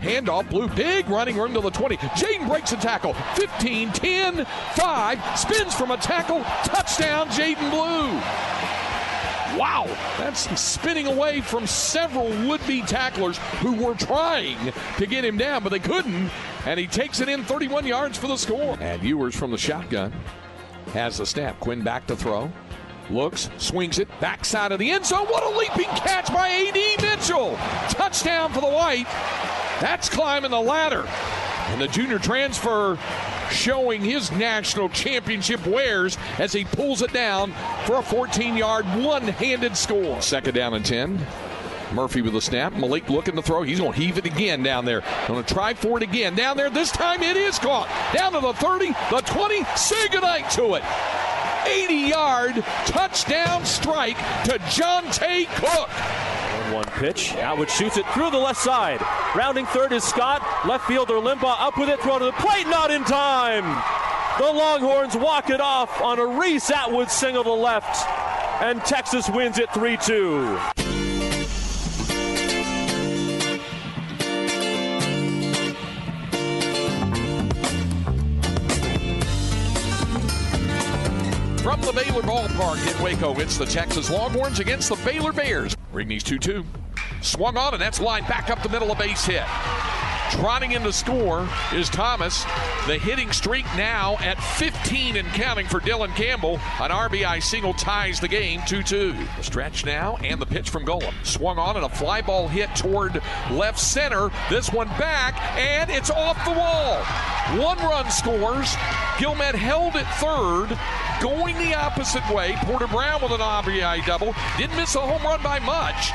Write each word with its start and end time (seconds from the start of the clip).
Handoff, 0.00 0.48
blue, 0.48 0.68
big 0.68 1.08
running 1.08 1.36
room 1.36 1.52
to 1.54 1.60
the 1.60 1.70
20. 1.70 1.96
Jaydon 1.96 2.48
breaks 2.48 2.72
a 2.72 2.76
tackle. 2.76 3.14
15, 3.34 3.92
10, 3.92 4.44
5, 4.44 5.38
spins 5.38 5.74
from 5.74 5.90
a 5.90 5.96
tackle. 5.98 6.42
Touchdown, 6.64 7.28
Jaydon 7.28 7.70
Blue. 7.70 8.20
Wow, 9.58 9.84
that's 10.16 10.60
spinning 10.60 11.06
away 11.06 11.40
from 11.40 11.66
several 11.66 12.28
would 12.48 12.64
be 12.66 12.82
tacklers 12.82 13.36
who 13.58 13.74
were 13.74 13.94
trying 13.94 14.72
to 14.96 15.06
get 15.06 15.24
him 15.24 15.36
down, 15.36 15.62
but 15.62 15.70
they 15.70 15.80
couldn't. 15.80 16.30
And 16.66 16.78
he 16.78 16.86
takes 16.86 17.20
it 17.20 17.28
in 17.28 17.42
31 17.44 17.86
yards 17.86 18.16
for 18.16 18.28
the 18.28 18.36
score. 18.36 18.78
And 18.80 19.02
Ewers 19.02 19.34
from 19.34 19.50
the 19.50 19.58
shotgun 19.58 20.12
has 20.92 21.18
the 21.18 21.26
snap. 21.26 21.58
Quinn 21.60 21.82
back 21.82 22.06
to 22.06 22.16
throw. 22.16 22.50
Looks, 23.10 23.50
swings 23.58 23.98
it, 23.98 24.08
backside 24.20 24.72
of 24.72 24.78
the 24.78 24.90
end 24.90 25.04
zone. 25.04 25.26
What 25.26 25.42
a 25.42 25.58
leaping 25.58 25.92
catch 25.96 26.32
by 26.32 26.48
A.D. 26.48 26.96
Mitchell. 27.02 27.56
Touchdown 27.88 28.52
for 28.52 28.60
the 28.60 28.68
White. 28.68 29.06
That's 29.80 30.08
climbing 30.08 30.52
the 30.52 30.60
ladder. 30.60 31.04
And 31.70 31.80
the 31.80 31.88
junior 31.88 32.18
transfer 32.18 32.98
showing 33.50 34.00
his 34.00 34.30
national 34.32 34.88
championship 34.90 35.66
wares 35.66 36.16
as 36.38 36.52
he 36.52 36.64
pulls 36.64 37.02
it 37.02 37.12
down 37.12 37.52
for 37.84 37.96
a 37.96 38.02
14 38.02 38.56
yard 38.56 38.84
one 39.02 39.22
handed 39.22 39.76
score. 39.76 40.20
Second 40.22 40.54
down 40.54 40.74
and 40.74 40.84
10. 40.84 41.26
Murphy 41.92 42.22
with 42.22 42.34
the 42.34 42.40
snap. 42.40 42.72
Maalik 42.74 43.08
looking 43.08 43.34
to 43.34 43.42
throw. 43.42 43.62
He's 43.62 43.80
going 43.80 43.92
to 43.92 43.98
heave 43.98 44.18
it 44.18 44.24
again 44.24 44.62
down 44.62 44.84
there. 44.84 45.02
Going 45.26 45.42
to 45.42 45.54
try 45.54 45.74
for 45.74 45.96
it 45.96 46.04
again. 46.04 46.36
Down 46.36 46.56
there. 46.56 46.70
This 46.70 46.92
time 46.92 47.22
it 47.22 47.36
is 47.36 47.58
caught. 47.58 47.88
Down 48.14 48.32
to 48.32 48.40
the 48.40 48.52
30, 48.52 48.92
the 49.10 49.20
20. 49.22 49.64
Say 49.76 50.08
goodnight 50.08 50.48
to 50.50 50.74
it. 50.74 50.84
80 51.66 51.94
yard 51.94 52.64
touchdown 52.86 53.64
strike 53.64 54.16
to 54.44 54.58
John 54.70 55.04
Tay 55.10 55.46
Cook. 55.56 55.88
One 56.72 56.84
pitch. 56.84 57.34
Atwood 57.34 57.68
shoots 57.70 57.96
it 57.96 58.06
through 58.08 58.30
the 58.30 58.38
left 58.38 58.60
side. 58.60 59.00
Rounding 59.34 59.66
third 59.66 59.92
is 59.92 60.04
Scott. 60.04 60.42
Left 60.66 60.86
fielder 60.86 61.14
Limbaugh 61.14 61.60
up 61.60 61.76
with 61.76 61.88
it. 61.88 62.00
Throw 62.00 62.18
to 62.18 62.26
the 62.26 62.32
plate. 62.32 62.66
Not 62.68 62.90
in 62.90 63.04
time. 63.04 63.64
The 64.38 64.44
Longhorns 64.44 65.16
walk 65.16 65.50
it 65.50 65.60
off 65.60 66.00
on 66.00 66.18
a 66.18 66.26
Reese 66.26 66.70
Atwood 66.70 67.10
single 67.10 67.44
to 67.44 67.52
left. 67.52 68.06
And 68.62 68.80
Texas 68.84 69.28
wins 69.28 69.58
it 69.58 69.72
3 69.72 69.96
2. 69.96 70.58
From 81.62 81.78
the 81.82 81.92
Baylor 81.92 82.22
Ballpark 82.22 82.90
in 82.90 83.02
Waco, 83.02 83.38
it's 83.38 83.58
the 83.58 83.66
Texas 83.66 84.08
Longhorns 84.08 84.60
against 84.60 84.88
the 84.88 84.96
Baylor 85.04 85.30
Bears. 85.30 85.76
Rigney's 85.92 86.22
2 86.22 86.38
2. 86.38 86.64
Swung 87.20 87.58
on, 87.58 87.74
and 87.74 87.82
that's 87.82 88.00
lined 88.00 88.26
back 88.28 88.48
up 88.48 88.62
the 88.62 88.70
middle, 88.70 88.90
a 88.92 88.94
base 88.94 89.26
hit. 89.26 89.42
Trotting 90.30 90.72
in 90.72 90.82
to 90.84 90.92
score 90.92 91.48
is 91.74 91.88
Thomas. 91.88 92.44
The 92.86 92.98
hitting 92.98 93.32
streak 93.32 93.64
now 93.76 94.16
at 94.20 94.40
15 94.40 95.16
and 95.16 95.28
counting 95.28 95.66
for 95.66 95.80
Dylan 95.80 96.14
Campbell. 96.14 96.54
An 96.80 96.90
RBI 96.90 97.42
single 97.42 97.74
ties 97.74 98.20
the 98.20 98.28
game 98.28 98.60
2 98.66 98.82
2. 98.82 99.12
The 99.12 99.42
stretch 99.42 99.84
now, 99.84 100.16
and 100.22 100.40
the 100.40 100.46
pitch 100.46 100.70
from 100.70 100.86
Golem. 100.86 101.12
Swung 101.26 101.58
on, 101.58 101.76
and 101.76 101.84
a 101.84 101.88
fly 101.88 102.22
ball 102.22 102.46
hit 102.46 102.74
toward 102.76 103.20
left 103.50 103.78
center. 103.78 104.30
This 104.48 104.72
one 104.72 104.88
back, 104.90 105.34
and 105.58 105.90
it's 105.90 106.10
off 106.10 106.42
the 106.44 106.52
wall. 106.52 107.02
One 107.60 107.78
run 107.78 108.08
scores. 108.10 108.74
Guillemette 109.18 109.56
held 109.56 109.96
at 109.96 110.06
third 110.20 110.78
going 111.20 111.58
the 111.58 111.74
opposite 111.74 112.26
way. 112.32 112.54
Porter 112.62 112.86
Brown 112.86 113.20
with 113.20 113.32
an 113.32 113.40
RBI 113.40 114.06
double. 114.06 114.34
Didn't 114.56 114.76
miss 114.76 114.94
a 114.94 115.00
home 115.00 115.22
run 115.22 115.42
by 115.42 115.58
much. 115.58 116.12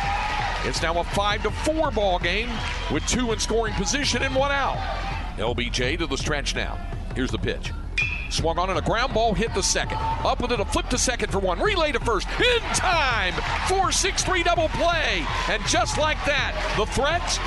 It's 0.67 0.81
now 0.81 0.99
a 0.99 1.03
5 1.03 1.43
to 1.43 1.51
4 1.51 1.91
ball 1.91 2.17
game 2.17 2.49
with 2.91 3.05
two 3.07 3.31
in 3.31 3.39
scoring 3.39 3.73
position 3.75 4.23
and 4.23 4.35
one 4.35 4.51
out. 4.51 4.77
LBJ 5.37 5.99
to 5.99 6.07
the 6.07 6.17
stretch 6.17 6.55
now. 6.55 6.75
Here's 7.15 7.29
the 7.29 7.37
pitch. 7.37 7.71
Swung 8.31 8.57
on 8.57 8.71
and 8.71 8.79
a 8.79 8.81
ground 8.81 9.13
ball 9.13 9.35
hit 9.35 9.53
the 9.53 9.61
second. 9.61 9.97
Up 9.99 10.41
with 10.41 10.51
it, 10.51 10.59
a 10.59 10.65
flip 10.65 10.89
to 10.89 10.97
second 10.97 11.31
for 11.31 11.37
one. 11.37 11.59
Relay 11.59 11.91
to 11.91 11.99
first. 11.99 12.27
In 12.39 12.61
time. 12.73 13.33
4 13.67 13.91
6 13.91 14.23
3 14.23 14.43
double 14.43 14.67
play. 14.69 15.23
And 15.49 15.63
just 15.67 15.99
like 15.99 16.17
that, 16.25 16.53
the 16.77 16.85
threat 16.87 17.39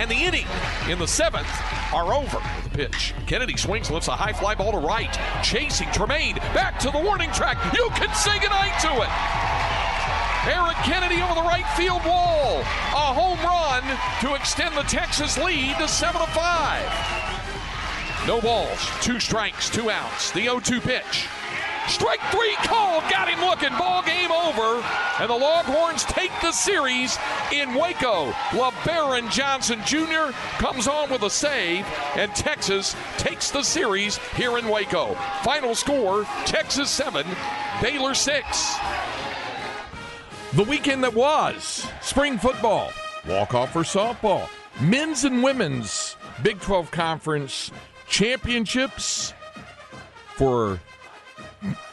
and 0.00 0.10
the 0.10 0.16
inning 0.16 0.46
in 0.90 0.98
the 0.98 1.06
seventh 1.06 1.46
are 1.92 2.14
over. 2.14 2.40
The 2.64 2.70
pitch. 2.70 3.12
Kennedy 3.26 3.58
swings, 3.58 3.90
lifts 3.90 4.08
a 4.08 4.16
high 4.16 4.32
fly 4.32 4.54
ball 4.54 4.72
to 4.72 4.78
right. 4.78 5.12
Chasing 5.44 5.90
Tremaine 5.92 6.36
back 6.54 6.78
to 6.80 6.90
the 6.90 6.98
warning 6.98 7.30
track. 7.32 7.58
You 7.74 7.90
can 7.90 8.12
say 8.14 8.38
goodnight 8.40 8.80
to 8.80 9.02
it. 9.02 9.51
Eric 10.44 10.76
Kennedy 10.78 11.22
over 11.22 11.34
the 11.34 11.42
right 11.42 11.66
field 11.76 12.04
wall. 12.04 12.58
A 12.58 13.14
home 13.14 13.38
run 13.40 13.84
to 14.20 14.34
extend 14.34 14.76
the 14.76 14.82
Texas 14.82 15.38
lead 15.38 15.78
to 15.78 15.86
7 15.86 16.20
to 16.20 16.26
5. 16.26 18.26
No 18.26 18.40
balls, 18.40 18.90
two 19.00 19.20
strikes, 19.20 19.70
two 19.70 19.88
outs. 19.88 20.32
The 20.32 20.42
0 20.42 20.58
2 20.58 20.80
pitch. 20.80 21.28
Strike 21.88 22.20
three 22.30 22.54
called, 22.58 23.02
got 23.10 23.28
him 23.28 23.40
looking. 23.40 23.76
Ball 23.76 24.02
game 24.02 24.30
over, 24.30 24.82
and 25.20 25.28
the 25.28 25.34
Longhorns 25.34 26.04
take 26.04 26.30
the 26.40 26.52
series 26.52 27.18
in 27.52 27.74
Waco. 27.74 28.30
Lebarron 28.50 29.30
Johnson 29.30 29.80
Jr. 29.84 30.32
comes 30.58 30.86
on 30.86 31.10
with 31.10 31.22
a 31.22 31.30
save, 31.30 31.84
and 32.16 32.32
Texas 32.34 32.94
takes 33.18 33.50
the 33.50 33.62
series 33.62 34.18
here 34.36 34.58
in 34.58 34.68
Waco. 34.68 35.14
Final 35.42 35.74
score: 35.74 36.24
Texas 36.46 36.88
seven, 36.88 37.26
Baylor 37.80 38.14
six. 38.14 38.76
The 40.54 40.64
weekend 40.64 41.02
that 41.02 41.14
was 41.14 41.86
spring 42.02 42.36
football, 42.36 42.90
walk 43.26 43.54
off 43.54 43.72
for 43.72 43.84
softball, 43.84 44.50
men's 44.82 45.24
and 45.24 45.42
women's 45.42 46.14
Big 46.42 46.60
12 46.60 46.90
Conference 46.90 47.70
championships 48.06 49.32
for 50.36 50.78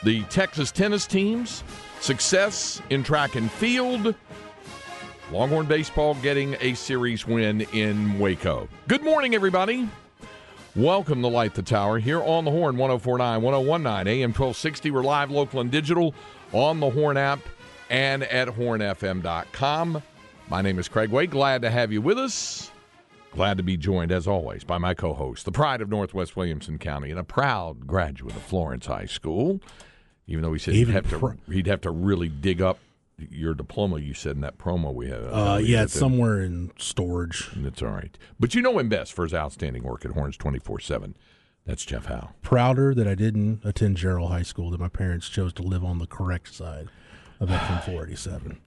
the 0.04 0.24
Texas 0.24 0.74
tennis 0.74 1.08
teams, 1.08 1.64
success 2.02 2.82
in 2.90 3.02
track 3.02 3.36
and 3.36 3.50
field. 3.50 4.14
Longhorn 5.32 5.68
baseball 5.68 6.16
getting 6.16 6.58
a 6.60 6.74
series 6.74 7.26
win 7.26 7.62
in 7.72 8.20
Waco. 8.20 8.68
Good 8.90 9.06
morning, 9.06 9.36
everybody. 9.36 9.88
Welcome 10.76 11.22
to 11.22 11.30
Light 11.30 11.54
the 11.54 11.64
Tower 11.64 11.98
here 11.98 12.22
on 12.22 12.44
the 12.44 12.52
Horn 12.52 12.76
1049, 12.76 13.42
1019, 13.42 14.22
AM 14.22 14.30
1260. 14.32 14.92
We're 14.92 15.02
live, 15.02 15.32
local, 15.32 15.62
and 15.62 15.72
digital 15.72 16.14
on 16.52 16.82
the 16.82 16.90
Horn 16.90 17.16
app 17.16 17.40
and 17.90 18.24
at 18.24 18.48
hornfm.com. 18.48 20.04
My 20.50 20.62
name 20.62 20.80
is 20.80 20.88
Craig 20.88 21.10
Way. 21.10 21.28
Glad 21.28 21.62
to 21.62 21.70
have 21.70 21.92
you 21.92 22.02
with 22.02 22.18
us. 22.18 22.72
Glad 23.32 23.58
to 23.58 23.64
be 23.64 23.78
joined, 23.78 24.12
as 24.12 24.28
always, 24.28 24.64
by 24.64 24.80
my 24.80 24.94
co 24.96 25.14
host, 25.14 25.46
the 25.46 25.52
pride 25.52 25.82
of 25.82 25.90
Northwest 25.90 26.36
Williamson 26.36 26.80
County 26.80 27.12
and 27.12 27.20
a 27.20 27.24
proud 27.24 27.86
graduate 27.86 28.36
of 28.36 28.42
Florence 28.42 28.88
High 28.88 29.06
School. 29.06 29.62
Even 30.26 30.44
though 30.44 30.54
he 30.54 30.60
said 30.60 30.74
he'd 30.74 30.90
have, 30.90 31.10
to, 31.10 31.38
he'd 31.52 31.68
have 31.68 31.82
to 31.82 31.92
really 31.92 32.30
dig 32.30 32.62
up 32.62 32.80
your 33.18 33.54
diploma, 33.54 34.00
you 34.00 34.14
said 34.14 34.36
in 34.36 34.42
that 34.42 34.58
promo 34.58 34.94
we 34.94 35.10
had. 35.10 35.22
Uh, 35.22 35.60
yeah, 35.62 35.84
it's 35.84 35.98
somewhere 35.98 36.42
in 36.42 36.72
storage. 36.78 37.50
That's 37.56 37.82
all 37.82 37.90
right. 37.90 38.18
But 38.40 38.56
you 38.56 38.62
know 38.62 38.80
him 38.80 38.90
best 38.90 39.14
for 39.14 39.24
his 39.24 39.34
outstanding 39.34 39.84
work 39.84 40.06
at 40.06 40.12
Horns 40.12 40.38
24 40.38 40.80
7. 40.80 41.16
That's 41.66 41.86
Jeff 41.86 42.06
Howe. 42.06 42.30
Prouder 42.42 42.96
that 42.96 43.08
I 43.08 43.14
didn't 43.14 43.62
attend 43.64 43.98
Jarrell 43.98 44.30
High 44.30 44.44
School, 44.44 44.72
that 44.72 44.80
my 44.80 44.88
parents 44.88 45.30
chose 45.30 45.54
to 45.54 45.62
live 45.62 45.84
on 45.84 46.00
the 46.00 46.08
correct 46.08 46.54
side 46.54 46.90
of 47.40 47.50
Veteran 47.50 47.80
487. 47.80 48.60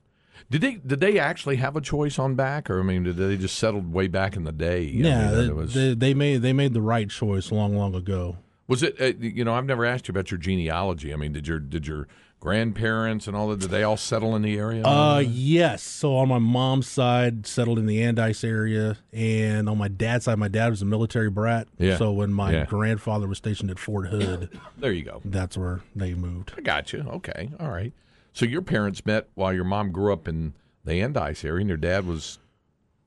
Did 0.50 0.60
they 0.60 0.74
did 0.74 1.00
they 1.00 1.18
actually 1.18 1.56
have 1.56 1.76
a 1.76 1.80
choice 1.80 2.18
on 2.18 2.34
back, 2.34 2.68
or 2.68 2.80
I 2.80 2.82
mean, 2.82 3.04
did 3.04 3.16
they 3.16 3.36
just 3.36 3.56
settled 3.58 3.92
way 3.92 4.06
back 4.08 4.36
in 4.36 4.44
the 4.44 4.52
day? 4.52 4.80
I 4.80 4.90
Yeah, 4.90 5.32
mean, 5.32 5.46
they, 5.46 5.52
was, 5.52 5.74
they, 5.74 5.94
they 5.94 6.14
made 6.14 6.42
they 6.42 6.52
made 6.52 6.74
the 6.74 6.82
right 6.82 7.08
choice 7.08 7.50
long, 7.50 7.74
long 7.76 7.94
ago. 7.94 8.36
was 8.68 8.82
it? 8.82 9.00
Uh, 9.00 9.12
you 9.18 9.44
know, 9.44 9.54
I've 9.54 9.64
never 9.64 9.84
asked 9.86 10.08
you 10.08 10.12
about 10.12 10.30
your 10.30 10.38
genealogy. 10.38 11.12
I 11.12 11.16
mean, 11.16 11.32
did 11.32 11.46
your 11.46 11.58
did 11.58 11.86
your 11.86 12.06
grandparents 12.38 13.26
and 13.28 13.36
all 13.36 13.48
that? 13.48 13.60
Did 13.60 13.70
they 13.70 13.82
all 13.82 13.96
settle 13.96 14.36
in 14.36 14.42
the 14.42 14.58
area? 14.58 14.84
Uh, 14.84 15.20
yes. 15.20 15.82
So 15.82 16.16
on 16.16 16.28
my 16.28 16.38
mom's 16.38 16.86
side, 16.88 17.46
settled 17.46 17.78
in 17.78 17.86
the 17.86 17.98
Andice 18.00 18.44
area, 18.44 18.98
and 19.12 19.68
on 19.70 19.78
my 19.78 19.88
dad's 19.88 20.26
side, 20.26 20.38
my 20.38 20.48
dad 20.48 20.68
was 20.70 20.82
a 20.82 20.86
military 20.86 21.30
brat. 21.30 21.66
Yeah. 21.78 21.96
So 21.96 22.12
when 22.12 22.32
my 22.32 22.52
Yeah. 22.52 22.64
grandfather 22.66 23.26
was 23.26 23.38
stationed 23.38 23.70
at 23.70 23.78
Fort 23.78 24.08
Hood, 24.08 24.50
there 24.76 24.92
you 24.92 25.04
go. 25.04 25.22
that's 25.24 25.56
where 25.56 25.80
they 25.96 26.12
moved. 26.14 26.52
I 26.58 26.60
got 26.60 26.92
you. 26.92 27.04
Okay, 27.08 27.50
all 27.58 27.70
right. 27.70 27.92
So 28.32 28.46
your 28.46 28.62
parents 28.62 29.04
met 29.04 29.28
while 29.34 29.52
your 29.52 29.64
mom 29.64 29.92
grew 29.92 30.12
up 30.12 30.26
in 30.26 30.54
the 30.84 30.92
Andice 31.00 31.44
area, 31.44 31.60
and 31.60 31.68
your 31.68 31.76
dad 31.76 32.06
was 32.06 32.38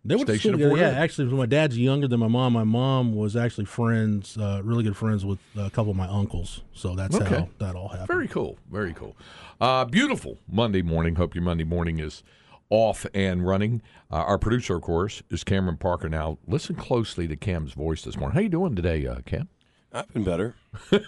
They 0.04 0.18
Station 0.20 0.52
together. 0.54 0.78
Yeah, 0.78 0.90
actually, 0.90 1.34
my 1.34 1.48
dad's 1.48 1.78
younger 1.78 2.08
than 2.08 2.20
my 2.20 2.28
mom. 2.28 2.54
My 2.54 2.64
mom 2.64 3.16
was 3.16 3.36
actually 3.36 3.66
friends, 3.66 4.38
uh, 4.38 4.62
really 4.64 4.84
good 4.84 4.96
friends 4.96 5.26
with 5.26 5.40
a 5.58 5.70
couple 5.72 5.90
of 5.92 5.98
my 5.98 6.08
uncles. 6.08 6.62
So 6.74 6.96
that's 6.96 7.16
Okay. 7.16 7.26
how 7.26 7.50
that 7.58 7.76
all 7.76 7.88
happened. 7.90 8.08
Very 8.08 8.28
cool. 8.28 8.58
Very 8.72 8.94
cool. 8.94 9.16
Uh, 9.60 9.84
beautiful 9.86 10.38
Monday 10.48 10.84
morning. 10.84 11.16
Hope 11.16 11.34
your 11.34 11.44
Monday 11.44 11.64
morning 11.64 11.98
is 12.00 12.22
off 12.70 13.06
and 13.14 13.46
running. 13.46 13.82
Uh, 14.12 14.18
our 14.18 14.38
producer, 14.38 14.76
of 14.76 14.82
course, 14.84 15.24
is 15.32 15.44
Cameron 15.44 15.78
Parker. 15.78 16.08
Now, 16.08 16.38
listen 16.48 16.76
closely 16.76 17.28
to 17.28 17.36
Cam's 17.36 17.74
voice 17.74 18.04
this 18.04 18.16
morning. 18.18 18.36
How 18.36 18.42
you 18.42 18.50
doing 18.50 18.76
today, 18.76 19.06
uh, 19.08 19.22
Cam? 19.26 19.50
I've 19.96 20.14
been 20.14 20.24
better. 20.24 20.56
As 20.92 21.02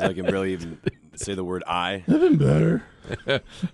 I 0.00 0.12
can 0.12 0.24
barely 0.26 0.52
even 0.52 0.78
say 1.16 1.34
the 1.34 1.44
word 1.44 1.64
I. 1.66 2.04
I've 2.06 2.20
been 2.20 2.36
better. 2.36 2.84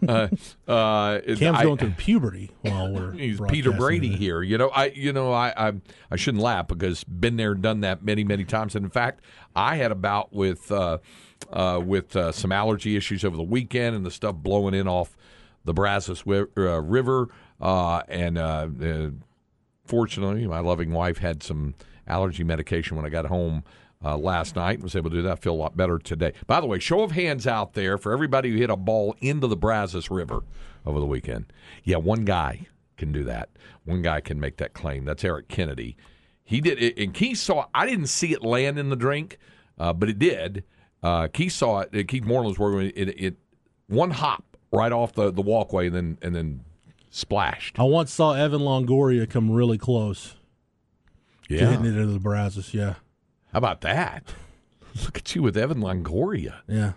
Uh, 0.09 0.27
uh, 0.67 1.21
Cam's 1.37 1.59
I- 1.59 1.63
going 1.63 1.77
through 1.77 1.91
puberty 1.93 2.51
while 2.63 2.93
we're 2.93 3.13
He's 3.17 3.41
Peter 3.49 3.71
Brady 3.71 4.09
today. 4.09 4.19
here. 4.19 4.43
You 4.43 4.59
know, 4.59 4.71
I 4.71 4.87
you 4.87 5.13
know 5.13 5.33
I, 5.33 5.53
I 5.69 5.73
I 6.11 6.17
shouldn't 6.17 6.43
laugh 6.43 6.67
because 6.67 7.05
been 7.05 7.37
there, 7.37 7.55
done 7.55 7.81
that 7.83 8.03
many 8.03 8.25
many 8.25 8.43
times. 8.45 8.75
And 8.75 8.85
in 8.85 8.91
fact, 8.91 9.21
I 9.55 9.77
had 9.77 9.93
a 9.93 9.95
bout 9.95 10.33
with 10.33 10.73
uh, 10.73 10.99
uh, 11.53 11.81
with 11.85 12.17
uh, 12.17 12.33
some 12.33 12.51
allergy 12.51 12.97
issues 12.97 13.25
over 13.25 13.37
the 13.37 13.43
weekend 13.45 13.95
and 13.95 14.05
the 14.05 14.11
stuff 14.11 14.35
blowing 14.35 14.75
in 14.75 14.89
off 14.89 15.17
the 15.65 15.75
Brazos 15.75 16.21
wi- 16.23 16.49
uh, 16.57 16.81
River. 16.83 17.29
Uh, 17.61 18.03
and 18.09 18.37
uh, 18.37 18.67
uh, 18.83 19.11
fortunately, 19.85 20.47
my 20.49 20.59
loving 20.61 20.93
wife 20.93 21.19
had 21.19 21.43
some 21.45 21.75
allergy 22.09 22.43
medication 22.43 22.97
when 22.97 23.07
I 23.07 23.11
got 23.11 23.27
home. 23.27 23.63
Uh, 24.03 24.17
last 24.17 24.57
night 24.57 24.81
was 24.81 24.97
able 24.97 25.11
to 25.11 25.17
do 25.17 25.23
that. 25.23 25.33
I 25.33 25.37
feel 25.37 25.53
a 25.53 25.57
lot 25.57 25.77
better 25.77 25.99
today. 25.99 26.33
By 26.47 26.61
the 26.61 26.67
way, 26.67 26.79
show 26.79 27.03
of 27.03 27.13
hands 27.13 27.47
out 27.47 27.75
there 27.75 27.99
for 27.99 28.13
everybody 28.13 28.51
who 28.51 28.57
hit 28.57 28.71
a 28.71 28.77
ball 28.77 29.15
into 29.21 29.47
the 29.47 29.57
Brazos 29.57 30.11
River 30.11 30.43
over 30.87 30.99
the 30.99 31.07
weekend. 31.07 31.53
Yeah, 31.85 31.97
one 31.99 32.25
guy 32.25 32.67
can 32.97 33.13
do 33.13 33.25
that. 33.25 33.51
One 33.85 34.01
guy 34.01 34.21
can 34.21 34.41
make 34.41 34.57
that 34.57 34.73
claim. 34.73 35.05
That's 35.05 35.23
Eric 35.23 35.49
Kennedy. 35.49 35.97
He 36.43 36.61
did 36.63 36.83
it, 36.83 36.99
and 36.99 37.13
Keith 37.13 37.39
saw. 37.39 37.67
I 37.75 37.85
didn't 37.87 38.07
see 38.07 38.33
it 38.33 38.43
land 38.43 38.79
in 38.79 38.89
the 38.89 38.97
drink, 38.97 39.37
uh, 39.79 39.93
but 39.93 40.09
it 40.09 40.19
did. 40.19 40.65
Uh, 41.03 41.29
Keith 41.29 41.53
saw 41.53 41.81
it. 41.81 42.09
Keith 42.09 42.25
Moreland 42.25 42.49
was 42.49 42.59
working. 42.59 42.91
It, 42.97 43.09
it, 43.09 43.21
it 43.23 43.37
one 43.87 44.11
hop 44.13 44.57
right 44.73 44.93
off 44.93 45.13
the, 45.13 45.31
the 45.31 45.43
walkway, 45.43 45.89
and 45.89 45.95
then 45.95 46.19
and 46.23 46.35
then 46.35 46.65
splashed. 47.11 47.79
I 47.79 47.83
once 47.85 48.13
saw 48.13 48.33
Evan 48.33 48.63
Longoria 48.63 49.29
come 49.29 49.51
really 49.51 49.79
close 49.79 50.37
to 51.49 51.55
Yeah. 51.55 51.71
hitting 51.71 51.85
it 51.87 51.97
into 51.97 52.13
the 52.13 52.19
Brazos. 52.19 52.73
Yeah, 52.75 52.95
How 53.53 53.59
about 53.59 53.81
that? 53.83 54.25
Look 55.05 55.19
at 55.19 55.35
you 55.35 55.43
with 55.43 55.57
Evan 55.57 55.79
Longoria. 55.81 56.61
yeah. 56.69 56.93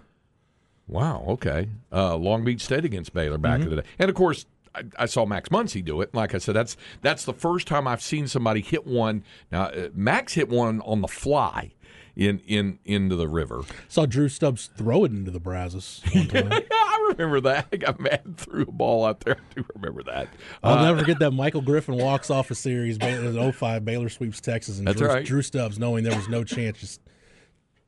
Wow. 0.87 1.23
Okay. 1.29 1.69
Uh, 1.93 2.17
Long 2.17 2.43
Beach 2.43 2.61
State 2.61 2.83
against 2.83 3.13
Baylor 3.13 3.37
back 3.37 3.61
in 3.61 3.69
the 3.69 3.75
day, 3.77 3.87
and 3.99 4.09
of 4.09 4.15
course. 4.15 4.45
I, 4.75 4.81
I 4.97 5.05
saw 5.05 5.23
Max 5.23 5.49
Muncy 5.49 5.85
do 5.85 6.01
it. 6.01 6.15
Like 6.15 6.33
I 6.33 6.39
said, 6.39 6.55
that's 6.55 6.75
that's 7.03 7.25
the 7.25 7.33
first 7.33 7.67
time 7.67 7.87
I've 7.87 8.01
seen 8.01 8.27
somebody 8.27 8.59
hit 8.59 8.87
one. 8.87 9.23
Now 9.51 9.65
uh, 9.65 9.89
Max 9.93 10.33
hit 10.33 10.49
one 10.49 10.81
on 10.81 11.01
the 11.01 11.07
fly 11.07 11.73
in 12.15 12.39
in 12.47 12.79
into 12.85 13.15
the 13.15 13.27
river. 13.27 13.61
Saw 13.87 14.05
Drew 14.05 14.29
Stubbs 14.29 14.69
throw 14.77 15.03
it 15.05 15.11
into 15.11 15.31
the 15.31 15.39
Brazos. 15.39 16.01
Yeah, 16.13 16.59
I 16.71 17.07
remember 17.17 17.41
that. 17.41 17.67
I 17.73 17.77
got 17.77 17.99
mad 17.99 18.37
threw 18.37 18.63
a 18.63 18.71
ball 18.71 19.05
out 19.05 19.19
there. 19.21 19.35
I 19.37 19.53
do 19.55 19.65
remember 19.75 20.03
that. 20.03 20.29
I'll 20.63 20.77
Uh, 20.79 20.83
never 20.85 20.99
forget 20.99 21.19
that 21.19 21.31
Michael 21.33 21.61
Griffin 21.61 21.95
walks 21.97 22.29
off 22.29 22.49
a 22.51 22.55
series 22.55 22.97
in 22.97 23.51
05 23.51 23.83
Baylor 23.85 24.09
sweeps 24.09 24.39
Texas 24.41 24.79
and 24.79 24.87
Drew, 24.95 25.07
right. 25.07 25.25
Drew 25.25 25.41
Stubbs 25.41 25.77
knowing 25.79 26.03
there 26.03 26.15
was 26.15 26.29
no 26.29 26.43
chance 26.43 26.79
just 26.79 27.01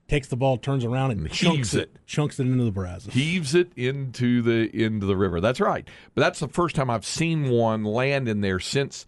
takes 0.07 0.27
the 0.27 0.35
ball 0.35 0.57
turns 0.57 0.83
around 0.85 1.11
and, 1.11 1.21
And 1.21 1.31
chunks 1.31 1.73
it, 1.73 1.81
it. 1.83 1.97
chunks 2.05 2.39
it 2.39 2.43
into 2.45 2.63
the 2.63 2.71
Brazos. 2.71 3.13
heaves 3.13 3.55
it 3.55 3.71
into 3.75 4.41
the 4.41 4.69
into 4.83 5.05
the 5.05 5.15
river. 5.17 5.39
That's 5.41 5.59
right. 5.59 5.87
But 6.13 6.21
that's 6.21 6.39
the 6.39 6.47
first 6.47 6.75
time 6.75 6.89
I've 6.89 7.05
seen 7.05 7.49
one 7.49 7.83
land 7.83 8.27
in 8.27 8.41
there 8.41 8.59
since 8.59 9.05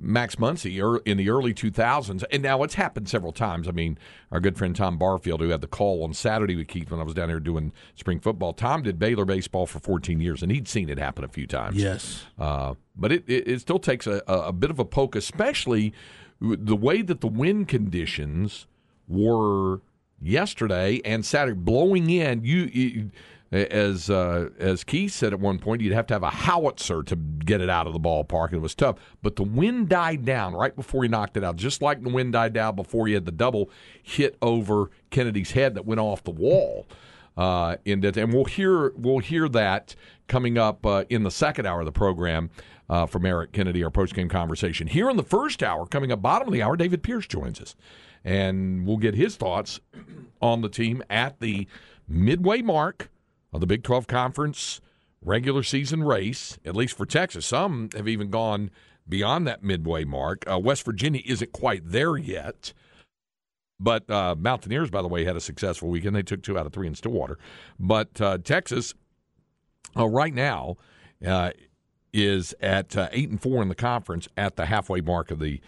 Max 0.00 0.36
Muncy 0.36 0.82
er, 0.82 0.98
in 1.04 1.18
the 1.18 1.28
early 1.28 1.52
2000s. 1.52 2.24
And 2.32 2.42
now 2.42 2.62
it's 2.62 2.74
happened 2.74 3.08
several 3.08 3.32
times. 3.32 3.68
I 3.68 3.72
mean, 3.72 3.98
our 4.32 4.40
good 4.40 4.56
friend 4.56 4.74
Tom 4.74 4.98
Barfield, 4.98 5.40
who 5.40 5.50
had 5.50 5.60
the 5.60 5.66
call 5.66 6.02
on 6.02 6.14
Saturday 6.14 6.56
with 6.56 6.68
Keith 6.68 6.90
when 6.90 7.00
I 7.00 7.02
was 7.04 7.14
down 7.14 7.28
here 7.28 7.40
doing 7.40 7.72
spring 7.94 8.18
football, 8.18 8.52
Tom 8.52 8.82
did 8.82 8.98
Baylor 8.98 9.24
baseball 9.24 9.66
for 9.66 9.78
14 9.78 10.20
years, 10.20 10.42
and 10.42 10.50
he'd 10.50 10.66
seen 10.66 10.88
it 10.88 10.98
happen 10.98 11.24
a 11.24 11.28
few 11.28 11.46
times. 11.46 11.76
yes. 11.76 12.24
Uh, 12.38 12.74
but 12.96 13.12
it, 13.12 13.24
it, 13.26 13.46
it 13.46 13.60
still 13.60 13.78
takes 13.78 14.06
a, 14.06 14.22
a, 14.26 14.48
a 14.48 14.52
bit 14.52 14.70
of 14.70 14.78
a 14.78 14.84
poke, 14.84 15.14
especially 15.14 15.92
the 16.40 16.76
way 16.76 17.02
that 17.02 17.20
the 17.20 17.28
wind 17.28 17.68
conditions 17.68 18.66
were 19.06 19.80
yesterday 20.20 21.00
and 21.04 21.24
Saturday, 21.24 21.56
blowing 21.58 22.08
in. 22.10 22.44
You, 22.44 22.70
you 22.72 23.10
as 23.52 24.08
uh, 24.08 24.50
as 24.58 24.84
Keith 24.84 25.12
said 25.12 25.32
at 25.32 25.40
one 25.40 25.58
point, 25.58 25.80
you'd 25.80 25.92
have 25.92 26.06
to 26.08 26.14
have 26.14 26.22
a 26.22 26.30
howitzer 26.30 27.02
to 27.02 27.16
get 27.16 27.60
it 27.60 27.68
out 27.68 27.86
of 27.86 27.92
the 27.92 27.98
ballpark, 27.98 28.52
it 28.52 28.58
was 28.58 28.74
tough. 28.74 28.96
But 29.22 29.36
the 29.36 29.42
wind 29.42 29.88
died 29.88 30.24
down 30.24 30.54
right 30.54 30.74
before 30.74 31.02
he 31.02 31.08
knocked 31.08 31.36
it 31.36 31.42
out, 31.42 31.56
just 31.56 31.82
like 31.82 32.02
the 32.02 32.10
wind 32.10 32.32
died 32.32 32.52
down 32.52 32.76
before 32.76 33.08
he 33.08 33.14
had 33.14 33.26
the 33.26 33.32
double 33.32 33.70
hit 34.02 34.36
over 34.40 34.90
Kennedy's 35.10 35.52
head 35.52 35.74
that 35.74 35.84
went 35.84 36.00
off 36.00 36.22
the 36.22 36.30
wall 36.30 36.86
uh, 37.36 37.76
in 37.84 38.00
that, 38.02 38.16
and 38.16 38.32
we'll 38.32 38.44
hear 38.44 38.92
we'll 38.96 39.18
hear 39.18 39.48
that 39.48 39.96
coming 40.28 40.56
up 40.56 40.86
uh, 40.86 41.04
in 41.08 41.24
the 41.24 41.30
second 41.30 41.66
hour 41.66 41.80
of 41.80 41.86
the 41.86 41.92
program 41.92 42.50
uh, 42.88 43.06
from 43.06 43.26
Eric 43.26 43.50
Kennedy, 43.50 43.82
our 43.82 43.90
post 43.90 44.14
game 44.14 44.28
conversation. 44.28 44.86
Here 44.86 45.10
in 45.10 45.16
the 45.16 45.24
first 45.24 45.62
hour, 45.62 45.86
coming 45.86 46.12
up 46.12 46.22
bottom 46.22 46.46
of 46.46 46.54
the 46.54 46.62
hour, 46.62 46.76
David 46.76 47.02
Pierce 47.02 47.26
joins 47.26 47.60
us, 47.60 47.74
and 48.24 48.86
we'll 48.86 48.96
get 48.96 49.14
his 49.16 49.34
thoughts 49.34 49.80
on 50.40 50.60
the 50.60 50.68
team 50.68 51.02
at 51.10 51.40
the 51.40 51.66
midway 52.06 52.62
mark 52.62 53.10
of 53.52 53.60
the 53.60 53.66
Big 53.66 53.82
Twelve 53.82 54.06
Conference 54.06 54.80
regular 55.22 55.62
season 55.62 56.02
race. 56.02 56.58
At 56.64 56.76
least 56.76 56.96
for 56.96 57.06
Texas, 57.06 57.46
some 57.46 57.90
have 57.94 58.08
even 58.08 58.30
gone 58.30 58.70
beyond 59.08 59.46
that 59.46 59.62
midway 59.62 60.04
mark. 60.04 60.44
Uh, 60.50 60.58
West 60.58 60.84
Virginia 60.84 61.20
isn't 61.26 61.52
quite 61.52 61.82
there 61.84 62.16
yet. 62.16 62.72
But 63.82 64.10
uh, 64.10 64.34
Mountaineers, 64.38 64.90
by 64.90 65.00
the 65.00 65.08
way, 65.08 65.24
had 65.24 65.36
a 65.36 65.40
successful 65.40 65.88
weekend. 65.88 66.14
They 66.14 66.22
took 66.22 66.42
two 66.42 66.58
out 66.58 66.66
of 66.66 66.72
three 66.72 66.86
in 66.86 66.94
Stillwater. 66.94 67.38
But 67.78 68.20
uh, 68.20 68.36
Texas, 68.36 68.94
uh, 69.96 70.06
right 70.06 70.34
now, 70.34 70.76
uh, 71.26 71.52
is 72.12 72.54
at 72.60 72.94
uh, 72.94 73.08
eight 73.10 73.30
and 73.30 73.40
four 73.40 73.62
in 73.62 73.68
the 73.68 73.74
conference 73.74 74.28
at 74.36 74.56
the 74.56 74.66
halfway 74.66 75.00
mark 75.00 75.30
of 75.30 75.38
the 75.38 75.60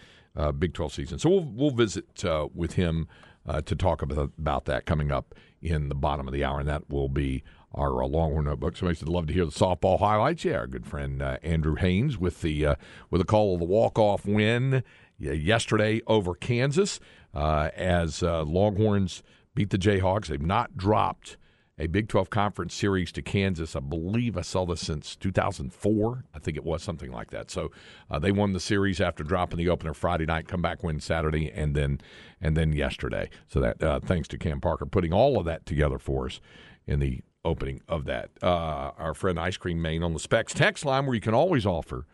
Big 0.59 0.73
Twelve 0.73 0.93
season. 0.93 1.17
So 1.17 1.29
we'll 1.29 1.45
we'll 1.45 1.71
visit 1.71 2.23
with 2.53 2.73
him 2.73 3.07
to 3.47 3.75
talk 3.75 4.01
about 4.01 4.31
about 4.37 4.65
that 4.65 4.85
coming 4.85 5.11
up 5.11 5.33
in 5.61 5.89
the 5.89 5.95
bottom 5.95 6.27
of 6.27 6.33
the 6.33 6.43
hour, 6.43 6.59
and 6.59 6.67
that 6.67 6.89
will 6.89 7.09
be 7.09 7.43
our 7.73 8.03
uh, 8.03 8.07
Longhorn 8.07 8.45
Notebook. 8.45 8.77
Somebody 8.77 8.97
said 8.99 9.09
love 9.09 9.27
to 9.27 9.33
hear 9.33 9.45
the 9.45 9.51
softball 9.51 9.99
highlights. 9.99 10.45
Yeah, 10.45 10.57
our 10.57 10.67
good 10.67 10.85
friend 10.85 11.21
uh, 11.21 11.37
Andrew 11.43 11.75
Haynes 11.75 12.17
with 12.17 12.41
the 12.41 12.65
uh, 12.65 12.75
with 13.09 13.19
the 13.19 13.25
call 13.25 13.53
of 13.53 13.59
the 13.59 13.65
walk 13.65 13.97
off 13.97 14.25
win 14.25 14.83
yesterday 15.19 16.01
over 16.07 16.33
Kansas 16.35 16.99
uh, 17.33 17.69
as 17.75 18.23
uh, 18.23 18.43
Longhorns 18.43 19.23
beat 19.55 19.69
the 19.69 19.77
Jayhawks. 19.77 20.27
They've 20.27 20.41
not 20.41 20.77
dropped 20.77 21.37
a 21.79 21.87
Big 21.87 22.07
12 22.07 22.29
conference 22.29 22.75
series 22.75 23.11
to 23.11 23.21
Kansas. 23.21 23.75
I 23.75 23.79
believe 23.79 24.37
I 24.37 24.41
saw 24.41 24.65
this 24.65 24.81
since 24.81 25.15
2004. 25.15 26.23
I 26.33 26.39
think 26.39 26.55
it 26.55 26.63
was 26.63 26.83
something 26.83 27.11
like 27.11 27.31
that. 27.31 27.49
So 27.49 27.71
uh, 28.11 28.19
they 28.19 28.31
won 28.31 28.53
the 28.53 28.59
series 28.59 29.01
after 29.01 29.23
dropping 29.23 29.57
the 29.57 29.69
opener 29.69 29.93
Friday 29.93 30.25
night, 30.25 30.47
come 30.47 30.61
back 30.61 30.83
win 30.83 30.99
Saturday, 30.99 31.51
and 31.51 31.75
then 31.75 31.99
and 32.39 32.55
then 32.55 32.73
yesterday. 32.73 33.29
So 33.47 33.59
that 33.59 33.81
uh, 33.81 33.99
thanks 33.99 34.27
to 34.29 34.37
Cam 34.37 34.61
Parker 34.61 34.85
putting 34.85 35.13
all 35.13 35.39
of 35.39 35.45
that 35.45 35.65
together 35.65 35.97
for 35.97 36.27
us 36.27 36.39
in 36.85 36.99
the 36.99 37.21
opening 37.45 37.81
of 37.87 38.05
that. 38.05 38.29
Uh, 38.41 38.91
our 38.97 39.13
friend 39.13 39.39
Ice 39.39 39.57
Cream 39.57 39.81
Main 39.81 40.03
on 40.03 40.13
the 40.13 40.19
Specs 40.19 40.53
text 40.53 40.85
line, 40.85 41.05
where 41.05 41.15
you 41.15 41.21
can 41.21 41.33
always 41.33 41.65
offer 41.65 42.05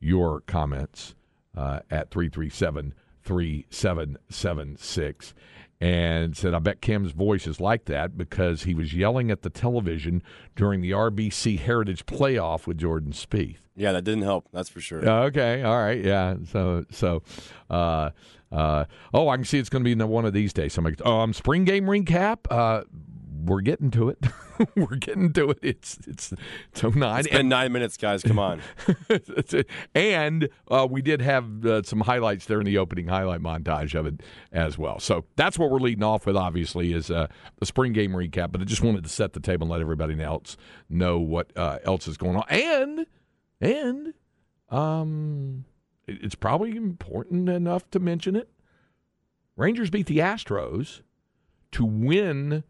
your 0.00 0.40
comments 0.40 1.14
uh, 1.56 1.80
at 1.90 2.10
337 2.10 2.94
3776 3.22 5.34
and 5.80 6.36
said, 6.36 6.54
I 6.54 6.58
bet 6.60 6.80
Cam's 6.80 7.12
voice 7.12 7.46
is 7.46 7.60
like 7.60 7.86
that 7.86 8.16
because 8.16 8.62
he 8.62 8.74
was 8.74 8.94
yelling 8.94 9.30
at 9.30 9.42
the 9.42 9.50
television 9.50 10.22
during 10.56 10.80
the 10.80 10.92
RBC 10.92 11.58
Heritage 11.58 12.06
playoff 12.06 12.66
with 12.66 12.78
Jordan 12.78 13.12
Spieth. 13.12 13.56
Yeah, 13.76 13.92
that 13.92 14.02
didn't 14.02 14.22
help. 14.22 14.48
That's 14.52 14.68
for 14.68 14.80
sure. 14.80 15.06
Okay, 15.06 15.62
all 15.62 15.76
right, 15.76 16.02
yeah. 16.02 16.36
So, 16.50 16.84
so, 16.90 17.22
uh, 17.68 18.10
uh, 18.52 18.84
oh, 19.12 19.28
I 19.28 19.36
can 19.36 19.44
see 19.44 19.58
it's 19.58 19.68
going 19.68 19.82
to 19.82 19.84
be 19.84 19.92
in 19.92 20.08
one 20.08 20.24
of 20.24 20.32
these 20.32 20.52
days. 20.52 20.72
Somebody, 20.72 20.96
um, 21.04 21.32
spring 21.32 21.64
game 21.64 21.86
recap. 21.86 22.38
Uh, 22.50 22.84
we're 23.44 23.60
getting 23.60 23.90
to 23.92 24.08
it. 24.08 24.18
we're 24.76 24.96
getting 24.96 25.32
to 25.32 25.50
it. 25.50 25.58
It's 25.62 25.98
it's 26.06 26.32
it's 26.72 26.82
09. 26.82 27.20
It's 27.20 27.28
been 27.28 27.48
nine 27.48 27.72
minutes, 27.72 27.96
guys. 27.96 28.22
Come 28.22 28.38
on. 28.38 28.60
and 29.94 30.48
uh, 30.68 30.86
we 30.90 31.02
did 31.02 31.20
have 31.20 31.64
uh, 31.64 31.82
some 31.82 32.00
highlights 32.00 32.46
there 32.46 32.60
in 32.60 32.66
the 32.66 32.78
opening 32.78 33.08
highlight 33.08 33.40
montage 33.40 33.94
of 33.94 34.06
it 34.06 34.22
as 34.52 34.78
well. 34.78 34.98
So 34.98 35.24
that's 35.36 35.58
what 35.58 35.70
we're 35.70 35.78
leading 35.78 36.04
off 36.04 36.26
with. 36.26 36.36
Obviously, 36.36 36.92
is 36.92 37.10
uh, 37.10 37.26
the 37.58 37.66
spring 37.66 37.92
game 37.92 38.12
recap. 38.12 38.52
But 38.52 38.60
I 38.60 38.64
just 38.64 38.82
wanted 38.82 39.04
to 39.04 39.10
set 39.10 39.32
the 39.32 39.40
table 39.40 39.64
and 39.64 39.70
let 39.70 39.80
everybody 39.80 40.20
else 40.22 40.56
know 40.88 41.18
what 41.18 41.56
uh, 41.56 41.78
else 41.84 42.08
is 42.08 42.16
going 42.16 42.36
on. 42.36 42.44
And 42.48 43.06
and 43.60 44.14
um, 44.70 45.64
it's 46.06 46.34
probably 46.34 46.76
important 46.76 47.48
enough 47.48 47.90
to 47.90 47.98
mention 47.98 48.36
it. 48.36 48.50
Rangers 49.56 49.90
beat 49.90 50.06
the 50.06 50.18
Astros 50.18 51.02
to 51.72 51.84
win 51.84 52.64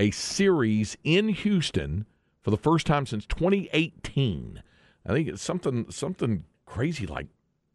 a 0.00 0.10
series 0.12 0.96
in 1.04 1.28
Houston 1.28 2.06
for 2.40 2.50
the 2.50 2.56
first 2.56 2.86
time 2.86 3.04
since 3.04 3.26
2018. 3.26 4.62
I 5.06 5.12
think 5.12 5.28
it's 5.28 5.42
something 5.42 5.90
something 5.90 6.44
crazy 6.64 7.06
like 7.06 7.26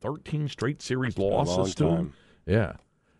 13 0.02 0.50
straight 0.50 0.82
series 0.82 1.20
losses 1.20 1.76
to 1.76 1.84
them. 1.84 2.14
Yeah. 2.48 2.74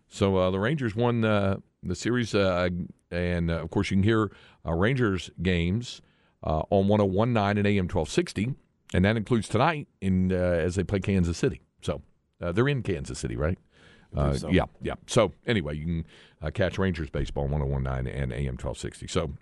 So 0.08 0.36
uh, 0.36 0.50
the 0.50 0.58
Rangers 0.58 0.96
won 0.96 1.24
uh, 1.24 1.58
the 1.84 1.94
series, 1.94 2.34
uh, 2.34 2.68
and 3.12 3.50
uh, 3.50 3.54
of 3.54 3.70
course 3.70 3.92
you 3.92 3.96
can 3.96 4.02
hear 4.02 4.32
uh, 4.66 4.72
Rangers 4.72 5.30
games 5.40 6.02
uh, 6.42 6.62
on 6.70 6.88
1019 6.88 7.58
and 7.58 7.66
AM 7.66 7.84
1260, 7.84 8.54
and 8.92 9.04
that 9.04 9.16
includes 9.16 9.48
tonight 9.48 9.86
in 10.00 10.32
as 10.32 10.74
they 10.74 10.82
play 10.82 10.98
Kansas 10.98 11.38
City. 11.38 11.60
So 11.80 12.02
they're 12.40 12.68
in 12.68 12.82
Kansas 12.82 13.20
City, 13.20 13.36
right? 13.36 13.58
So. 14.34 14.48
Yeah, 14.48 14.64
yeah. 14.82 14.94
So 15.06 15.32
anyway, 15.46 15.76
you 15.76 15.84
can 15.84 16.06
uh, 16.42 16.50
catch 16.50 16.78
Rangers 16.78 17.10
baseball 17.10 17.46
1019 17.46 18.12
and 18.12 18.32
AM 18.32 18.54
1260. 18.54 19.06
So 19.08 19.32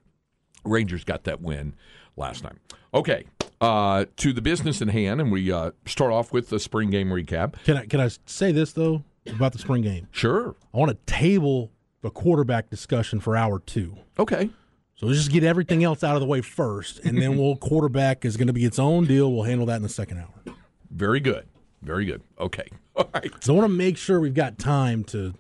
Rangers 0.65 1.05
got 1.05 1.25
that 1.25 1.41
win 1.41 1.75
last 2.17 2.45
night. 2.45 2.57
Okay, 2.93 3.25
uh, 3.61 4.05
to 4.17 4.33
the 4.33 4.43
business 4.43 4.81
in 4.81 4.89
hand, 4.89 5.21
and 5.21 5.33
we 5.33 5.51
uh, 5.51 5.73
start 5.87 6.13
off 6.13 6.33
with 6.33 6.51
the 6.51 6.59
spring 6.59 6.91
game 6.91 7.09
recap. 7.09 7.55
Can 7.65 7.77
I 7.77 7.87
can 7.87 8.01
I 8.01 8.11
say 8.27 8.53
this 8.53 8.73
though 8.73 9.05
about 9.27 9.53
the 9.53 9.59
spring 9.59 9.83
game? 9.83 10.09
Sure. 10.11 10.55
I 10.73 10.79
want 10.79 10.91
to 10.91 11.13
table 11.13 11.71
the 12.03 12.11
quarterback 12.11 12.71
discussion 12.71 13.21
for 13.21 13.37
hour 13.37 13.59
two. 13.59 13.97
Okay. 14.19 14.51
So 14.97 15.07
let's 15.07 15.19
just 15.19 15.33
get 15.33 15.43
everything 15.43 15.83
else 15.83 16.05
out 16.05 16.15
of 16.15 16.21
the 16.21 16.27
way 16.27 16.41
first, 16.41 17.01
and 17.01 17.21
then 17.21 17.37
we'll 17.39 17.57
quarterback 17.57 18.25
is 18.25 18.37
going 18.37 18.47
to 18.47 18.53
be 18.53 18.65
its 18.65 18.79
own 18.79 19.07
deal. 19.07 19.33
We'll 19.33 19.43
handle 19.43 19.67
that 19.67 19.77
in 19.77 19.83
the 19.83 19.89
second 19.89 20.19
hour. 20.19 20.55
Very 20.91 21.21
good. 21.21 21.47
Very 21.85 22.05
good. 22.05 22.23
Okay. 22.39 22.69
All 22.97 23.09
right. 23.15 23.31
So 23.41 23.55
I 23.55 23.59
want 23.59 23.71
to 23.71 23.77
make 23.77 23.97
sure 23.97 24.21
we've 24.21 24.35
got 24.35 24.59
time 24.59 25.05
to 25.05 25.35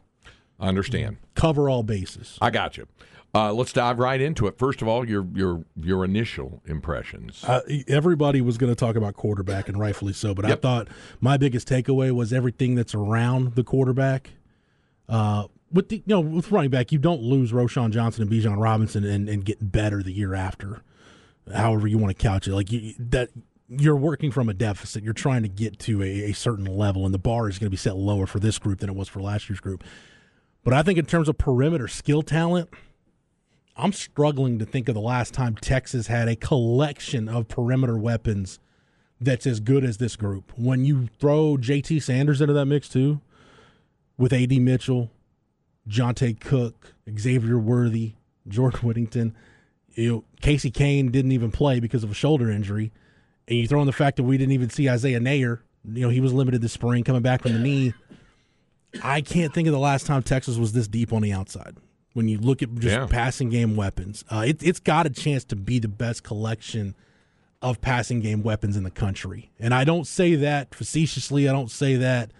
understand 0.60 1.16
cover 1.34 1.68
all 1.68 1.82
bases. 1.82 2.38
I 2.40 2.50
got 2.50 2.76
you. 2.76 2.86
Uh, 3.34 3.52
let's 3.52 3.72
dive 3.72 3.98
right 3.98 4.20
into 4.20 4.46
it. 4.46 4.56
First 4.56 4.80
of 4.80 4.86
all, 4.88 5.08
your 5.08 5.26
your 5.34 5.64
your 5.80 6.04
initial 6.04 6.62
impressions. 6.66 7.42
Uh, 7.44 7.60
everybody 7.88 8.40
was 8.40 8.58
going 8.58 8.70
to 8.70 8.76
talk 8.76 8.94
about 8.94 9.14
quarterback, 9.14 9.68
and 9.68 9.78
rightfully 9.78 10.12
so. 10.12 10.34
But 10.34 10.46
Yep. 10.46 10.58
I 10.58 10.60
thought 10.60 10.88
my 11.20 11.36
biggest 11.36 11.68
takeaway 11.68 12.12
was 12.12 12.32
everything 12.32 12.76
that's 12.76 12.94
around 12.94 13.56
the 13.56 13.64
quarterback. 13.64 14.30
Uh, 15.08 15.48
with 15.72 15.88
the, 15.88 15.96
you 15.96 16.02
know 16.06 16.20
with 16.20 16.52
running 16.52 16.70
back, 16.70 16.92
you 16.92 16.98
don't 16.98 17.22
lose 17.22 17.50
Roschon 17.50 17.90
Johnson 17.90 18.22
and 18.22 18.30
Bijan 18.30 18.60
Robinson 18.62 19.04
and, 19.04 19.28
and 19.28 19.44
get 19.44 19.72
better 19.72 20.02
the 20.02 20.12
year 20.12 20.34
after. 20.34 20.82
However 21.52 21.88
you 21.88 21.98
want 21.98 22.16
to 22.16 22.22
couch 22.22 22.46
it, 22.46 22.54
like 22.54 22.70
you, 22.70 22.94
that 22.98 23.30
you're 23.68 23.96
working 23.96 24.30
from 24.30 24.48
a 24.48 24.54
deficit. 24.54 25.02
You're 25.02 25.12
trying 25.12 25.42
to 25.42 25.48
get 25.48 25.78
to 25.80 26.02
a, 26.02 26.30
a 26.30 26.32
certain 26.32 26.66
level, 26.66 27.04
and 27.04 27.14
the 27.14 27.18
bar 27.18 27.48
is 27.48 27.58
going 27.58 27.66
to 27.66 27.70
be 27.70 27.76
set 27.76 27.96
lower 27.96 28.26
for 28.26 28.38
this 28.38 28.58
group 28.58 28.80
than 28.80 28.90
it 28.90 28.96
was 28.96 29.08
for 29.08 29.20
last 29.20 29.48
year's 29.48 29.60
group. 29.60 29.82
But 30.62 30.74
I 30.74 30.82
think 30.82 30.98
in 30.98 31.06
terms 31.06 31.28
of 31.28 31.38
perimeter 31.38 31.88
skill 31.88 32.22
talent, 32.22 32.70
I'm 33.76 33.92
struggling 33.92 34.58
to 34.60 34.66
think 34.66 34.88
of 34.88 34.94
the 34.94 35.00
last 35.00 35.34
time 35.34 35.56
Texas 35.56 36.06
had 36.06 36.28
a 36.28 36.36
collection 36.36 37.28
of 37.28 37.48
perimeter 37.48 37.98
weapons 37.98 38.58
that's 39.20 39.46
as 39.46 39.60
good 39.60 39.84
as 39.84 39.96
this 39.98 40.16
group. 40.16 40.52
When 40.56 40.84
you 40.84 41.08
throw 41.18 41.56
JT 41.56 42.02
Sanders 42.02 42.40
into 42.40 42.54
that 42.54 42.66
mix 42.66 42.88
too, 42.88 43.20
with 44.16 44.32
AD 44.32 44.52
Mitchell, 44.52 45.10
Johntay 45.88 46.38
Cook, 46.38 46.94
Xavier 47.18 47.58
Worthy, 47.58 48.12
Jordan 48.46 48.80
Whittington, 48.80 49.34
you 49.94 50.10
know, 50.10 50.24
Casey 50.40 50.70
Cain 50.70 51.10
didn't 51.10 51.32
even 51.32 51.50
play 51.50 51.80
because 51.80 52.04
of 52.04 52.10
a 52.10 52.14
shoulder 52.14 52.50
injury, 52.50 52.92
and 53.48 53.58
you 53.58 53.66
throw 53.68 53.80
in 53.80 53.86
the 53.86 53.92
fact 53.92 54.16
that 54.16 54.22
we 54.24 54.36
didn't 54.38 54.52
even 54.52 54.70
see 54.70 54.88
Isaiah 54.88 55.20
Neyor. 55.20 55.60
You 55.92 56.00
know, 56.02 56.08
he 56.08 56.20
was 56.20 56.32
limited 56.32 56.62
this 56.62 56.72
spring 56.72 57.04
coming 57.04 57.22
back 57.22 57.42
from 57.42 57.52
the 57.52 57.58
knee. 57.58 57.92
I 59.02 59.20
can't 59.20 59.52
think 59.52 59.66
of 59.68 59.72
the 59.72 59.78
last 59.78 60.06
time 60.06 60.22
Texas 60.22 60.56
was 60.56 60.72
this 60.72 60.88
deep 60.88 61.12
on 61.12 61.22
the 61.22 61.32
outside. 61.32 61.76
When 62.12 62.28
you 62.28 62.38
look 62.38 62.62
at 62.62 62.72
just 62.76 62.94
Yeah. 62.94 63.06
passing 63.06 63.50
game 63.50 63.74
weapons, 63.76 64.24
uh, 64.30 64.44
it, 64.46 64.62
it's 64.62 64.78
got 64.80 65.04
a 65.06 65.10
chance 65.10 65.44
to 65.46 65.56
be 65.56 65.78
the 65.80 65.88
best 65.88 66.22
collection 66.22 66.94
of 67.60 67.80
passing 67.80 68.20
game 68.20 68.42
weapons 68.42 68.76
in 68.76 68.84
the 68.84 68.90
country. 68.90 69.50
And 69.58 69.74
I 69.74 69.84
don't 69.84 70.06
say 70.06 70.36
that 70.36 70.74
facetiously. 70.74 71.48
I 71.48 71.52
don't 71.52 71.70
say 71.70 71.96
that 71.96 72.30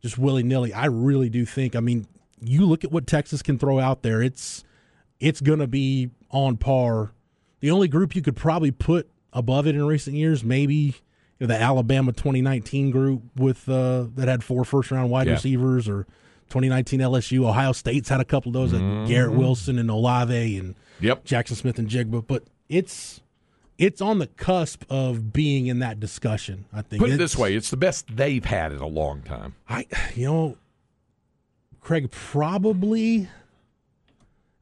just 0.00 0.16
willy 0.16 0.42
nilly. 0.42 0.72
I 0.72 0.86
really 0.86 1.28
do 1.28 1.44
think. 1.44 1.76
I 1.76 1.80
mean, 1.80 2.06
you 2.42 2.64
look 2.64 2.82
at 2.82 2.90
what 2.90 3.06
Texas 3.06 3.42
can 3.42 3.58
throw 3.58 3.78
out 3.78 4.02
there. 4.02 4.22
It's 4.22 4.64
it's 5.18 5.42
going 5.42 5.58
to 5.58 5.66
be 5.66 6.08
on 6.30 6.56
par. 6.56 7.12
The 7.60 7.70
only 7.70 7.88
group 7.88 8.16
you 8.16 8.22
could 8.22 8.36
probably 8.36 8.70
put 8.70 9.10
above 9.32 9.66
it 9.66 9.74
in 9.74 9.84
recent 9.86 10.16
years, 10.16 10.42
maybe 10.44 10.74
you 11.38 11.46
know, 11.46 11.46
the 11.46 11.60
Alabama 11.60 12.12
2019 12.12 12.90
group 12.90 13.22
with 13.36 13.68
uh, 13.68 14.06
that 14.14 14.28
had 14.28 14.44
four 14.44 14.64
first 14.64 14.90
round 14.90 15.10
wide 15.10 15.26
Yeah. 15.26 15.34
receivers, 15.34 15.88
or 15.88 16.04
2019 16.50 17.00
LSU. 17.00 17.46
Ohio 17.46 17.72
State's 17.72 18.08
had 18.08 18.20
a 18.20 18.24
couple 18.24 18.50
of 18.50 18.54
those. 18.54 18.74
uh 18.74 19.04
Garrett 19.08 19.32
Wilson 19.32 19.78
and 19.78 19.90
Olave 19.90 20.56
and 20.58 20.74
Yep. 21.00 21.24
Jaxon 21.24 21.54
Smith-Njigba. 21.56 22.26
But 22.26 22.44
it's 22.68 23.20
it's 23.78 24.02
on 24.02 24.18
the 24.18 24.26
cusp 24.26 24.84
of 24.90 25.32
being 25.32 25.66
in 25.68 25.78
that 25.78 25.98
discussion. 25.98 26.66
I 26.72 26.82
think. 26.82 27.00
Put 27.00 27.08
it 27.08 27.14
It's- 27.14 27.30
this 27.32 27.38
way: 27.38 27.54
it's 27.54 27.70
the 27.70 27.76
best 27.78 28.14
they've 28.14 28.44
had 28.44 28.72
in 28.72 28.80
a 28.80 28.86
long 28.86 29.22
time. 29.22 29.54
I, 29.68 29.86
you 30.14 30.26
know, 30.26 30.58
Craig, 31.80 32.10
probably, 32.10 33.28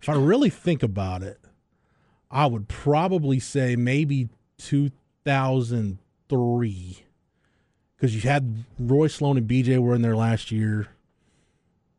if 0.01 0.09
I 0.09 0.13
really 0.15 0.51
think 0.51 0.85
about 0.85 1.25
it, 1.25 1.41
I 2.31 2.47
would 2.47 2.69
probably 2.69 3.41
say 3.41 3.75
maybe 3.75 4.29
2003. 4.59 7.05
Because 7.97 8.15
you 8.15 8.21
had 8.23 8.65
Roy 8.79 9.09
Sloan 9.09 9.39
and 9.39 9.49
BJ 9.49 9.79
were 9.79 9.95
in 9.95 10.03
there 10.03 10.17
last 10.17 10.53
year. 10.53 10.89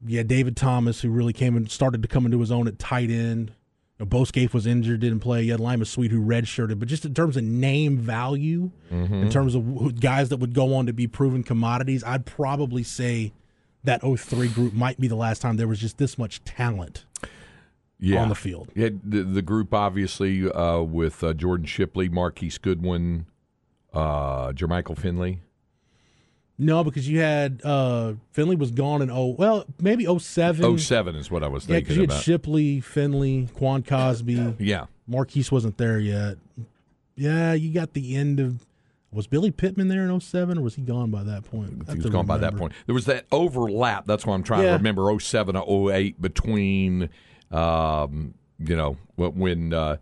Yeah, 0.05 0.21
David 0.23 0.55
Thomas, 0.55 1.01
who 1.01 1.09
really 1.09 1.33
came 1.33 1.57
and 1.57 1.69
started 1.69 2.01
to 2.01 2.07
come 2.07 2.25
into 2.25 2.39
his 2.39 2.51
own 2.51 2.69
at 2.69 2.79
tight 2.79 3.09
end. 3.09 3.49
You 3.97 4.05
know, 4.05 4.05
Bo 4.05 4.23
Scaife 4.23 4.53
was 4.53 4.65
injured, 4.65 5.01
didn't 5.01 5.19
play. 5.19 5.43
You 5.43 5.51
had 5.51 5.59
Limas 5.59 5.89
Sweed, 5.89 6.11
who 6.11 6.21
redshirted. 6.21 6.79
But 6.79 6.87
just 6.87 7.03
in 7.03 7.13
terms 7.13 7.35
of 7.35 7.43
name 7.43 7.97
value, 7.97 8.71
in 8.89 9.07
mm-hmm. 9.07 9.29
terms 9.29 9.55
of 9.55 9.99
guys 9.99 10.29
that 10.29 10.37
would 10.37 10.53
go 10.53 10.73
on 10.73 10.85
to 10.85 10.93
be 10.93 11.07
proven 11.07 11.43
commodities, 11.43 12.01
I'd 12.05 12.25
probably 12.25 12.83
say 12.83 13.33
that 13.83 14.01
03 14.01 14.47
group 14.49 14.73
might 14.73 15.01
be 15.01 15.09
the 15.09 15.15
last 15.15 15.41
time 15.41 15.57
there 15.57 15.67
was 15.67 15.79
just 15.79 15.97
this 15.97 16.17
much 16.17 16.41
talent 16.45 17.03
Yeah. 17.99 18.21
on 18.21 18.29
the 18.29 18.35
field. 18.35 18.69
Yeah, 18.75 18.89
the, 19.03 19.23
the 19.23 19.41
group 19.41 19.73
obviously 19.73 20.49
uh, 20.49 20.79
with 20.81 21.23
uh, 21.23 21.33
Jordan 21.33 21.65
Shipley, 21.65 22.07
Marquise 22.09 22.57
Goodwin, 22.57 23.25
uh, 23.93 24.51
Jermichael 24.53 24.97
Finley. 24.97 25.41
No, 26.57 26.83
because 26.83 27.07
you 27.07 27.19
had 27.19 27.61
uh, 27.63 28.13
Finley 28.31 28.55
was 28.57 28.71
gone 28.71 29.01
in 29.01 29.09
oh 29.09 29.35
well 29.37 29.65
maybe 29.79 30.05
07. 30.05 30.77
07 30.77 31.15
is 31.15 31.31
what 31.31 31.43
I 31.43 31.47
was 31.47 31.65
thinking 31.65 31.87
Yeah, 31.91 31.95
you 31.95 32.01
had 32.01 32.09
about. 32.11 32.23
Shipley, 32.23 32.79
Finley, 32.81 33.47
Quan 33.53 33.81
Cosby. 33.83 34.55
yeah. 34.59 34.85
Marquise 35.07 35.51
wasn't 35.51 35.77
there 35.77 35.99
yet. 35.99 36.37
Yeah, 37.15 37.53
you 37.53 37.73
got 37.73 37.93
the 37.93 38.15
end 38.15 38.39
of. 38.39 38.65
Was 39.11 39.25
Billy 39.25 39.49
Pittman 39.49 39.87
there 39.87 40.07
in 40.07 40.19
07 40.19 40.59
or 40.59 40.61
was 40.61 40.75
he 40.75 40.83
gone 40.83 41.09
by 41.09 41.23
that 41.23 41.43
point? 41.43 41.81
He 41.89 41.95
was 41.95 42.03
to 42.05 42.11
gone 42.11 42.27
by 42.27 42.37
that 42.37 42.55
point. 42.55 42.73
There 42.85 42.93
was 42.93 43.05
that 43.05 43.25
overlap. 43.31 44.05
That's 44.05 44.23
why 44.23 44.35
I'm 44.35 44.43
trying 44.43 44.61
to 44.63 44.73
remember 44.73 45.19
07 45.19 45.55
or 45.55 45.91
08 45.91 46.21
between, 46.21 47.09
um, 47.51 48.33
you 48.59 48.75
know, 48.75 48.97
when 49.15 49.73
uh, 49.73 49.97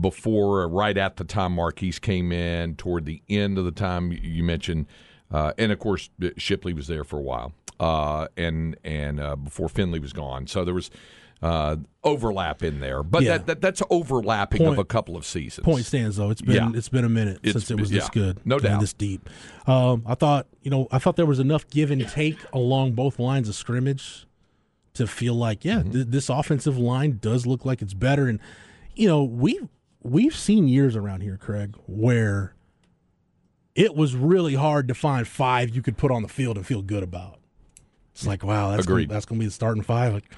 before, 0.00 0.68
right 0.68 0.96
at 0.96 1.16
the 1.16 1.24
time 1.24 1.52
Marquise 1.52 1.98
came 1.98 2.32
in, 2.32 2.76
toward 2.76 3.04
the 3.04 3.22
end 3.28 3.58
of 3.58 3.64
the 3.64 3.70
time 3.72 4.12
you 4.12 4.42
mentioned, 4.42 4.86
uh, 5.30 5.52
and 5.58 5.72
of 5.72 5.78
course 5.78 6.10
Shipley 6.36 6.72
was 6.72 6.86
there 6.86 7.04
for 7.04 7.18
a 7.18 7.22
while, 7.22 7.52
uh, 7.80 8.28
and 8.36 8.76
and 8.84 9.20
uh, 9.20 9.36
before 9.36 9.68
Finley 9.68 9.98
was 10.00 10.12
gone. 10.12 10.46
So 10.46 10.64
there 10.64 10.74
was 10.74 10.90
uh, 11.42 11.76
overlap 12.04 12.62
in 12.62 12.78
there, 12.80 13.02
but 13.02 13.22
Yeah. 13.22 13.38
that, 13.38 13.46
that 13.46 13.60
that's 13.60 13.82
overlapping 13.90 14.64
of 14.64 14.78
a 14.78 14.84
couple 14.84 15.16
of 15.16 15.24
seasons. 15.26 15.64
Point 15.64 15.84
stands 15.84 16.16
though. 16.16 16.30
It's 16.30 16.42
been 16.42 16.54
Yeah. 16.54 16.70
it's 16.78 16.88
been 16.88 17.04
a 17.04 17.08
minute 17.08 17.40
It's 17.42 17.52
since 17.52 17.70
it 17.70 17.80
was 17.80 17.90
this 17.90 18.04
yeah, 18.04 18.10
good, 18.12 18.40
no 18.46 18.58
doubt. 18.60 18.80
this 18.80 18.92
deep. 18.92 19.28
Um, 19.66 20.02
I 20.06 20.14
thought 20.14 20.46
you 20.62 20.70
know 20.70 20.86
I 20.92 20.98
thought 20.98 21.16
there 21.16 21.26
was 21.26 21.40
enough 21.40 21.68
give 21.68 21.90
and 21.90 22.06
take 22.08 22.38
along 22.52 22.92
both 22.92 23.18
lines 23.18 23.48
of 23.48 23.54
scrimmage 23.56 24.26
to 24.94 25.06
feel 25.06 25.34
like 25.34 25.64
yeah 25.64 25.78
Mm-hmm. 25.80 25.92
th- 25.92 26.06
this 26.08 26.28
offensive 26.28 26.76
line 26.78 27.18
does 27.20 27.46
look 27.46 27.64
like 27.64 27.80
it's 27.82 27.94
better, 27.94 28.28
and 28.28 28.38
you 28.94 29.08
know 29.08 29.22
we've 29.22 29.68
we've 30.02 30.36
seen 30.36 30.68
years 30.68 30.96
around 30.96 31.20
here, 31.22 31.36
Craig, 31.36 31.76
where 31.86 32.54
it 33.74 33.94
was 33.94 34.14
really 34.14 34.54
hard 34.54 34.88
to 34.88 34.94
find 34.94 35.26
five 35.26 35.70
you 35.70 35.80
could 35.82 35.96
put 35.96 36.10
on 36.10 36.22
the 36.22 36.28
field 36.28 36.56
and 36.56 36.66
feel 36.66 36.82
good 36.82 37.02
about. 37.02 37.38
It's 38.12 38.26
like 38.26 38.44
wow, 38.44 38.70
that's 38.70 38.84
Agreed. 38.84 39.08
Gonna, 39.08 39.14
that's 39.14 39.26
going 39.26 39.38
to 39.38 39.44
be 39.44 39.46
the 39.46 39.52
starting 39.52 39.82
five. 39.82 40.12
Like, 40.12 40.30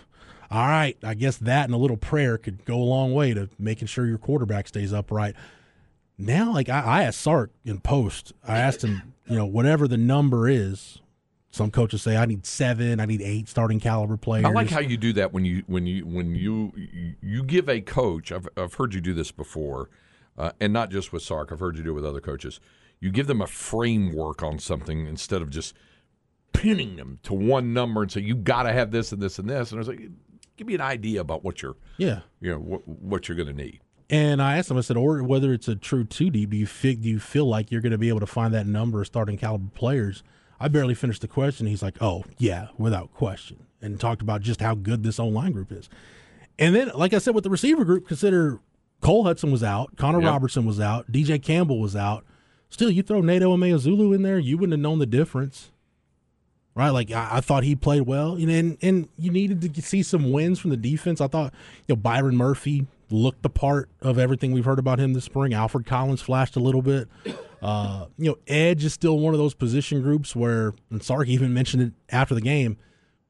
all 0.50 0.66
right, 0.68 0.96
I 1.02 1.14
guess 1.14 1.36
that 1.38 1.64
and 1.64 1.74
a 1.74 1.78
little 1.78 1.96
prayer 1.96 2.38
could 2.38 2.64
go 2.64 2.76
a 2.76 2.84
long 2.84 3.12
way 3.12 3.34
to 3.34 3.48
making 3.58 3.88
sure 3.88 4.06
your 4.06 4.18
quarterback 4.18 4.68
stays 4.68 4.92
upright. 4.92 5.34
Now, 6.16 6.52
like 6.52 6.68
I, 6.68 6.80
I 6.80 7.02
asked 7.02 7.20
Sark 7.20 7.50
in 7.64 7.80
post, 7.80 8.32
I 8.46 8.58
asked 8.58 8.84
him, 8.84 9.14
you 9.26 9.36
know, 9.36 9.46
whatever 9.46 9.88
the 9.88 9.96
number 9.96 10.48
is. 10.48 11.00
Some 11.54 11.70
coaches 11.70 12.02
say 12.02 12.16
I 12.16 12.26
need 12.26 12.44
seven, 12.44 12.98
I 12.98 13.04
need 13.04 13.22
eight 13.22 13.48
starting 13.48 13.78
caliber 13.78 14.16
players. 14.16 14.44
I 14.44 14.48
like 14.48 14.70
how 14.70 14.80
you 14.80 14.96
do 14.96 15.12
that 15.12 15.32
when 15.32 15.44
you 15.44 15.62
when 15.68 15.86
you 15.86 16.04
when 16.04 16.34
you 16.34 16.72
you 17.22 17.44
give 17.44 17.68
a 17.68 17.80
coach. 17.80 18.32
I've 18.32 18.48
I've 18.56 18.74
heard 18.74 18.92
you 18.92 19.00
do 19.00 19.14
this 19.14 19.30
before, 19.30 19.88
uh, 20.36 20.50
and 20.60 20.72
not 20.72 20.90
just 20.90 21.12
with 21.12 21.22
Sark. 21.22 21.52
I've 21.52 21.60
heard 21.60 21.76
you 21.76 21.84
do 21.84 21.90
it 21.90 21.92
with 21.92 22.04
other 22.04 22.20
coaches. 22.20 22.58
You 22.98 23.12
give 23.12 23.28
them 23.28 23.40
a 23.40 23.46
framework 23.46 24.42
on 24.42 24.58
something 24.58 25.06
instead 25.06 25.42
of 25.42 25.50
just 25.50 25.74
pinning 26.52 26.96
them 26.96 27.20
to 27.22 27.32
one 27.32 27.72
number 27.72 28.02
and 28.02 28.10
say 28.10 28.20
you 28.20 28.34
got 28.34 28.64
to 28.64 28.72
have 28.72 28.90
this 28.90 29.12
and 29.12 29.22
this 29.22 29.38
and 29.38 29.48
this. 29.48 29.70
And 29.70 29.78
I 29.78 29.80
was 29.80 29.86
like, 29.86 30.00
give 30.56 30.66
me 30.66 30.74
an 30.74 30.80
idea 30.80 31.20
about 31.20 31.44
what 31.44 31.62
you're 31.62 31.76
yeah 31.98 32.22
you 32.40 32.50
know 32.50 32.58
what, 32.58 32.88
what 32.88 33.28
you're 33.28 33.36
going 33.36 33.46
to 33.46 33.54
need. 33.54 33.78
And 34.10 34.42
I 34.42 34.58
asked 34.58 34.72
him, 34.72 34.76
I 34.76 34.80
said, 34.80 34.96
or 34.96 35.22
whether 35.22 35.52
it's 35.52 35.68
a 35.68 35.76
true 35.76 36.02
two 36.02 36.30
deep, 36.30 36.50
do 36.50 36.56
you 36.56 36.66
feel, 36.66 36.96
do 36.96 37.08
you 37.08 37.20
feel 37.20 37.46
like 37.46 37.70
you're 37.70 37.80
going 37.80 37.92
to 37.92 37.98
be 37.98 38.08
able 38.08 38.20
to 38.20 38.26
find 38.26 38.52
that 38.54 38.66
number 38.66 39.00
of 39.00 39.06
starting 39.06 39.38
caliber 39.38 39.70
players? 39.72 40.24
I 40.64 40.68
barely 40.68 40.94
finished 40.94 41.20
the 41.20 41.28
question. 41.28 41.66
He's 41.66 41.82
like, 41.82 42.00
oh, 42.00 42.24
yeah, 42.38 42.68
without 42.78 43.12
question. 43.12 43.66
And 43.82 44.00
talked 44.00 44.22
about 44.22 44.40
just 44.40 44.62
how 44.62 44.74
good 44.74 45.02
this 45.02 45.20
online 45.20 45.52
group 45.52 45.70
is. 45.70 45.90
And 46.58 46.74
then, 46.74 46.90
like 46.94 47.12
I 47.12 47.18
said, 47.18 47.34
with 47.34 47.44
the 47.44 47.50
receiver 47.50 47.84
group, 47.84 48.08
consider 48.08 48.60
Cole 49.02 49.24
Hudson 49.24 49.52
was 49.52 49.62
out, 49.62 49.94
Connor 49.98 50.22
yep. 50.22 50.30
Robertson 50.30 50.64
was 50.64 50.80
out, 50.80 51.12
DJ 51.12 51.42
Campbell 51.42 51.78
was 51.80 51.94
out. 51.94 52.24
Still, 52.70 52.90
you 52.90 53.02
throw 53.02 53.20
Neto 53.20 53.54
Umeozulu 53.54 54.14
in 54.14 54.22
there, 54.22 54.38
you 54.38 54.56
wouldn't 54.56 54.72
have 54.72 54.80
known 54.80 55.00
the 55.00 55.06
difference. 55.06 55.70
Right, 56.74 56.88
like 56.88 57.10
I, 57.10 57.28
I 57.32 57.40
thought 57.42 57.62
he 57.62 57.76
played 57.76 58.02
well, 58.02 58.34
and 58.34 58.78
and 58.82 59.08
you 59.16 59.30
needed 59.30 59.74
to 59.74 59.82
see 59.82 60.02
some 60.02 60.32
wins 60.32 60.58
from 60.58 60.70
the 60.70 60.76
defense. 60.76 61.20
I 61.20 61.28
thought, 61.28 61.52
you 61.86 61.94
know, 61.94 62.00
Byron 62.00 62.36
Murphy 62.36 62.86
looked 63.10 63.42
the 63.42 63.50
part 63.50 63.90
of 64.00 64.18
everything 64.18 64.50
we've 64.50 64.64
heard 64.64 64.80
about 64.80 64.98
him 64.98 65.12
this 65.12 65.24
spring. 65.24 65.54
Alfred 65.54 65.86
Collins 65.86 66.22
flashed 66.22 66.56
a 66.56 66.60
little 66.60 66.82
bit. 66.82 67.08
Uh, 67.64 68.06
you 68.18 68.30
know, 68.30 68.36
edge 68.46 68.84
is 68.84 68.92
still 68.92 69.18
one 69.18 69.32
of 69.32 69.38
those 69.38 69.54
position 69.54 70.02
groups 70.02 70.36
where, 70.36 70.74
and 70.90 71.02
Sark 71.02 71.28
even 71.28 71.54
mentioned 71.54 71.82
it 71.82 71.92
after 72.10 72.34
the 72.34 72.40
game. 72.40 72.76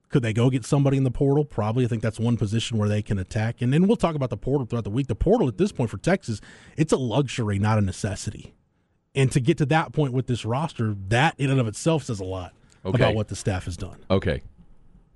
Could 0.08 0.22
they 0.22 0.32
go 0.32 0.50
get 0.50 0.64
somebody 0.64 0.96
in 0.96 1.04
the 1.04 1.10
portal? 1.10 1.44
Probably. 1.44 1.84
I 1.84 1.88
think 1.88 2.02
that's 2.02 2.20
one 2.20 2.36
position 2.36 2.78
where 2.78 2.88
they 2.88 3.02
can 3.02 3.18
attack. 3.18 3.62
And 3.62 3.72
then 3.72 3.86
we'll 3.86 3.96
talk 3.96 4.14
about 4.14 4.30
the 4.30 4.36
portal 4.36 4.66
throughout 4.66 4.84
the 4.84 4.90
week. 4.90 5.08
The 5.08 5.14
portal 5.14 5.48
at 5.48 5.58
this 5.58 5.72
point 5.72 5.90
for 5.90 5.98
Texas, 5.98 6.40
it's 6.76 6.92
a 6.92 6.96
luxury, 6.96 7.58
not 7.58 7.78
a 7.78 7.80
necessity. 7.80 8.54
And 9.14 9.30
to 9.32 9.40
get 9.40 9.58
to 9.58 9.66
that 9.66 9.92
point 9.92 10.12
with 10.12 10.26
this 10.26 10.44
roster, 10.44 10.94
that 11.08 11.34
in 11.38 11.50
and 11.50 11.60
of 11.60 11.66
itself 11.66 12.04
says 12.04 12.20
a 12.20 12.24
lot 12.24 12.52
okay. 12.84 12.96
about 12.96 13.14
what 13.14 13.28
the 13.28 13.36
staff 13.36 13.64
has 13.64 13.76
done. 13.76 14.04
Okay. 14.10 14.42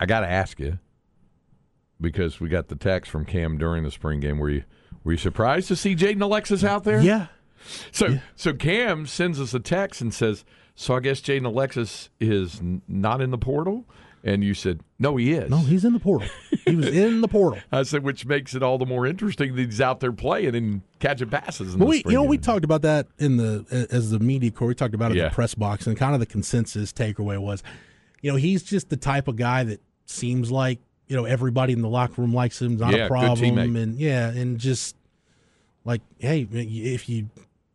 I 0.01 0.07
got 0.07 0.21
to 0.21 0.29
ask 0.29 0.59
you 0.61 0.79
because 2.01 2.41
we 2.41 2.49
got 2.49 2.69
the 2.69 2.77
text 2.77 3.11
from 3.11 3.25
Cam 3.25 3.59
during 3.59 3.83
the 3.83 3.91
spring 3.91 4.21
game. 4.21 4.39
Were 4.39 4.51
you 4.51 4.65
were 5.05 5.13
you 5.13 5.19
surprised 5.19 5.69
to 5.69 5.77
see 5.77 5.97
Jaden 5.97 6.23
Alexis 6.23 6.65
out 6.65 6.85
there? 6.85 7.01
Yeah. 7.01 7.27
So 7.93 8.07
yeah. 8.07 8.19
so 8.37 8.53
Cam 8.53 9.07
sends 9.07 9.41
us 9.41 9.55
a 9.55 9.61
text 9.61 10.01
and 10.01 10.13
says, 10.13 10.45
"So 10.75 10.95
I 10.95 11.01
guess 11.01 11.21
Jaden 11.21 11.47
Alexis 11.47 12.11
is 12.21 12.61
not 12.87 13.21
in 13.21 13.31
the 13.31 13.39
portal." 13.39 13.85
And 14.25 14.43
you 14.43 14.53
said, 14.53 14.81
"No, 14.99 15.17
he 15.17 15.33
is. 15.33 15.49
No, 15.49 15.59
he's 15.59 15.85
in 15.85 15.93
the 15.93 16.01
portal. 16.01 16.29
He 16.65 16.75
was 16.75 16.89
in 16.89 17.21
the 17.21 17.29
portal." 17.29 17.61
I 17.73 17.85
said, 17.85 18.03
which 18.03 18.27
makes 18.27 18.55
it 18.55 18.63
all 18.63 18.77
the 18.77 18.87
more 18.87 19.07
interesting 19.07 19.55
that 19.55 19.65
he's 19.67 19.81
out 19.81 20.01
there 20.01 20.13
playing 20.13 20.55
and 20.55 20.83
catching 20.99 21.31
passes. 21.31 21.77
we, 21.77 22.03
you 22.05 22.13
know, 22.13 22.25
we 22.25 22.37
talked 22.37 22.65
about 22.65 22.83
that 22.83 23.07
in 23.19 23.37
the 23.37 23.87
as 23.91 24.11
the 24.11 24.19
media 24.19 24.51
core. 24.51 24.69
We 24.69 24.75
talked 24.75 24.95
about 24.95 25.13
it 25.13 25.17
yeah. 25.17 25.25
in 25.25 25.29
the 25.31 25.35
press 25.35 25.55
box, 25.55 25.87
and 25.87 25.97
kind 25.97 26.15
of 26.15 26.21
the 26.21 26.27
consensus 26.27 26.93
takeaway 26.93 27.39
was, 27.39 27.63
you 28.21 28.31
know, 28.31 28.37
he's 28.37 28.63
just 28.63 28.89
the 28.89 28.97
type 28.97 29.29
of 29.29 29.37
guy 29.37 29.65
that 29.65 29.81
seems 30.07 30.51
like 30.51 30.81
you 31.07 31.17
know 31.17 31.25
everybody 31.25 31.73
in 31.73 31.83
the 31.83 31.89
locker 31.89 32.21
room 32.21 32.35
likes 32.35 32.61
him, 32.61 32.77
not 32.77 32.95
yeah, 32.95 33.05
a 33.05 33.09
problem, 33.09 33.77
and 33.77 33.99
yeah, 33.99 34.29
and 34.29 34.59
just 34.59 34.97
like 35.85 36.03
hey, 36.19 36.47
if 36.53 37.09
you 37.09 37.29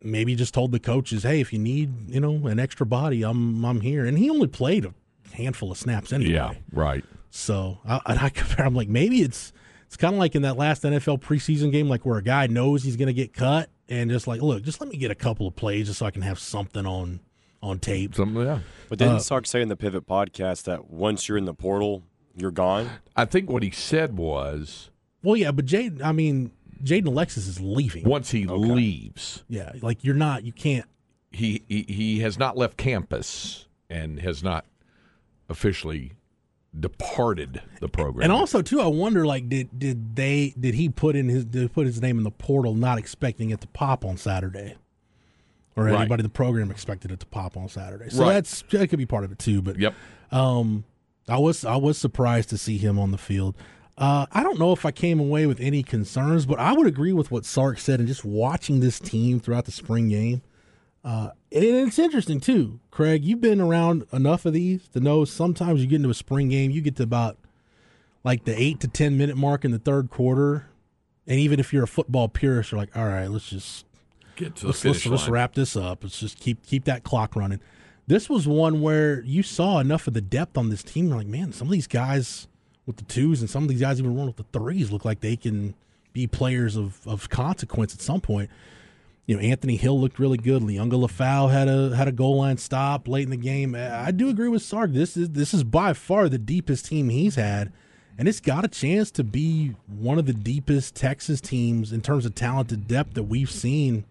maybe 0.04 0.34
just 0.34 0.54
told 0.54 0.72
the 0.72 0.78
coaches, 0.78 1.22
hey, 1.22 1.40
if 1.40 1.52
you 1.52 1.58
need 1.58 2.10
you 2.10 2.20
know 2.20 2.46
an 2.46 2.58
extra 2.58 2.86
body, 2.86 3.22
I'm 3.22 3.64
I'm 3.64 3.80
here, 3.80 4.04
and 4.04 4.18
he 4.18 4.30
only 4.30 4.48
played 4.48 4.84
a 4.84 4.94
handful 5.32 5.72
of 5.72 5.78
snaps 5.78 6.12
anyway. 6.12 6.32
Yeah, 6.32 6.54
right. 6.72 7.04
So 7.30 7.78
I, 7.86 8.00
I 8.06 8.28
compare. 8.28 8.66
I'm 8.66 8.74
like 8.74 8.88
maybe 8.88 9.22
it's 9.22 9.52
it's 9.86 9.96
kind 9.96 10.14
of 10.14 10.18
like 10.18 10.34
in 10.34 10.42
that 10.42 10.56
last 10.56 10.82
NFL 10.82 11.20
preseason 11.20 11.70
game, 11.72 11.88
like 11.88 12.04
where 12.04 12.18
a 12.18 12.22
guy 12.22 12.46
knows 12.46 12.82
he's 12.82 12.96
going 12.96 13.08
to 13.08 13.14
get 13.14 13.32
cut, 13.32 13.70
and 13.88 14.10
just 14.10 14.26
like, 14.26 14.42
look, 14.42 14.62
just 14.62 14.80
let 14.80 14.90
me 14.90 14.96
get 14.96 15.10
a 15.10 15.14
couple 15.14 15.46
of 15.46 15.56
plays 15.56 15.86
just 15.86 15.98
so 15.98 16.06
I 16.06 16.10
can 16.10 16.22
have 16.22 16.38
something 16.38 16.86
on 16.86 17.20
on 17.62 17.78
tape. 17.78 18.14
Something, 18.14 18.44
yeah. 18.44 18.58
But 18.88 18.98
didn't 18.98 19.16
uh, 19.16 19.20
Sark 19.20 19.46
say 19.46 19.62
in 19.62 19.68
the 19.68 19.76
Pivot 19.76 20.06
podcast 20.06 20.64
that 20.64 20.90
once 20.90 21.28
you're 21.28 21.38
in 21.38 21.44
the 21.44 21.54
portal, 21.54 22.02
you're 22.36 22.50
gone? 22.50 22.90
I 23.16 23.24
think 23.24 23.48
what 23.48 23.62
he 23.62 23.70
said 23.70 24.16
was. 24.16 24.90
Well, 25.22 25.36
yeah, 25.36 25.52
but 25.52 25.64
Jaden, 25.64 26.02
I 26.02 26.12
mean, 26.12 26.50
Jaden 26.82 27.06
Alexis 27.06 27.46
is 27.46 27.60
leaving. 27.60 28.04
Once 28.04 28.30
he 28.30 28.48
okay. 28.48 28.54
leaves. 28.54 29.44
Yeah, 29.48 29.72
like 29.82 30.04
you're 30.04 30.14
not, 30.14 30.44
you 30.44 30.52
can't. 30.52 30.86
He, 31.30 31.62
he, 31.68 31.82
he 31.88 32.18
has 32.20 32.38
not 32.38 32.56
left 32.56 32.76
campus 32.76 33.66
and 33.90 34.20
has 34.20 34.42
not 34.42 34.64
officially 35.48 36.12
departed 36.78 37.62
the 37.80 37.88
program. 37.88 38.24
And 38.24 38.32
also 38.32 38.62
too, 38.62 38.80
I 38.80 38.86
wonder 38.86 39.26
like 39.26 39.48
did 39.48 39.78
did 39.78 40.16
they 40.16 40.54
did 40.58 40.74
he 40.74 40.88
put 40.88 41.16
in 41.16 41.28
his 41.28 41.44
did 41.44 41.72
put 41.72 41.86
his 41.86 42.00
name 42.00 42.18
in 42.18 42.24
the 42.24 42.30
portal 42.30 42.74
not 42.74 42.98
expecting 42.98 43.50
it 43.50 43.60
to 43.60 43.66
pop 43.68 44.04
on 44.04 44.16
Saturday? 44.16 44.76
Or 45.76 45.84
right. 45.84 45.94
anybody 45.94 46.20
in 46.20 46.24
the 46.24 46.30
program 46.30 46.70
expected 46.70 47.10
it 47.10 47.20
to 47.20 47.26
pop 47.26 47.56
on 47.56 47.68
Saturday. 47.68 48.10
So 48.10 48.22
right. 48.22 48.34
that's 48.34 48.62
that 48.70 48.88
could 48.88 48.98
be 48.98 49.06
part 49.06 49.24
of 49.24 49.32
it 49.32 49.38
too. 49.38 49.62
But 49.62 49.78
yep. 49.78 49.94
um 50.30 50.84
I 51.28 51.38
was 51.38 51.64
I 51.64 51.76
was 51.76 51.98
surprised 51.98 52.50
to 52.50 52.58
see 52.58 52.78
him 52.78 52.98
on 52.98 53.10
the 53.10 53.18
field. 53.18 53.56
Uh, 53.96 54.26
I 54.32 54.42
don't 54.42 54.58
know 54.58 54.72
if 54.72 54.84
I 54.84 54.90
came 54.90 55.20
away 55.20 55.46
with 55.46 55.60
any 55.60 55.82
concerns, 55.82 56.46
but 56.46 56.58
I 56.58 56.72
would 56.72 56.86
agree 56.86 57.12
with 57.12 57.30
what 57.30 57.44
Sark 57.44 57.78
said. 57.78 58.00
And 58.00 58.08
just 58.08 58.24
watching 58.24 58.80
this 58.80 58.98
team 58.98 59.38
throughout 59.38 59.66
the 59.66 59.72
spring 59.72 60.08
game, 60.08 60.42
uh, 61.04 61.30
and 61.52 61.64
it's 61.64 61.98
interesting 61.98 62.40
too, 62.40 62.80
Craig. 62.90 63.24
You've 63.24 63.40
been 63.40 63.60
around 63.60 64.04
enough 64.12 64.46
of 64.46 64.52
these 64.52 64.88
to 64.88 65.00
know 65.00 65.24
sometimes 65.24 65.80
you 65.80 65.86
get 65.86 65.96
into 65.96 66.10
a 66.10 66.14
spring 66.14 66.48
game, 66.48 66.70
you 66.70 66.80
get 66.80 66.96
to 66.96 67.04
about 67.04 67.38
like 68.24 68.44
the 68.44 68.60
eight 68.60 68.80
to 68.80 68.88
ten 68.88 69.16
minute 69.16 69.36
mark 69.36 69.64
in 69.64 69.70
the 69.70 69.78
third 69.78 70.10
quarter, 70.10 70.66
and 71.26 71.38
even 71.38 71.60
if 71.60 71.72
you're 71.72 71.84
a 71.84 71.88
football 71.88 72.28
purist, 72.28 72.72
you're 72.72 72.80
like, 72.80 72.96
all 72.96 73.06
right, 73.06 73.28
let's 73.30 73.48
just 73.48 73.86
get 74.34 74.56
to 74.56 74.66
let's, 74.66 74.84
let's, 74.84 75.06
let's 75.06 75.28
wrap 75.28 75.54
this 75.54 75.76
up. 75.76 76.02
Let's 76.02 76.18
just 76.18 76.40
keep 76.40 76.66
keep 76.66 76.84
that 76.86 77.04
clock 77.04 77.36
running. 77.36 77.60
This 78.06 78.28
was 78.28 78.48
one 78.48 78.80
where 78.80 79.22
you 79.22 79.42
saw 79.42 79.78
enough 79.78 80.08
of 80.08 80.14
the 80.14 80.20
depth 80.20 80.58
on 80.58 80.70
this 80.70 80.82
team. 80.82 81.08
You're 81.08 81.18
like, 81.18 81.26
man, 81.26 81.52
some 81.52 81.68
of 81.68 81.72
these 81.72 81.86
guys 81.86 82.48
with 82.86 82.96
the 82.96 83.04
twos 83.04 83.40
and 83.40 83.48
some 83.48 83.62
of 83.62 83.68
these 83.68 83.80
guys 83.80 83.98
even 83.98 84.16
run 84.16 84.26
with 84.26 84.36
the 84.36 84.44
threes 84.52 84.90
look 84.90 85.04
like 85.04 85.20
they 85.20 85.36
can 85.36 85.74
be 86.12 86.26
players 86.26 86.76
of, 86.76 87.00
of 87.06 87.28
consequence 87.28 87.94
at 87.94 88.00
some 88.00 88.20
point. 88.20 88.50
You 89.26 89.36
know, 89.36 89.42
Anthony 89.42 89.76
Hill 89.76 89.98
looked 89.98 90.18
really 90.18 90.36
good. 90.36 90.62
Liona 90.62 90.92
Lefau 90.92 91.50
had 91.50 91.66
a 91.66 91.96
had 91.96 92.08
a 92.08 92.12
goal 92.12 92.38
line 92.38 92.58
stop 92.58 93.08
late 93.08 93.24
in 93.24 93.30
the 93.30 93.36
game. 93.38 93.74
I 93.74 94.10
do 94.10 94.28
agree 94.28 94.48
with 94.48 94.62
Sark. 94.62 94.92
This 94.92 95.16
is 95.16 95.30
this 95.30 95.54
is 95.54 95.64
by 95.64 95.94
far 95.94 96.28
the 96.28 96.38
deepest 96.38 96.86
team 96.86 97.08
he's 97.08 97.36
had, 97.36 97.72
and 98.18 98.28
it's 98.28 98.40
got 98.40 98.66
a 98.66 98.68
chance 98.68 99.10
to 99.12 99.24
be 99.24 99.76
one 99.86 100.18
of 100.18 100.26
the 100.26 100.34
deepest 100.34 100.94
Texas 100.94 101.40
teams 101.40 101.90
in 101.90 102.02
terms 102.02 102.26
of 102.26 102.34
talented 102.34 102.86
depth 102.86 103.14
that 103.14 103.22
we've 103.22 103.50
seen, 103.50 104.04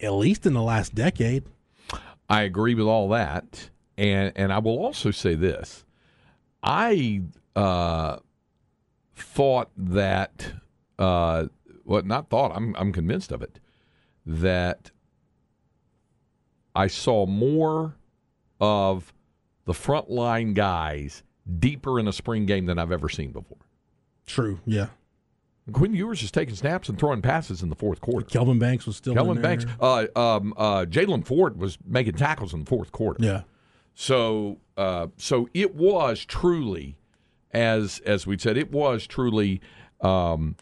at 0.00 0.14
least 0.14 0.46
in 0.46 0.52
the 0.52 0.62
last 0.62 0.96
decade. 0.96 1.44
I 2.28 2.42
agree 2.42 2.74
with 2.74 2.86
all 2.86 3.08
that, 3.10 3.70
and 3.96 4.32
and 4.34 4.52
I 4.52 4.58
will 4.58 4.78
also 4.78 5.12
say 5.12 5.36
this: 5.36 5.84
I 6.60 7.22
uh, 7.56 8.16
thought 9.14 9.70
that, 9.76 10.52
uh, 10.98 11.46
well, 11.84 12.02
not 12.02 12.30
thought. 12.30 12.52
I'm 12.54 12.74
I'm 12.76 12.92
convinced 12.92 13.32
of 13.32 13.42
it 13.42 13.58
that 14.24 14.90
I 16.74 16.86
saw 16.86 17.26
more 17.26 17.96
of 18.60 19.12
the 19.64 19.72
frontline 19.72 20.54
guys 20.54 21.22
deeper 21.58 21.98
in 21.98 22.08
a 22.08 22.12
spring 22.12 22.46
game 22.46 22.66
than 22.66 22.78
I've 22.78 22.92
ever 22.92 23.08
seen 23.08 23.32
before. 23.32 23.58
True. 24.26 24.60
Yeah. 24.64 24.88
Quinn 25.72 25.94
Ewers 25.94 26.22
is 26.22 26.30
taking 26.30 26.54
snaps 26.56 26.88
and 26.88 26.98
throwing 26.98 27.22
passes 27.22 27.62
in 27.62 27.68
the 27.68 27.76
fourth 27.76 28.00
quarter. 28.00 28.26
Kelvin 28.26 28.58
Banks 28.58 28.86
was 28.86 28.96
still 28.96 29.14
Kelvin 29.14 29.40
Banks. 29.40 29.64
Uh, 29.80 30.06
um, 30.16 30.54
uh, 30.56 30.84
Jaylan 30.88 31.24
Ford 31.24 31.56
was 31.58 31.78
making 31.86 32.14
tackles 32.14 32.52
in 32.52 32.60
the 32.60 32.66
fourth 32.66 32.90
quarter. 32.90 33.24
Yeah. 33.24 33.42
So, 33.94 34.58
uh, 34.76 35.08
so 35.18 35.48
it 35.54 35.74
was 35.74 36.24
truly, 36.24 36.96
as 37.52 38.00
as 38.04 38.26
we 38.26 38.38
said, 38.38 38.56
it 38.56 38.70
was 38.70 39.06
truly 39.06 39.60
um, 40.00 40.56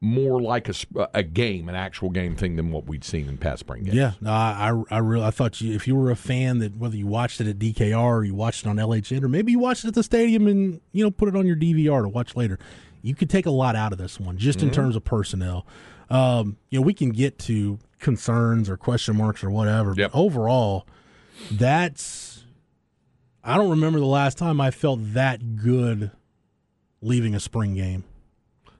more 0.00 0.40
like 0.40 0.68
a, 0.68 0.74
a 1.14 1.22
game, 1.22 1.68
an 1.68 1.74
actual 1.74 2.10
game 2.10 2.36
thing 2.36 2.56
than 2.56 2.70
what 2.70 2.86
we'd 2.86 3.04
seen 3.04 3.28
in 3.28 3.38
past 3.38 3.60
spring 3.60 3.84
games. 3.84 3.96
Yeah, 3.96 4.12
no, 4.20 4.30
I 4.30 4.72
I 4.90 4.98
really 4.98 5.24
I 5.24 5.30
thought 5.30 5.60
you 5.60 5.74
if 5.74 5.86
you 5.86 5.96
were 5.96 6.10
a 6.10 6.16
fan 6.16 6.58
that 6.58 6.76
whether 6.76 6.96
you 6.96 7.06
watched 7.06 7.40
it 7.40 7.46
at 7.48 7.58
DKR 7.58 7.98
or 7.98 8.24
you 8.24 8.34
watched 8.34 8.66
it 8.66 8.68
on 8.68 8.76
LHN 8.76 9.22
or 9.22 9.28
maybe 9.28 9.52
you 9.52 9.58
watched 9.58 9.84
it 9.84 9.88
at 9.88 9.94
the 9.94 10.02
stadium 10.02 10.46
and 10.46 10.80
you 10.92 11.04
know 11.04 11.10
put 11.10 11.28
it 11.28 11.36
on 11.36 11.46
your 11.46 11.56
DVR 11.56 12.02
to 12.02 12.08
watch 12.08 12.36
later 12.36 12.58
you 13.06 13.14
could 13.14 13.30
take 13.30 13.46
a 13.46 13.50
lot 13.50 13.76
out 13.76 13.92
of 13.92 13.98
this 13.98 14.18
one 14.18 14.36
just 14.36 14.62
in 14.62 14.66
mm-hmm. 14.66 14.74
terms 14.74 14.96
of 14.96 15.04
personnel. 15.04 15.64
Um, 16.10 16.56
you 16.70 16.80
know, 16.80 16.84
we 16.84 16.92
can 16.92 17.10
get 17.10 17.38
to 17.40 17.78
concerns 18.00 18.68
or 18.68 18.76
question 18.76 19.16
marks 19.16 19.44
or 19.44 19.50
whatever, 19.50 19.94
yep. 19.96 20.10
but 20.10 20.18
overall, 20.18 20.86
that's 21.50 22.25
I 23.46 23.56
don't 23.56 23.70
remember 23.70 24.00
the 24.00 24.06
last 24.06 24.36
time 24.38 24.60
I 24.60 24.72
felt 24.72 25.14
that 25.14 25.56
good 25.56 26.10
leaving 27.00 27.34
a 27.34 27.40
spring 27.40 27.74
game 27.74 28.04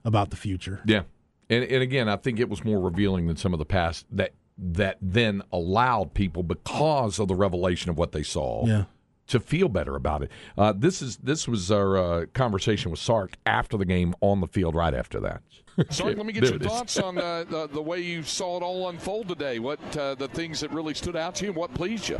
about 0.03 0.29
the 0.29 0.35
future. 0.35 0.81
Yeah, 0.85 1.03
and 1.49 1.63
and 1.63 1.81
again, 1.81 2.09
I 2.09 2.17
think 2.17 2.39
it 2.39 2.49
was 2.49 2.63
more 2.63 2.79
revealing 2.79 3.27
than 3.27 3.37
some 3.37 3.53
of 3.53 3.59
the 3.59 3.65
past 3.65 4.05
that 4.11 4.33
that 4.57 4.97
then 5.01 5.41
allowed 5.53 6.13
people 6.13 6.43
because 6.43 7.19
of 7.19 7.27
the 7.27 7.35
revelation 7.35 7.89
of 7.89 7.97
what 7.97 8.11
they 8.11 8.23
saw. 8.23 8.65
Yeah. 8.65 8.85
To 9.27 9.41
feel 9.41 9.67
better 9.67 9.97
about 9.97 10.23
it. 10.23 10.31
Uh, 10.57 10.73
this 10.75 11.01
is 11.01 11.17
this 11.17 11.49
was 11.49 11.69
our 11.69 11.97
uh, 11.97 12.25
conversation 12.33 12.91
with 12.91 12.99
Sark 12.99 13.35
after 13.45 13.75
the 13.75 13.83
game 13.83 14.15
on 14.21 14.39
the 14.39 14.47
field. 14.47 14.73
Right 14.73 14.93
after 14.93 15.19
that. 15.19 15.41
Sark, 15.89 16.17
let 16.17 16.25
me 16.25 16.33
get 16.33 16.43
your 16.43 16.57
thoughts 16.57 16.97
on 16.97 17.19
uh, 17.19 17.43
the, 17.43 17.67
the 17.67 17.81
way 17.81 17.99
you 17.99 18.23
saw 18.23 18.57
it 18.57 18.63
all 18.63 18.89
unfold 18.89 19.27
today. 19.27 19.59
What 19.59 19.79
uh, 19.95 20.15
the 20.15 20.27
things 20.27 20.59
that 20.61 20.71
really 20.71 20.95
stood 20.95 21.15
out 21.15 21.35
to 21.35 21.45
you 21.45 21.51
and 21.51 21.55
what 21.55 21.73
pleased 21.75 22.09
you? 22.09 22.19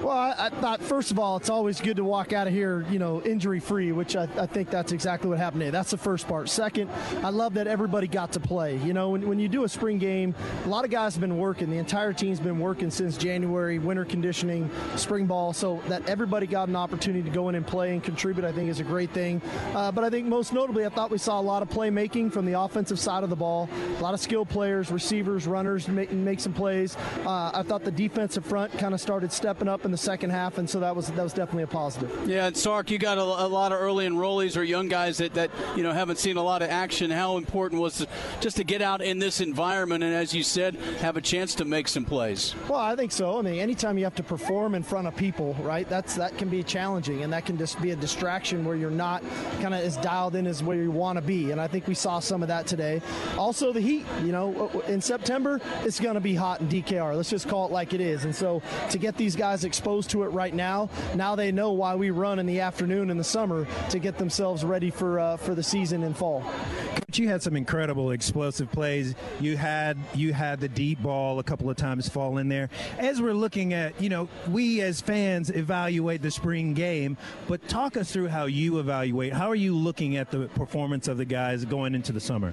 Well, 0.00 0.10
I, 0.16 0.34
I 0.38 0.50
thought 0.50 0.80
first 0.80 1.10
of 1.10 1.18
all, 1.18 1.36
it's 1.36 1.50
always 1.50 1.80
good 1.80 1.96
to 1.96 2.04
walk 2.04 2.32
out 2.32 2.46
of 2.46 2.52
here, 2.52 2.84
you 2.90 2.98
know, 2.98 3.20
injury 3.22 3.58
free, 3.58 3.90
which 3.90 4.14
I, 4.14 4.28
I 4.38 4.46
think 4.46 4.70
that's 4.70 4.92
exactly 4.92 5.28
what 5.28 5.38
happened 5.38 5.62
today. 5.62 5.70
That's 5.70 5.90
the 5.90 5.96
first 5.96 6.28
part. 6.28 6.48
Second, 6.48 6.90
I 7.22 7.30
love 7.30 7.54
that 7.54 7.66
everybody 7.66 8.06
got 8.06 8.32
to 8.32 8.40
play. 8.40 8.76
You 8.78 8.92
know, 8.92 9.10
when, 9.10 9.26
when 9.26 9.38
you 9.40 9.48
do 9.48 9.64
a 9.64 9.68
spring 9.68 9.98
game, 9.98 10.34
a 10.64 10.68
lot 10.68 10.84
of 10.84 10.90
guys 10.90 11.14
have 11.14 11.20
been 11.20 11.38
working. 11.38 11.70
The 11.70 11.78
entire 11.78 12.12
team's 12.12 12.38
been 12.38 12.60
working 12.60 12.90
since 12.90 13.16
January, 13.16 13.78
winter 13.78 14.04
conditioning, 14.04 14.70
spring 14.96 15.26
ball. 15.26 15.52
So 15.52 15.82
that 15.88 16.08
everybody 16.08 16.46
got 16.46 16.68
an 16.68 16.76
opportunity 16.76 17.22
to 17.22 17.30
go 17.30 17.48
in 17.48 17.54
and 17.56 17.66
play 17.66 17.92
and 17.92 18.04
contribute, 18.04 18.44
I 18.44 18.52
think, 18.52 18.68
is 18.68 18.78
a 18.78 18.84
great 18.84 19.10
thing. 19.10 19.42
Uh, 19.74 19.90
but 19.90 20.04
I 20.04 20.10
think 20.10 20.26
most 20.26 20.52
notably, 20.52 20.86
I 20.86 20.90
thought 20.90 21.10
we 21.10 21.18
saw 21.18 21.40
a 21.40 21.42
lot 21.42 21.62
of 21.62 21.70
playmaking 21.70 22.32
from 22.32 22.44
the 22.46 22.54
offensive 22.84 23.00
side 23.02 23.24
of 23.24 23.30
the 23.30 23.36
ball. 23.36 23.66
A 23.98 24.02
lot 24.02 24.12
of 24.12 24.20
skilled 24.20 24.50
players, 24.50 24.90
receivers, 24.90 25.46
runners 25.46 25.88
make, 25.88 26.12
make 26.12 26.38
some 26.38 26.52
plays. 26.52 26.98
Uh, 27.24 27.50
I 27.54 27.62
thought 27.62 27.82
the 27.82 27.90
defensive 27.90 28.44
front 28.44 28.76
kind 28.76 28.92
of 28.92 29.00
started 29.00 29.32
stepping 29.32 29.68
up 29.68 29.86
in 29.86 29.90
the 29.90 29.96
second 29.96 30.30
half, 30.30 30.58
and 30.58 30.68
so 30.68 30.80
that 30.80 30.94
was 30.94 31.06
that 31.08 31.22
was 31.22 31.32
definitely 31.32 31.62
a 31.62 31.66
positive. 31.66 32.28
Yeah, 32.28 32.46
and 32.46 32.54
Sark, 32.54 32.90
you 32.90 32.98
got 32.98 33.16
a, 33.16 33.22
a 33.22 33.48
lot 33.48 33.72
of 33.72 33.80
early 33.80 34.06
enrollees 34.06 34.58
or 34.58 34.62
young 34.62 34.88
guys 34.88 35.16
that, 35.16 35.32
that 35.32 35.50
you 35.74 35.82
know 35.82 35.92
haven't 35.92 36.18
seen 36.18 36.36
a 36.36 36.42
lot 36.42 36.60
of 36.60 36.68
action. 36.68 37.10
How 37.10 37.38
important 37.38 37.80
was 37.80 38.02
it 38.02 38.08
just 38.42 38.58
to 38.58 38.64
get 38.64 38.82
out 38.82 39.00
in 39.00 39.18
this 39.18 39.40
environment 39.40 40.04
and, 40.04 40.12
as 40.12 40.34
you 40.34 40.42
said, 40.42 40.74
have 41.00 41.16
a 41.16 41.22
chance 41.22 41.54
to 41.54 41.64
make 41.64 41.88
some 41.88 42.04
plays? 42.04 42.54
Well, 42.68 42.80
I 42.80 42.96
think 42.96 43.12
so. 43.12 43.38
I 43.38 43.42
mean, 43.42 43.60
anytime 43.60 43.96
you 43.96 44.04
have 44.04 44.16
to 44.16 44.22
perform 44.22 44.74
in 44.74 44.82
front 44.82 45.06
of 45.06 45.16
people, 45.16 45.54
right? 45.62 45.88
That's 45.88 46.16
that 46.16 46.36
can 46.36 46.50
be 46.50 46.62
challenging, 46.62 47.22
and 47.22 47.32
that 47.32 47.46
can 47.46 47.56
just 47.56 47.80
be 47.80 47.92
a 47.92 47.96
distraction 47.96 48.62
where 48.66 48.76
you're 48.76 48.90
not 48.90 49.22
kind 49.62 49.72
of 49.72 49.80
as 49.80 49.96
dialed 49.96 50.36
in 50.36 50.46
as 50.46 50.62
where 50.62 50.76
you 50.76 50.90
want 50.90 51.16
to 51.16 51.22
be. 51.22 51.50
And 51.50 51.58
I 51.58 51.66
think 51.66 51.86
we 51.86 51.94
saw 51.94 52.18
some 52.18 52.42
of 52.42 52.48
that 52.48 52.66
today. 52.66 52.73
Also, 53.38 53.72
the 53.72 53.80
heat. 53.80 54.06
You 54.22 54.32
know, 54.32 54.68
in 54.88 55.00
September 55.00 55.60
it's 55.82 56.00
going 56.00 56.14
to 56.14 56.20
be 56.20 56.34
hot 56.34 56.60
in 56.60 56.68
DKR. 56.68 57.16
Let's 57.16 57.30
just 57.30 57.48
call 57.48 57.66
it 57.66 57.72
like 57.72 57.92
it 57.92 58.00
is. 58.00 58.24
And 58.24 58.34
so 58.34 58.62
to 58.90 58.98
get 58.98 59.16
these 59.16 59.36
guys 59.36 59.64
exposed 59.64 60.10
to 60.10 60.22
it 60.24 60.28
right 60.28 60.54
now, 60.54 60.88
now 61.14 61.34
they 61.34 61.52
know 61.52 61.72
why 61.72 61.94
we 61.94 62.10
run 62.10 62.38
in 62.38 62.46
the 62.46 62.60
afternoon 62.60 63.10
in 63.10 63.18
the 63.18 63.24
summer 63.24 63.66
to 63.90 63.98
get 63.98 64.18
themselves 64.18 64.64
ready 64.64 64.90
for 64.90 65.18
uh, 65.18 65.36
for 65.36 65.54
the 65.54 65.62
season 65.62 66.02
in 66.02 66.14
fall. 66.14 66.42
Coach, 67.14 67.18
you 67.18 67.28
had 67.28 67.42
some 67.42 67.56
incredible 67.56 68.10
explosive 68.10 68.70
plays. 68.72 69.14
You 69.40 69.56
had 69.56 69.98
you 70.14 70.32
had 70.32 70.60
the 70.60 70.68
deep 70.68 71.02
ball 71.02 71.38
a 71.38 71.44
couple 71.44 71.70
of 71.70 71.76
times 71.76 72.08
fall 72.08 72.38
in 72.38 72.48
there. 72.48 72.70
As 72.98 73.22
we're 73.22 73.34
looking 73.34 73.72
at, 73.72 74.00
you 74.00 74.08
know, 74.08 74.28
we 74.48 74.80
as 74.80 75.00
fans 75.00 75.50
evaluate 75.50 76.22
the 76.22 76.30
spring 76.30 76.74
game, 76.74 77.16
but 77.46 77.66
talk 77.68 77.96
us 77.96 78.10
through 78.12 78.28
how 78.28 78.46
you 78.46 78.80
evaluate. 78.80 79.32
How 79.32 79.48
are 79.48 79.54
you 79.54 79.76
looking 79.76 80.16
at 80.16 80.30
the 80.30 80.48
performance 80.48 81.06
of 81.06 81.16
the 81.16 81.24
guys 81.24 81.64
going 81.64 81.94
into 81.94 82.12
the 82.12 82.20
summer? 82.20 82.52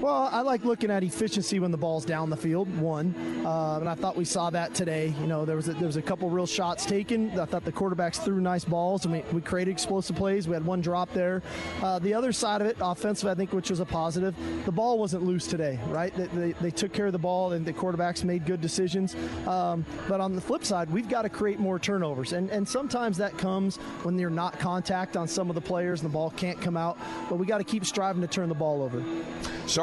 Well, 0.00 0.28
I 0.30 0.42
like 0.42 0.64
looking 0.64 0.92
at 0.92 1.02
efficiency 1.02 1.58
when 1.58 1.72
the 1.72 1.76
ball's 1.76 2.04
down 2.04 2.30
the 2.30 2.36
field. 2.36 2.68
One, 2.78 3.12
uh, 3.44 3.78
and 3.80 3.88
I 3.88 3.96
thought 3.96 4.16
we 4.16 4.24
saw 4.24 4.48
that 4.50 4.72
today. 4.72 5.12
You 5.20 5.26
know, 5.26 5.44
there 5.44 5.56
was 5.56 5.66
a, 5.66 5.72
there 5.72 5.88
was 5.88 5.96
a 5.96 6.02
couple 6.02 6.30
real 6.30 6.46
shots 6.46 6.86
taken. 6.86 7.36
I 7.36 7.46
thought 7.46 7.64
the 7.64 7.72
quarterbacks 7.72 8.22
threw 8.22 8.40
nice 8.40 8.64
balls, 8.64 9.04
and 9.04 9.12
we, 9.12 9.24
we 9.32 9.40
created 9.40 9.72
explosive 9.72 10.14
plays. 10.14 10.46
We 10.46 10.54
had 10.54 10.64
one 10.64 10.80
drop 10.80 11.12
there. 11.14 11.42
Uh, 11.82 11.98
the 11.98 12.14
other 12.14 12.30
side 12.30 12.60
of 12.60 12.68
it, 12.68 12.76
offensive, 12.80 13.28
I 13.28 13.34
think, 13.34 13.52
which 13.52 13.70
was 13.70 13.80
a 13.80 13.84
positive. 13.84 14.36
The 14.64 14.70
ball 14.70 15.00
wasn't 15.00 15.24
loose 15.24 15.48
today, 15.48 15.80
right? 15.88 16.14
They, 16.14 16.26
they, 16.26 16.52
they 16.52 16.70
took 16.70 16.92
care 16.92 17.06
of 17.06 17.12
the 17.12 17.18
ball, 17.18 17.50
and 17.50 17.66
the 17.66 17.72
quarterbacks 17.72 18.22
made 18.22 18.46
good 18.46 18.60
decisions. 18.60 19.16
Um, 19.48 19.84
but 20.06 20.20
on 20.20 20.36
the 20.36 20.40
flip 20.40 20.64
side, 20.64 20.90
we've 20.90 21.08
got 21.08 21.22
to 21.22 21.28
create 21.28 21.58
more 21.58 21.80
turnovers, 21.80 22.32
and 22.34 22.50
and 22.50 22.68
sometimes 22.68 23.16
that 23.16 23.36
comes 23.36 23.78
when 24.04 24.16
you're 24.16 24.30
not 24.30 24.60
contact 24.60 25.16
on 25.16 25.26
some 25.26 25.48
of 25.48 25.56
the 25.56 25.60
players, 25.60 26.02
and 26.02 26.08
the 26.08 26.12
ball 26.12 26.30
can't 26.30 26.60
come 26.60 26.76
out. 26.76 26.96
But 27.28 27.36
we 27.36 27.46
got 27.46 27.58
to 27.58 27.64
keep 27.64 27.84
striving 27.84 28.22
to 28.22 28.28
turn 28.28 28.48
the 28.48 28.54
ball 28.54 28.80
over. 28.80 29.02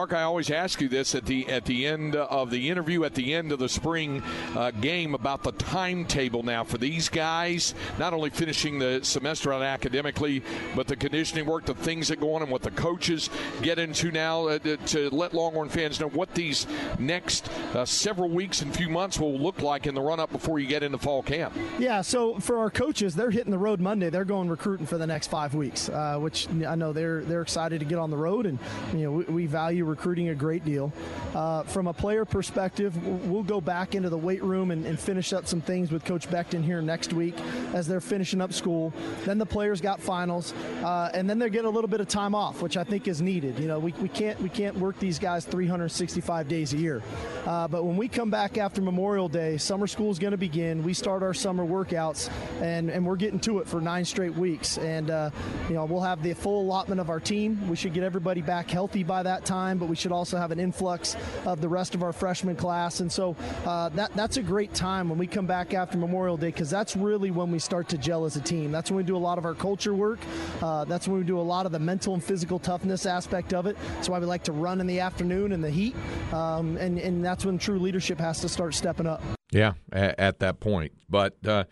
Sark, 0.06 0.20
I 0.20 0.22
always 0.22 0.52
ask 0.52 0.82
you 0.82 0.88
this 0.88 1.15
at 1.15 1.26
the 1.26 1.48
at 1.48 1.65
the 1.65 1.88
end 1.88 2.15
of 2.15 2.52
the 2.52 2.70
interview, 2.70 3.06
at 3.06 3.15
the 3.15 3.34
end 3.34 3.52
of 3.52 3.58
the 3.58 3.68
spring 3.68 4.22
uh, 4.56 4.70
game, 4.70 5.15
about 5.15 5.41
the 5.41 5.52
timetable 5.54 6.44
now 6.44 6.63
for 6.63 6.78
these 6.78 7.10
guys. 7.10 7.74
Not 7.98 8.13
only 8.13 8.30
finishing 8.30 8.78
the 8.78 9.00
semester 9.02 9.52
out 9.52 9.63
academically, 9.63 10.44
but 10.76 10.86
the 10.86 10.96
conditioning 10.96 11.48
work, 11.48 11.65
the 11.65 11.74
things 11.74 12.10
that 12.10 12.20
go 12.20 12.36
on, 12.36 12.44
and 12.44 12.52
what 12.52 12.62
the 12.62 12.70
coaches 12.70 13.32
get 13.63 13.80
into 13.80 14.12
now 14.12 14.46
uh, 14.46 14.60
to 14.60 15.10
let 15.10 15.34
Longhorn 15.34 15.70
fans 15.70 16.00
know 16.00 16.10
what 16.10 16.36
these 16.36 16.68
next 17.00 17.50
uh, 17.74 17.84
several 17.84 18.30
weeks 18.30 18.62
and 18.62 18.76
few 18.76 18.89
months 18.89 19.20
will 19.20 19.39
look 19.39 19.63
like 19.63 19.88
in 19.88 19.96
the 19.96 20.02
run 20.02 20.20
up 20.20 20.32
before 20.32 20.60
you 20.60 20.68
get 20.68 20.84
into 20.84 21.00
fall 21.00 21.24
camp. 21.24 21.52
Yeah, 21.80 22.02
so 22.02 22.38
for 22.38 22.60
our 22.60 22.70
coaches, 22.70 23.15
they're 23.15 23.32
hitting 23.32 23.50
the 23.50 23.58
road 23.58 23.80
Monday. 23.80 24.12
They're 24.12 24.24
going 24.24 24.50
recruiting 24.50 24.86
for 24.86 25.00
the 25.00 25.08
next 25.08 25.32
five 25.32 25.56
weeks, 25.56 25.89
uh, 25.89 26.20
which 26.20 26.48
I 26.48 26.76
know 26.76 26.94
they're 26.94 27.22
they're 27.22 27.41
excited 27.41 27.80
to 27.80 27.86
get 27.86 27.98
on 27.98 28.12
the 28.12 28.18
road, 28.18 28.46
and 28.46 28.60
you 28.94 29.06
know 29.06 29.12
we, 29.12 29.24
we 29.24 29.46
value 29.48 29.94
recruiting 29.95 30.27
a 30.27 30.36
great 30.36 30.65
deal. 30.65 30.91
Uh, 31.34 31.63
from 31.63 31.88
a 31.88 31.93
player 31.93 32.25
perspective, 32.25 32.93
we'll 33.27 33.43
go 33.43 33.62
back 33.62 33.95
into 33.95 34.10
the 34.10 34.17
weight 34.17 34.43
room 34.43 34.71
and, 34.71 34.86
and 34.86 34.99
finish 34.99 35.31
up 35.31 35.47
some 35.47 35.62
things 35.62 35.89
with 35.89 36.03
Coach 36.03 36.29
Becton 36.29 36.62
here 36.62 36.81
next 36.81 37.13
week 37.13 37.34
as 37.73 37.88
they're 37.88 38.01
finishing 38.01 38.41
up 38.41 38.51
school. 38.51 38.91
Then 39.23 39.38
the 39.38 39.45
players 39.45 39.79
got 39.79 40.01
finals, 40.01 40.53
uh, 40.84 41.12
and 41.13 41.29
then 41.29 41.39
they 41.39 41.49
get 41.49 41.63
a 41.63 41.69
little 41.69 41.88
bit 41.88 42.01
of 42.01 42.10
time 42.10 42.36
off, 42.36 42.62
which 42.62 42.75
I 42.75 42.84
think 42.84 43.08
is 43.08 43.21
needed. 43.21 43.58
You 43.58 43.69
know, 43.69 43.79
we, 43.79 43.93
we 44.01 44.10
can't 44.10 44.39
we 44.41 44.49
can't 44.49 44.75
work 44.77 44.99
these 44.99 45.17
guys 45.17 45.45
365 45.45 46.49
days 46.49 46.73
a 46.73 46.77
year, 46.77 47.01
uh, 47.45 47.69
but 47.69 47.86
when 47.86 47.95
we 47.95 48.10
come 48.10 48.29
back 48.29 48.58
after 48.58 48.81
Memorial 48.81 49.29
Day, 49.29 49.55
summer 49.55 49.88
school 49.88 50.12
is 50.12 50.19
going 50.19 50.31
to 50.31 50.38
begin. 50.38 50.84
We 50.84 50.93
start 50.93 51.23
our 51.23 51.34
summer 51.34 51.65
workouts, 51.65 52.29
and 52.62 52.89
and 52.89 53.05
we're 53.05 53.15
getting 53.15 53.39
to 53.41 53.60
it 53.60 53.67
for 53.69 53.79
nine 53.79 54.03
straight 54.03 54.36
weeks, 54.36 54.77
and 54.77 55.10
uh, 55.10 55.29
you 55.69 55.75
know 55.75 55.86
we'll 55.86 56.01
have 56.01 56.21
the 56.21 56.34
full 56.34 56.63
allotment 56.63 56.99
of 56.99 57.10
our 57.10 57.21
team. 57.21 57.69
We 57.69 57.77
should 57.77 57.93
get 57.93 58.03
everybody 58.03 58.41
back 58.41 58.69
healthy 58.69 59.03
by 59.03 59.23
that 59.23 59.45
time, 59.45 59.77
but 59.77 59.85
we 59.86 59.95
should 59.95 60.12
also 60.12 60.38
have 60.38 60.52
an 60.52 60.60
influx 60.60 61.15
of 61.45 61.62
the 61.62 61.69
rest 61.69 61.95
of 61.95 62.04
our 62.04 62.13
freshman 62.13 62.56
class, 62.56 63.00
and 63.00 63.12
so 63.12 63.36
uh, 63.65 63.89
that 63.89 64.13
that's 64.13 64.38
a 64.38 64.41
great 64.41 64.74
time 64.74 65.10
when 65.10 65.17
we 65.17 65.28
come 65.28 65.45
back 65.45 65.74
after 65.74 65.98
Memorial 65.98 66.38
Day 66.38 66.48
because 66.48 66.69
that's 66.69 66.95
really 66.95 67.32
when 67.32 67.52
we 67.52 67.60
start 67.60 67.89
to 67.89 67.98
gel 67.98 68.26
as 68.26 68.36
a 68.36 68.41
team. 68.41 68.71
That's 68.71 68.91
when 68.91 68.98
we 68.98 69.04
do 69.04 69.15
a 69.15 69.19
lot 69.19 69.38
of 69.38 69.45
our 69.45 69.54
culture 69.54 69.93
work. 69.93 70.19
Uh, 70.62 70.86
that's 70.86 71.08
when 71.08 71.19
we 71.19 71.26
do 71.26 71.39
a 71.39 71.41
lot 71.41 71.65
of 71.65 71.71
the 71.71 71.80
mental 71.80 72.13
and 72.13 72.24
physical 72.24 72.60
toughness 72.60 73.06
aspect 73.06 73.54
of 73.54 73.65
it. 73.65 73.78
That's 73.95 74.10
why 74.10 74.19
we 74.19 74.26
like 74.26 74.43
to 74.43 74.52
run 74.52 74.82
in 74.82 74.88
the 74.88 75.00
afternoon 75.00 75.52
in 75.52 75.62
the 75.62 75.69
heat, 75.71 75.95
um, 76.32 76.78
and 76.78 77.00
and 77.00 77.24
that's 77.24 77.45
when 77.45 77.58
true 77.58 77.80
leadership 77.80 78.19
has 78.19 78.39
to 78.41 78.50
start 78.50 78.74
stepping 78.74 79.08
up. 79.08 79.21
Yeah, 79.52 79.74
at, 79.91 80.19
at 80.19 80.39
that 80.39 80.60
point. 80.60 80.93
But 81.10 81.36
uh, 81.45 81.65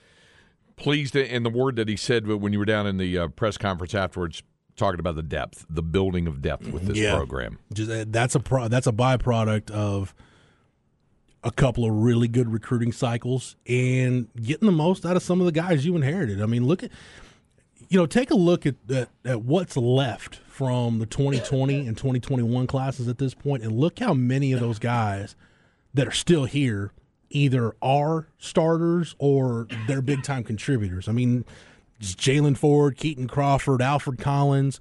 pleased, 0.75 1.15
in 1.15 1.43
the 1.43 1.49
word 1.49 1.75
that 1.77 1.87
he 1.87 1.97
said 1.97 2.27
when 2.27 2.53
you 2.53 2.59
were 2.59 2.65
down 2.65 2.87
in 2.87 2.97
the 2.97 3.17
uh, 3.17 3.27
press 3.29 3.57
conference 3.57 3.93
afterwards, 3.93 4.43
talking 4.75 4.99
about 4.99 5.15
the 5.15 5.23
depth, 5.23 5.65
the 5.69 5.83
building 5.83 6.27
of 6.27 6.41
depth 6.41 6.67
with 6.67 6.85
this 6.87 6.97
Yeah. 6.97 7.15
program. 7.15 7.59
Just 7.73 7.91
uh, 7.91 8.05
that's 8.07 8.35
a 8.35 8.39
pro, 8.39 8.67
that's 8.67 8.87
a 8.87 8.91
byproduct 8.91 9.69
of 9.71 10.13
a 11.43 11.51
couple 11.51 11.83
of 11.85 11.91
really 11.91 12.27
good 12.27 12.51
recruiting 12.51 12.91
cycles 12.91 13.55
and 13.67 14.27
getting 14.41 14.65
the 14.65 14.71
most 14.71 15.05
out 15.05 15.15
of 15.17 15.23
some 15.23 15.39
of 15.41 15.45
the 15.45 15.51
guys 15.51 15.85
you 15.85 15.95
inherited. 15.95 16.41
I 16.41 16.45
mean, 16.45 16.65
look 16.65 16.83
at 16.83 16.91
you 17.89 17.99
know, 17.99 18.05
take 18.05 18.31
a 18.31 18.35
look 18.35 18.65
at 18.65 18.75
at, 18.89 19.09
at 19.25 19.41
what's 19.43 19.75
left 19.77 20.37
from 20.47 20.99
the 20.99 21.05
2020 21.05 21.85
and 21.87 21.97
2021 21.97 22.65
classes 22.65 23.07
at 23.07 23.17
this 23.17 23.33
point, 23.33 23.61
and 23.63 23.73
look 23.77 23.99
how 23.99 24.13
many 24.13 24.53
of 24.53 24.59
those 24.59 24.79
guys 24.79 25.35
that 25.93 26.07
are 26.07 26.11
still 26.11 26.45
here 26.45 26.91
either 27.29 27.75
are 27.81 28.27
starters 28.37 29.15
or 29.19 29.67
they're 29.87 30.01
big 30.01 30.23
time 30.23 30.43
contributors. 30.43 31.07
I 31.07 31.11
mean, 31.11 31.43
Jaylan 32.03 32.57
Ford, 32.57 32.97
Kitan 32.97 33.27
Crawford, 33.27 33.81
Alfred 33.81 34.19
Collins, 34.19 34.79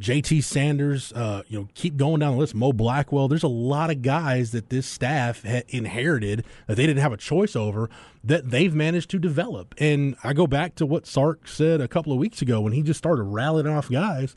JT 0.00 0.44
Sanders, 0.44 1.12
uh, 1.14 1.42
you 1.48 1.58
know, 1.58 1.68
keep 1.74 1.96
going 1.96 2.20
down 2.20 2.32
the 2.32 2.38
list. 2.38 2.54
Mo 2.54 2.72
Blackwell. 2.72 3.28
There's 3.28 3.42
a 3.42 3.48
lot 3.48 3.90
of 3.90 4.02
guys 4.02 4.52
that 4.52 4.68
this 4.68 4.86
staff 4.86 5.44
inherited 5.68 6.44
that 6.66 6.76
they 6.76 6.86
didn't 6.86 7.00
have 7.00 7.12
a 7.12 7.16
choice 7.16 7.56
over 7.56 7.88
that 8.22 8.50
they've 8.50 8.74
managed 8.74 9.10
to 9.10 9.18
develop. 9.18 9.74
And 9.78 10.16
I 10.22 10.34
go 10.34 10.46
back 10.46 10.74
to 10.76 10.86
what 10.86 11.06
Sark 11.06 11.48
said 11.48 11.80
a 11.80 11.88
couple 11.88 12.12
of 12.12 12.18
weeks 12.18 12.42
ago 12.42 12.60
when 12.60 12.74
he 12.74 12.82
just 12.82 12.98
started 12.98 13.22
rallying 13.22 13.66
off 13.66 13.90
guys 13.90 14.34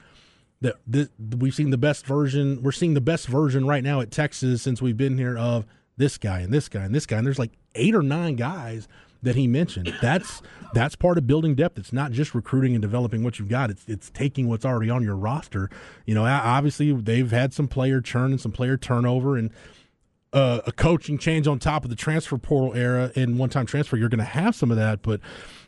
that 0.62 0.76
we've 1.38 1.56
seen 1.56 1.72
the 1.72 1.78
best 1.78 2.06
version. 2.06 2.62
We're 2.62 2.72
seeing 2.72 2.94
the 2.94 3.02
best 3.02 3.28
version 3.28 3.66
right 3.66 3.84
now 3.84 4.02
at 4.02 4.12
Texas 4.12 4.62
since 4.62 4.82
we've 4.82 4.98
been 4.98 5.18
here 5.18 5.38
of 5.38 5.66
this 5.98 6.18
guy 6.18 6.40
and 6.40 6.54
this 6.54 6.70
guy 6.70 6.84
and 6.84 6.96
this 6.96 7.06
guy. 7.06 7.18
And 7.18 7.26
there's 7.26 7.40
like 7.40 7.54
eight 7.76 7.96
or 7.96 8.02
nine 8.02 8.36
guys 8.36 8.88
that 9.22 9.36
he 9.36 9.48
mentioned. 9.48 9.94
That's 10.02 10.42
that's 10.74 10.96
part 10.96 11.18
of 11.18 11.28
building 11.28 11.56
depth. 11.56 11.78
It's 11.78 11.94
not 11.94 12.12
just 12.12 12.34
recruiting 12.34 12.74
and 12.74 12.82
developing 12.82 13.24
what 13.24 13.40
you've 13.40 13.50
got. 13.50 13.70
It's 13.70 13.86
it's 13.88 14.10
taking 14.10 14.48
what's 14.48 14.66
already 14.66 14.90
on 14.90 15.04
your 15.04 15.16
roster. 15.16 15.70
You 16.06 16.16
know, 16.16 16.26
obviously 16.26 16.92
they've 16.94 17.32
had 17.32 17.54
some 17.54 17.68
player 17.68 18.02
churn 18.02 18.32
and 18.32 18.42
some 18.42 18.52
player 18.52 18.78
turnover 18.78 19.38
and 19.38 19.52
uh, 20.32 20.62
a 20.66 20.72
coaching 20.72 21.18
change 21.18 21.48
on 21.48 21.60
top 21.60 21.84
of 21.84 21.90
the 21.90 21.96
transfer 21.96 22.38
portal 22.38 22.76
era 22.76 23.12
and 23.16 23.40
one-time 23.40 23.66
transfer. 23.66 23.98
You're 23.98 24.10
going 24.10 24.20
to 24.20 24.26
have 24.26 24.56
some 24.56 24.70
of 24.70 24.78
that, 24.78 25.02
but 25.02 25.22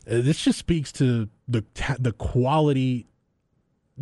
uh, 0.07 0.21
this 0.21 0.43
just 0.43 0.59
speaks 0.59 0.91
to 0.93 1.29
the 1.47 1.65
the 1.99 2.11
quality. 2.13 3.07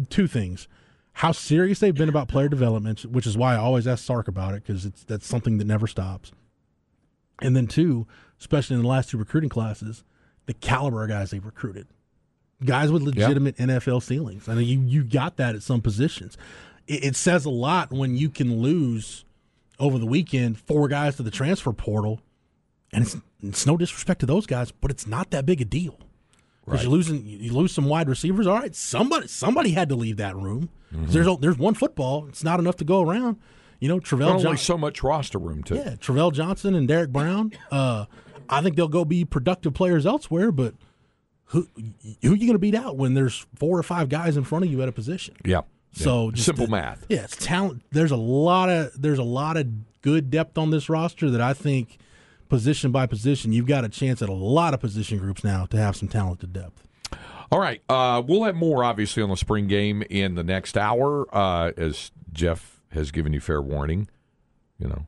Two 0.10 0.28
things: 0.28 0.68
how 1.14 1.32
serious 1.32 1.80
they've 1.80 1.96
been 1.96 2.10
about 2.10 2.28
player 2.28 2.50
development, 2.50 3.06
which 3.06 3.26
is 3.26 3.38
why 3.38 3.54
I 3.54 3.58
always 3.58 3.88
ask 3.88 4.04
Sark 4.04 4.28
about 4.28 4.54
it 4.54 4.64
because 4.66 4.86
it's 4.86 5.04
that's 5.04 5.28
something 5.28 5.58
that 5.58 5.66
never 5.66 5.88
stops. 5.88 6.32
And 7.42 7.56
then 7.56 7.68
two, 7.68 8.06
especially 8.40 8.76
in 8.76 8.82
the 8.82 8.88
last 8.88 9.10
two 9.10 9.18
recruiting 9.18 9.50
classes, 9.50 10.04
the 10.46 10.54
caliber 10.54 11.04
of 11.04 11.10
guys 11.10 11.32
they've 11.32 11.46
recruited, 11.46 11.88
guys 12.64 12.92
with 12.92 13.02
legitimate 13.02 13.58
NFL 13.58 14.02
ceilings. 14.02 14.48
I 14.48 14.56
mean, 14.56 14.68
you 14.68 14.82
you 14.82 15.04
got 15.04 15.38
that 15.38 15.56
at 15.56 15.64
some 15.64 15.82
positions. 15.82 16.38
It, 16.88 17.04
it 17.04 17.16
says 17.16 17.46
a 17.46 17.50
lot 17.50 17.92
when 17.92 18.16
you 18.16 18.30
can 18.30 18.62
lose 18.62 19.26
over 19.80 19.98
the 19.98 20.06
weekend 20.06 20.58
four 20.60 20.88
guys 20.88 21.16
to 21.18 21.24
the 21.24 21.32
transfer 21.32 21.72
portal, 21.72 22.20
and 22.92 23.04
it's 23.04 23.18
it's 23.42 23.66
no 23.66 23.78
disrespect 23.78 24.20
to 24.22 24.26
those 24.26 24.46
guys, 24.46 24.72
but 24.72 24.92
it's 24.92 25.08
not 25.08 25.32
that 25.32 25.46
big 25.46 25.62
a 25.62 25.66
deal. 25.66 26.00
Because 26.66 26.84
you're 26.84 26.92
losing, 26.92 27.26
you 27.26 27.52
lose 27.52 27.72
some 27.72 27.86
wide 27.86 28.08
receivers. 28.08 28.46
All 28.46 28.60
right, 28.60 28.76
somebody 28.76 29.28
somebody 29.28 29.72
had 29.72 29.90
to 29.90 29.96
leave 29.96 30.18
that 30.18 30.36
room. 30.36 30.70
Mm-hmm. 30.94 31.12
There's 31.12 31.38
there's 31.40 31.58
one 31.58 31.74
football. 31.74 32.28
It's 32.28 32.44
not 32.44 32.60
enough 32.60 32.76
to 32.78 32.86
go 32.86 33.02
around. 33.02 33.38
You 33.80 33.88
know, 33.88 34.00
Travell 34.00 34.32
only 34.32 34.44
Johnson. 34.44 34.66
so 34.66 34.78
much 34.78 35.02
roster 35.02 35.40
room 35.40 35.64
too. 35.64 35.76
Yeah, 35.76 35.96
Travell 35.96 36.32
Johnson 36.32 36.76
and 36.76 36.88
Derek 36.88 37.12
Brown. 37.12 37.54
Uh, 37.72 38.06
I 38.50 38.62
think 38.62 38.76
they'll 38.76 38.88
go 38.88 39.06
be 39.06 39.26
productive 39.26 39.74
players 39.74 40.06
elsewhere. 40.06 40.52
But 40.52 40.76
who 41.46 41.68
who 42.22 42.34
are 42.34 42.36
you 42.36 42.48
going 42.48 42.54
to 42.54 42.60
beat 42.60 42.76
out 42.76 42.98
when 42.98 43.14
there's 43.14 43.46
four 43.56 43.78
or 43.78 43.84
five 43.84 44.10
guys 44.10 44.38
in 44.38 44.44
front 44.44 44.66
of 44.66 44.72
you 44.72 44.82
at 44.82 44.90
a 44.90 44.92
position? 44.92 45.36
Yeah. 45.46 45.62
So 45.94 46.26
Yeah. 46.26 46.32
just 46.34 46.46
simple 46.46 46.66
the- 46.66 46.72
math. 46.72 47.06
Yeah, 47.10 47.24
it's 47.24 47.36
talent. 47.36 47.84
There's 47.92 48.12
a 48.12 48.16
lot 48.18 48.70
of 48.70 48.92
there's 49.02 49.20
a 49.20 49.24
lot 49.24 49.58
of 49.58 49.68
good 50.02 50.30
depth 50.30 50.58
on 50.58 50.70
this 50.72 50.90
roster 50.90 51.30
that 51.32 51.42
I 51.42 51.54
think 51.54 51.98
position 52.48 52.92
by 52.92 53.06
position 53.06 53.52
you've 53.54 53.68
got 53.68 53.84
a 53.86 53.90
chance 53.90 54.22
at 54.22 54.30
a 54.30 54.34
lot 54.34 54.74
of 54.74 54.80
position 54.80 55.18
groups 55.20 55.44
now 55.44 55.66
to 55.68 55.78
have 55.78 55.96
some 55.96 56.08
talented 56.08 56.52
depth. 56.54 56.84
All 57.52 57.60
right. 57.60 57.82
Uh, 57.90 58.22
we'll 58.26 58.44
have 58.44 58.56
more, 58.56 58.84
obviously, 58.84 59.24
on 59.24 59.30
the 59.30 59.36
spring 59.38 59.68
game 59.68 60.04
in 60.10 60.36
the 60.36 60.44
next 60.44 60.78
hour, 60.78 61.26
uh, 61.36 61.72
as 61.78 62.12
Jeff 62.32 62.80
has 62.92 63.10
given 63.12 63.34
you 63.34 63.40
fair 63.40 63.60
warning. 63.62 64.08
You 64.78 64.88
know, 64.88 65.06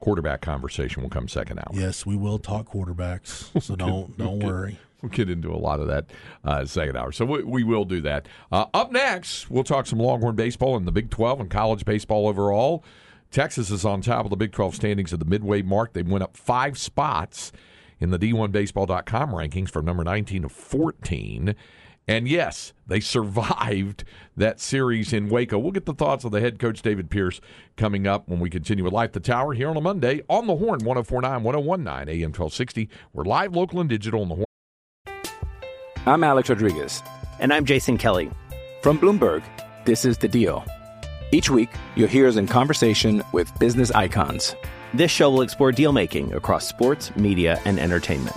quarterback 0.00 0.40
conversation 0.40 1.02
will 1.02 1.10
come 1.10 1.28
second 1.28 1.58
hour. 1.58 1.70
Yes, 1.72 2.04
we 2.04 2.16
will 2.16 2.38
talk 2.38 2.70
quarterbacks, 2.72 3.62
so 3.62 3.76
don't 3.76 4.16
don't 4.18 4.40
worry. 4.40 4.78
We'll 5.02 5.10
get 5.10 5.28
into 5.28 5.52
a 5.52 5.56
lot 5.56 5.80
of 5.80 5.88
that 5.88 6.06
uh, 6.42 6.64
second 6.64 6.96
hour. 6.96 7.12
So 7.12 7.26
we, 7.26 7.42
we 7.42 7.64
will 7.64 7.84
do 7.84 8.00
that. 8.00 8.26
Uh, 8.50 8.66
up 8.72 8.90
next, 8.92 9.50
we'll 9.50 9.62
talk 9.62 9.86
some 9.86 9.98
Longhorn 9.98 10.36
baseball 10.36 10.74
and 10.76 10.86
the 10.86 10.92
Big 10.92 11.10
12 11.10 11.40
and 11.40 11.50
college 11.50 11.84
baseball 11.84 12.26
overall. 12.26 12.82
Texas 13.30 13.70
is 13.70 13.84
on 13.84 14.00
top 14.00 14.24
of 14.24 14.30
the 14.30 14.36
Big 14.36 14.52
12 14.52 14.74
standings 14.74 15.12
at 15.12 15.18
the 15.18 15.26
midway 15.26 15.60
mark. 15.60 15.92
They 15.92 16.02
went 16.02 16.24
up 16.24 16.36
five 16.36 16.78
spots 16.78 17.52
in 18.00 18.10
the 18.10 18.18
D1Baseball.com 18.18 19.30
rankings 19.30 19.68
from 19.70 19.84
number 19.84 20.04
19 20.04 20.42
to 20.42 20.48
14. 20.48 21.54
And 22.08 22.28
yes, 22.28 22.72
they 22.86 23.00
survived 23.00 24.04
that 24.36 24.60
series 24.60 25.12
in 25.12 25.28
Waco. 25.28 25.58
We'll 25.58 25.72
get 25.72 25.86
the 25.86 25.94
thoughts 25.94 26.24
of 26.24 26.30
the 26.30 26.40
head 26.40 26.58
coach, 26.58 26.82
David 26.82 27.10
Pierce, 27.10 27.40
coming 27.76 28.06
up 28.06 28.28
when 28.28 28.38
we 28.38 28.48
continue 28.48 28.84
with 28.84 28.92
Light 28.92 29.12
the 29.12 29.20
Tower 29.20 29.54
here 29.54 29.68
on 29.68 29.76
a 29.76 29.80
Monday 29.80 30.22
on 30.28 30.46
the 30.46 30.56
Horn, 30.56 30.84
1049, 30.84 31.42
1019, 31.42 32.08
AM 32.08 32.28
1260. 32.28 32.88
We're 33.12 33.24
live, 33.24 33.56
local, 33.56 33.80
and 33.80 33.88
digital 33.88 34.22
on 34.22 34.28
the 34.28 34.34
Horn. 34.36 34.46
I'm 36.06 36.22
Alex 36.22 36.48
Rodriguez. 36.48 37.02
And 37.40 37.52
I'm 37.52 37.64
Jason 37.64 37.98
Kelly. 37.98 38.30
From 38.82 38.98
Bloomberg, 38.98 39.42
this 39.84 40.04
is 40.04 40.16
The 40.18 40.28
Deal. 40.28 40.64
Each 41.32 41.50
week, 41.50 41.70
you'll 41.96 42.08
hear 42.08 42.28
us 42.28 42.36
in 42.36 42.46
conversation 42.46 43.20
with 43.32 43.52
business 43.58 43.90
icons. 43.90 44.54
This 44.94 45.10
show 45.10 45.28
will 45.28 45.42
explore 45.42 45.72
deal 45.72 45.92
making 45.92 46.32
across 46.34 46.68
sports, 46.68 47.14
media, 47.16 47.60
and 47.64 47.80
entertainment. 47.80 48.36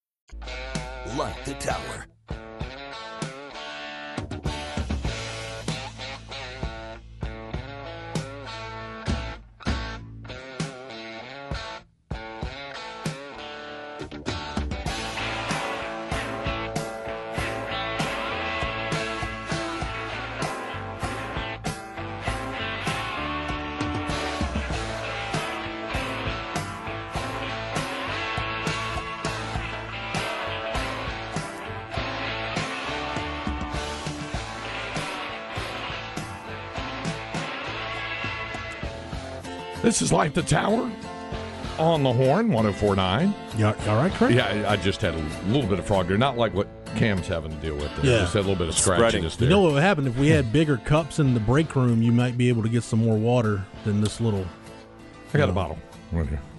Light 1.15 1.37
the 1.45 1.53
Tower. 1.55 2.00
This 39.81 40.01
is 40.01 40.13
Light 40.13 40.33
the 40.35 40.43
Tower 40.43 40.91
on 41.79 42.03
the 42.03 42.13
Horn, 42.13 42.49
1049. 42.51 43.33
You 43.57 43.65
all 43.65 43.75
all 43.87 43.95
right, 43.95 44.11
Craig? 44.13 44.35
Yeah, 44.35 44.45
I 44.67 44.73
I 44.73 44.75
just 44.75 45.01
had 45.01 45.15
a 45.15 45.25
little 45.47 45.67
bit 45.67 45.79
of 45.79 45.85
frog 45.87 46.07
there. 46.07 46.17
Not 46.17 46.37
like 46.37 46.53
what 46.53 46.67
Cam's 46.95 47.27
having 47.27 47.51
to 47.51 47.57
deal 47.57 47.75
with. 47.75 47.93
There. 47.95 48.05
Yeah. 48.05 48.17
Just 48.19 48.33
had 48.33 48.41
a 48.41 48.47
little 48.47 48.55
bit 48.55 48.67
of 48.67 48.75
Spreading. 48.75 49.23
scratchiness 49.23 49.37
there. 49.37 49.47
You 49.49 49.55
know 49.55 49.61
what 49.61 49.73
would 49.73 49.81
happen 49.81 50.05
if 50.05 50.15
we 50.17 50.29
had 50.29 50.53
bigger 50.53 50.77
cups 50.77 51.17
in 51.17 51.33
the 51.33 51.39
break 51.39 51.75
room? 51.75 52.01
You 52.03 52.11
might 52.11 52.37
be 52.37 52.49
able 52.49 52.61
to 52.61 52.69
get 52.69 52.83
some 52.83 52.99
more 53.03 53.17
water 53.17 53.65
than 53.83 54.01
this 54.01 54.21
little. 54.21 54.45
I 55.33 55.37
got 55.37 55.49
a 55.49 55.53
bottle 55.53 55.77
right 55.77 55.79
here. 55.79 55.90
I 55.90 55.90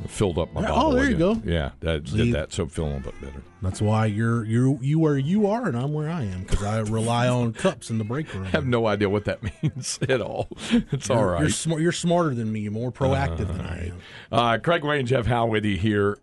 filled 0.08 0.38
up 0.38 0.52
my 0.52 0.62
Yeah, 0.62 0.68
bottle. 0.68 0.92
oh, 0.92 0.94
there 0.94 1.10
you 1.10 1.16
go. 1.16 1.40
Yeah, 1.44 1.70
that 1.80 2.08
See? 2.08 2.16
did 2.16 2.34
that. 2.34 2.52
So 2.52 2.64
I'm 2.64 2.68
feeling 2.68 2.96
a 2.96 3.00
bit 3.00 3.20
better. 3.20 3.42
That's 3.62 3.80
why 3.80 4.06
you're 4.06 4.44
you're 4.44 4.78
you 4.82 4.98
where 4.98 5.16
you 5.18 5.46
are, 5.46 5.66
and 5.68 5.76
I'm 5.76 5.92
where 5.92 6.10
I 6.10 6.22
am 6.24 6.40
because 6.42 6.62
I 6.62 6.80
rely 6.80 7.28
on 7.28 7.52
cups 7.52 7.90
in 7.90 7.98
the 7.98 8.04
break 8.04 8.32
room. 8.34 8.44
I 8.44 8.48
have 8.48 8.66
no 8.66 8.86
idea 8.86 9.08
what 9.08 9.24
that 9.26 9.40
means 9.62 9.98
at 10.08 10.20
all. 10.20 10.48
It's 10.90 11.08
You're, 11.08 11.18
all 11.18 11.24
right. 11.26 11.40
You're, 11.42 11.50
smart, 11.50 11.80
you're 11.82 11.92
smarter 11.92 12.34
than 12.34 12.52
me. 12.52 12.60
You're 12.60 12.72
more 12.72 12.90
proactive 12.92 13.46
than 13.48 13.60
I 13.60 13.88
am. 13.88 13.98
Uh, 14.32 14.58
Craig 14.58 14.84
Wayne, 14.84 15.06
Jeff 15.06 15.26
Howe 15.26 15.46
with 15.46 15.64
you 15.64 15.76
here 15.76 16.18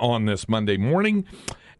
on 0.00 0.24
this 0.24 0.48
Monday 0.48 0.76
morning. 0.76 1.24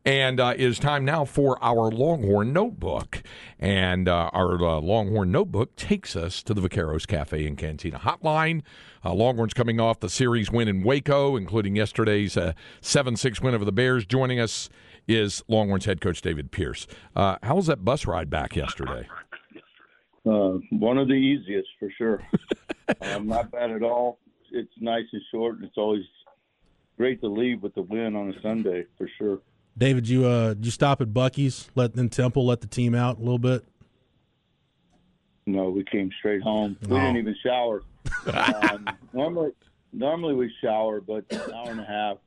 And 0.05 0.41
uh, 0.41 0.55
it 0.57 0.61
is 0.61 0.79
time 0.81 1.05
now 1.05 1.25
for 1.25 1.62
our 1.62 1.91
Longhorn 1.91 2.53
Notebook. 2.53 3.23
And 3.59 4.09
uh, 4.09 4.31
our 4.33 4.55
uh, 4.55 4.81
Longhorn 4.81 5.31
Notebook 5.31 5.77
takes 5.77 6.17
us 6.17 6.43
to 6.43 6.55
the 6.55 6.61
Vaqueros 6.61 7.07
Cafe 7.07 7.47
and 7.47 7.57
Cantina 7.57 8.01
hotline. 8.01 8.62
Uh, 9.05 9.15
Longhorns 9.15 9.55
coming 9.55 9.79
off 9.79 10.01
the 10.01 10.09
series 10.11 10.51
win 10.51 10.67
in 10.67 10.83
Waco, 10.83 11.37
including 11.37 11.77
yesterday's 11.77 12.37
7 12.81 13.17
6 13.17 13.41
win 13.41 13.55
over 13.55 13.65
the 13.65 13.73
Bears. 13.73 14.05
Joining 14.05 14.41
us 14.41 14.69
is 15.07 15.43
Longhorns 15.47 15.85
head 15.85 16.01
coach 16.01 16.21
David 16.21 16.51
Pierce. 16.51 16.87
Uh, 17.15 17.37
how 17.43 17.57
was 17.57 17.67
that 17.67 17.85
bus 17.85 18.07
ride 18.07 18.31
back 18.31 18.57
yesterday? 18.57 19.07
Uh, 20.25 20.59
one 20.71 20.99
of 20.99 21.09
the 21.09 21.15
easiest 21.15 21.69
for 21.79 21.91
sure. 21.97 22.23
not 23.23 23.51
bad 23.51 23.71
at 23.71 23.83
all. 23.83 24.19
It's 24.51 24.73
nice 24.81 25.07
and 25.12 25.23
short, 25.31 25.57
and 25.57 25.65
it's 25.65 25.79
always 25.79 26.05
great 26.97 27.21
to 27.21 27.29
leave 27.29 27.62
with 27.62 27.75
the 27.75 27.83
win 27.83 28.15
on 28.15 28.31
a 28.31 28.41
Sunday 28.43 28.85
for 28.99 29.09
sure. 29.19 29.41
David, 29.76 30.08
you 30.08 30.26
uh, 30.26 30.54
did 30.54 30.64
you 30.64 30.70
stop 30.70 31.00
at 31.00 31.08
Buc-ee's? 31.08 31.70
Let 31.74 31.94
in 31.96 32.08
Temple 32.11 32.46
let 32.46 32.61
the 32.61 32.66
team 32.66 32.94
out 32.94 33.16
a 33.18 33.20
little 33.20 33.38
bit. 33.38 33.64
No, 35.46 35.70
we 35.70 35.82
came 35.85 36.11
straight 36.18 36.42
home. 36.42 36.76
We 36.88 36.96
Oh. 36.96 37.00
didn't 37.00 37.16
even 37.16 37.35
shower. 37.42 37.82
um, 38.32 38.87
normally, 39.12 39.50
normally 39.92 40.35
we 40.35 40.52
shower, 40.61 41.00
but 41.00 41.24
an 41.32 41.52
hour 41.52 41.70
and 41.70 41.80
a 41.80 41.85
half. 41.85 42.18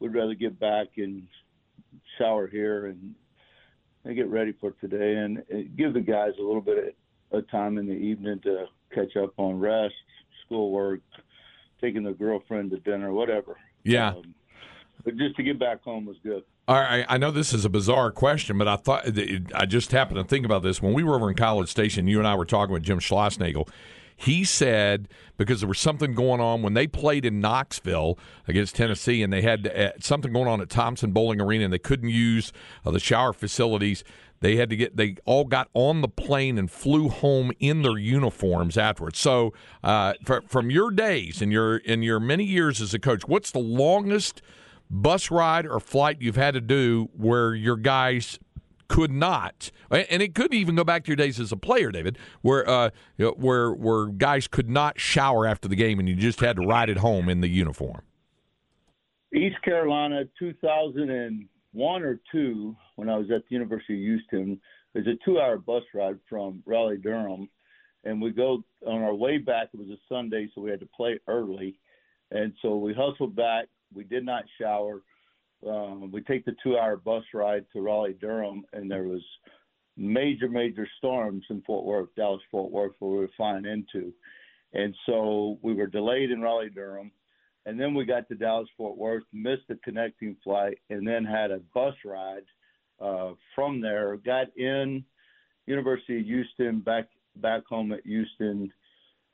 We'd 0.00 0.14
rather 0.14 0.34
get 0.34 0.58
back 0.58 0.88
and 0.96 1.26
shower 2.18 2.46
here 2.48 2.86
and, 2.86 3.14
and 4.04 4.16
get 4.16 4.28
ready 4.28 4.52
for 4.52 4.72
today, 4.72 5.16
and 5.16 5.42
give 5.76 5.94
the 5.94 6.00
guys 6.00 6.32
a 6.38 6.42
little 6.42 6.60
bit 6.60 6.96
of, 7.32 7.38
of 7.38 7.50
time 7.50 7.78
in 7.78 7.86
the 7.86 7.94
evening 7.94 8.40
to 8.40 8.66
catch 8.94 9.16
up 9.16 9.32
on 9.36 9.58
rest, 9.58 9.94
schoolwork, 10.44 11.00
taking 11.80 12.02
their 12.02 12.14
girlfriend 12.14 12.70
to 12.72 12.78
dinner, 12.78 13.12
whatever. 13.12 13.56
Yeah. 13.84 14.10
Um, 14.10 14.34
but 15.06 15.16
just 15.16 15.36
to 15.36 15.42
get 15.44 15.58
back 15.58 15.82
home 15.82 16.04
was 16.04 16.16
good. 16.22 16.42
All 16.68 16.80
right, 16.80 17.06
I 17.08 17.16
know 17.16 17.30
this 17.30 17.54
is 17.54 17.64
a 17.64 17.70
bizarre 17.70 18.10
question, 18.10 18.58
but 18.58 18.66
I 18.66 18.74
thought 18.74 19.06
I 19.54 19.64
just 19.64 19.92
happened 19.92 20.18
to 20.18 20.24
think 20.24 20.44
about 20.44 20.64
this 20.64 20.82
when 20.82 20.92
we 20.92 21.04
were 21.04 21.14
over 21.14 21.30
in 21.30 21.36
College 21.36 21.68
Station. 21.68 22.08
You 22.08 22.18
and 22.18 22.26
I 22.26 22.34
were 22.34 22.44
talking 22.44 22.72
with 22.72 22.82
Jim 22.82 22.98
Schlossnagle. 22.98 23.68
He 24.16 24.42
said 24.42 25.08
because 25.36 25.60
there 25.60 25.68
was 25.68 25.78
something 25.78 26.12
going 26.12 26.40
on 26.40 26.62
when 26.62 26.74
they 26.74 26.88
played 26.88 27.24
in 27.24 27.40
Knoxville 27.40 28.18
against 28.48 28.74
Tennessee, 28.74 29.22
and 29.22 29.32
they 29.32 29.42
had 29.42 29.68
uh, 29.68 29.92
something 30.00 30.32
going 30.32 30.48
on 30.48 30.60
at 30.60 30.70
Thompson-Boling 30.70 31.40
Arena, 31.40 31.64
and 31.64 31.72
they 31.72 31.78
couldn't 31.78 32.08
use 32.08 32.52
uh, 32.84 32.90
the 32.90 32.98
shower 32.98 33.32
facilities. 33.32 34.02
They 34.40 34.56
had 34.56 34.70
to 34.70 34.76
get. 34.76 34.96
They 34.96 35.16
all 35.24 35.44
got 35.44 35.68
on 35.72 36.00
the 36.00 36.08
plane 36.08 36.58
and 36.58 36.68
flew 36.68 37.08
home 37.10 37.52
in 37.60 37.82
their 37.82 37.96
uniforms 37.96 38.76
afterwards. 38.76 39.20
So, 39.20 39.52
uh, 39.84 40.14
for, 40.24 40.42
from 40.48 40.68
your 40.68 40.90
days 40.90 41.40
and 41.40 41.52
your 41.52 41.76
in 41.76 42.02
your 42.02 42.18
many 42.18 42.44
years 42.44 42.80
as 42.80 42.92
a 42.92 42.98
coach, 42.98 43.28
what's 43.28 43.52
the 43.52 43.60
longest 43.60 44.42
bus 44.90 45.30
ride 45.30 45.66
or 45.66 45.80
flight 45.80 46.18
you've 46.20 46.36
had 46.36 46.54
to 46.54 46.60
do 46.60 47.08
where 47.16 47.54
your 47.54 47.76
guys 47.76 48.38
could 48.88 49.10
not, 49.10 49.70
and 49.90 50.22
it 50.22 50.34
could 50.34 50.54
even 50.54 50.76
go 50.76 50.84
back 50.84 51.04
to 51.04 51.08
your 51.08 51.16
days 51.16 51.40
as 51.40 51.50
a 51.50 51.56
player, 51.56 51.90
David, 51.90 52.18
where 52.42 52.68
uh, 52.68 52.90
where 53.36 53.72
where 53.72 54.06
guys 54.06 54.46
could 54.46 54.68
not 54.68 54.98
shower 55.00 55.46
after 55.46 55.68
the 55.68 55.76
game, 55.76 55.98
and 55.98 56.08
you 56.08 56.14
just 56.14 56.40
had 56.40 56.56
to 56.56 56.66
ride 56.66 56.88
it 56.88 56.98
home 56.98 57.28
in 57.28 57.40
the 57.40 57.48
uniform. 57.48 58.02
East 59.34 59.60
Carolina, 59.62 60.24
2001 60.38 62.02
or 62.02 62.20
two, 62.30 62.76
when 62.94 63.10
I 63.10 63.16
was 63.16 63.30
at 63.30 63.42
the 63.48 63.54
University 63.54 63.94
of 63.94 64.00
Houston, 64.00 64.60
there's 64.94 65.06
a 65.06 65.18
two-hour 65.24 65.58
bus 65.58 65.82
ride 65.92 66.18
from 66.28 66.62
Raleigh 66.64 66.98
Durham, 66.98 67.48
and 68.04 68.22
we 68.22 68.30
go 68.30 68.62
on 68.86 69.02
our 69.02 69.14
way 69.14 69.38
back. 69.38 69.68
It 69.74 69.80
was 69.80 69.90
a 69.90 69.98
Sunday, 70.08 70.48
so 70.54 70.60
we 70.60 70.70
had 70.70 70.80
to 70.80 70.88
play 70.96 71.18
early, 71.28 71.78
and 72.30 72.52
so 72.62 72.76
we 72.76 72.94
hustled 72.94 73.36
back. 73.36 73.66
We 73.94 74.04
did 74.04 74.24
not 74.24 74.44
shower 74.60 75.02
um, 75.66 76.10
we 76.12 76.20
take 76.22 76.44
the 76.44 76.56
two-hour 76.62 76.98
bus 76.98 77.24
ride 77.32 77.64
to 77.72 77.80
Raleigh 77.80 78.16
Durham, 78.20 78.64
and 78.72 78.90
there 78.90 79.04
was 79.04 79.22
major, 79.96 80.48
major 80.48 80.86
storms 80.98 81.44
in 81.48 81.62
Fort 81.62 81.84
Worth, 81.84 82.14
Dallas 82.16 82.42
Fort 82.50 82.70
Worth, 82.70 82.92
where 82.98 83.10
we 83.10 83.18
were 83.18 83.30
flying 83.36 83.64
into, 83.64 84.12
and 84.74 84.94
so 85.06 85.58
we 85.62 85.74
were 85.74 85.86
delayed 85.86 86.30
in 86.30 86.40
Raleigh 86.40 86.70
Durham, 86.70 87.10
and 87.64 87.80
then 87.80 87.94
we 87.94 88.04
got 88.04 88.28
to 88.28 88.34
Dallas 88.34 88.68
Fort 88.76 88.96
Worth, 88.96 89.24
missed 89.32 89.66
the 89.68 89.76
connecting 89.76 90.36
flight, 90.44 90.78
and 90.90 91.06
then 91.06 91.24
had 91.24 91.50
a 91.50 91.60
bus 91.74 91.94
ride 92.04 92.44
uh, 93.00 93.32
from 93.54 93.80
there. 93.80 94.16
Got 94.18 94.56
in 94.56 95.04
University 95.66 96.20
of 96.20 96.26
Houston, 96.26 96.80
back 96.80 97.08
back 97.36 97.66
home 97.66 97.92
at 97.92 98.04
Houston 98.06 98.72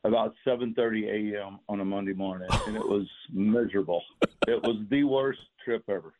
about 0.05 0.35
7:30 0.47 1.35
a.m. 1.35 1.59
on 1.69 1.81
a 1.81 1.85
Monday 1.85 2.12
morning, 2.12 2.49
and 2.67 2.77
it 2.77 2.87
was 2.87 3.09
miserable. 3.33 4.03
it 4.49 4.62
was 4.62 4.85
the 4.91 5.05
worst 5.05 5.41
trip 5.65 5.85
ever. 5.88 6.15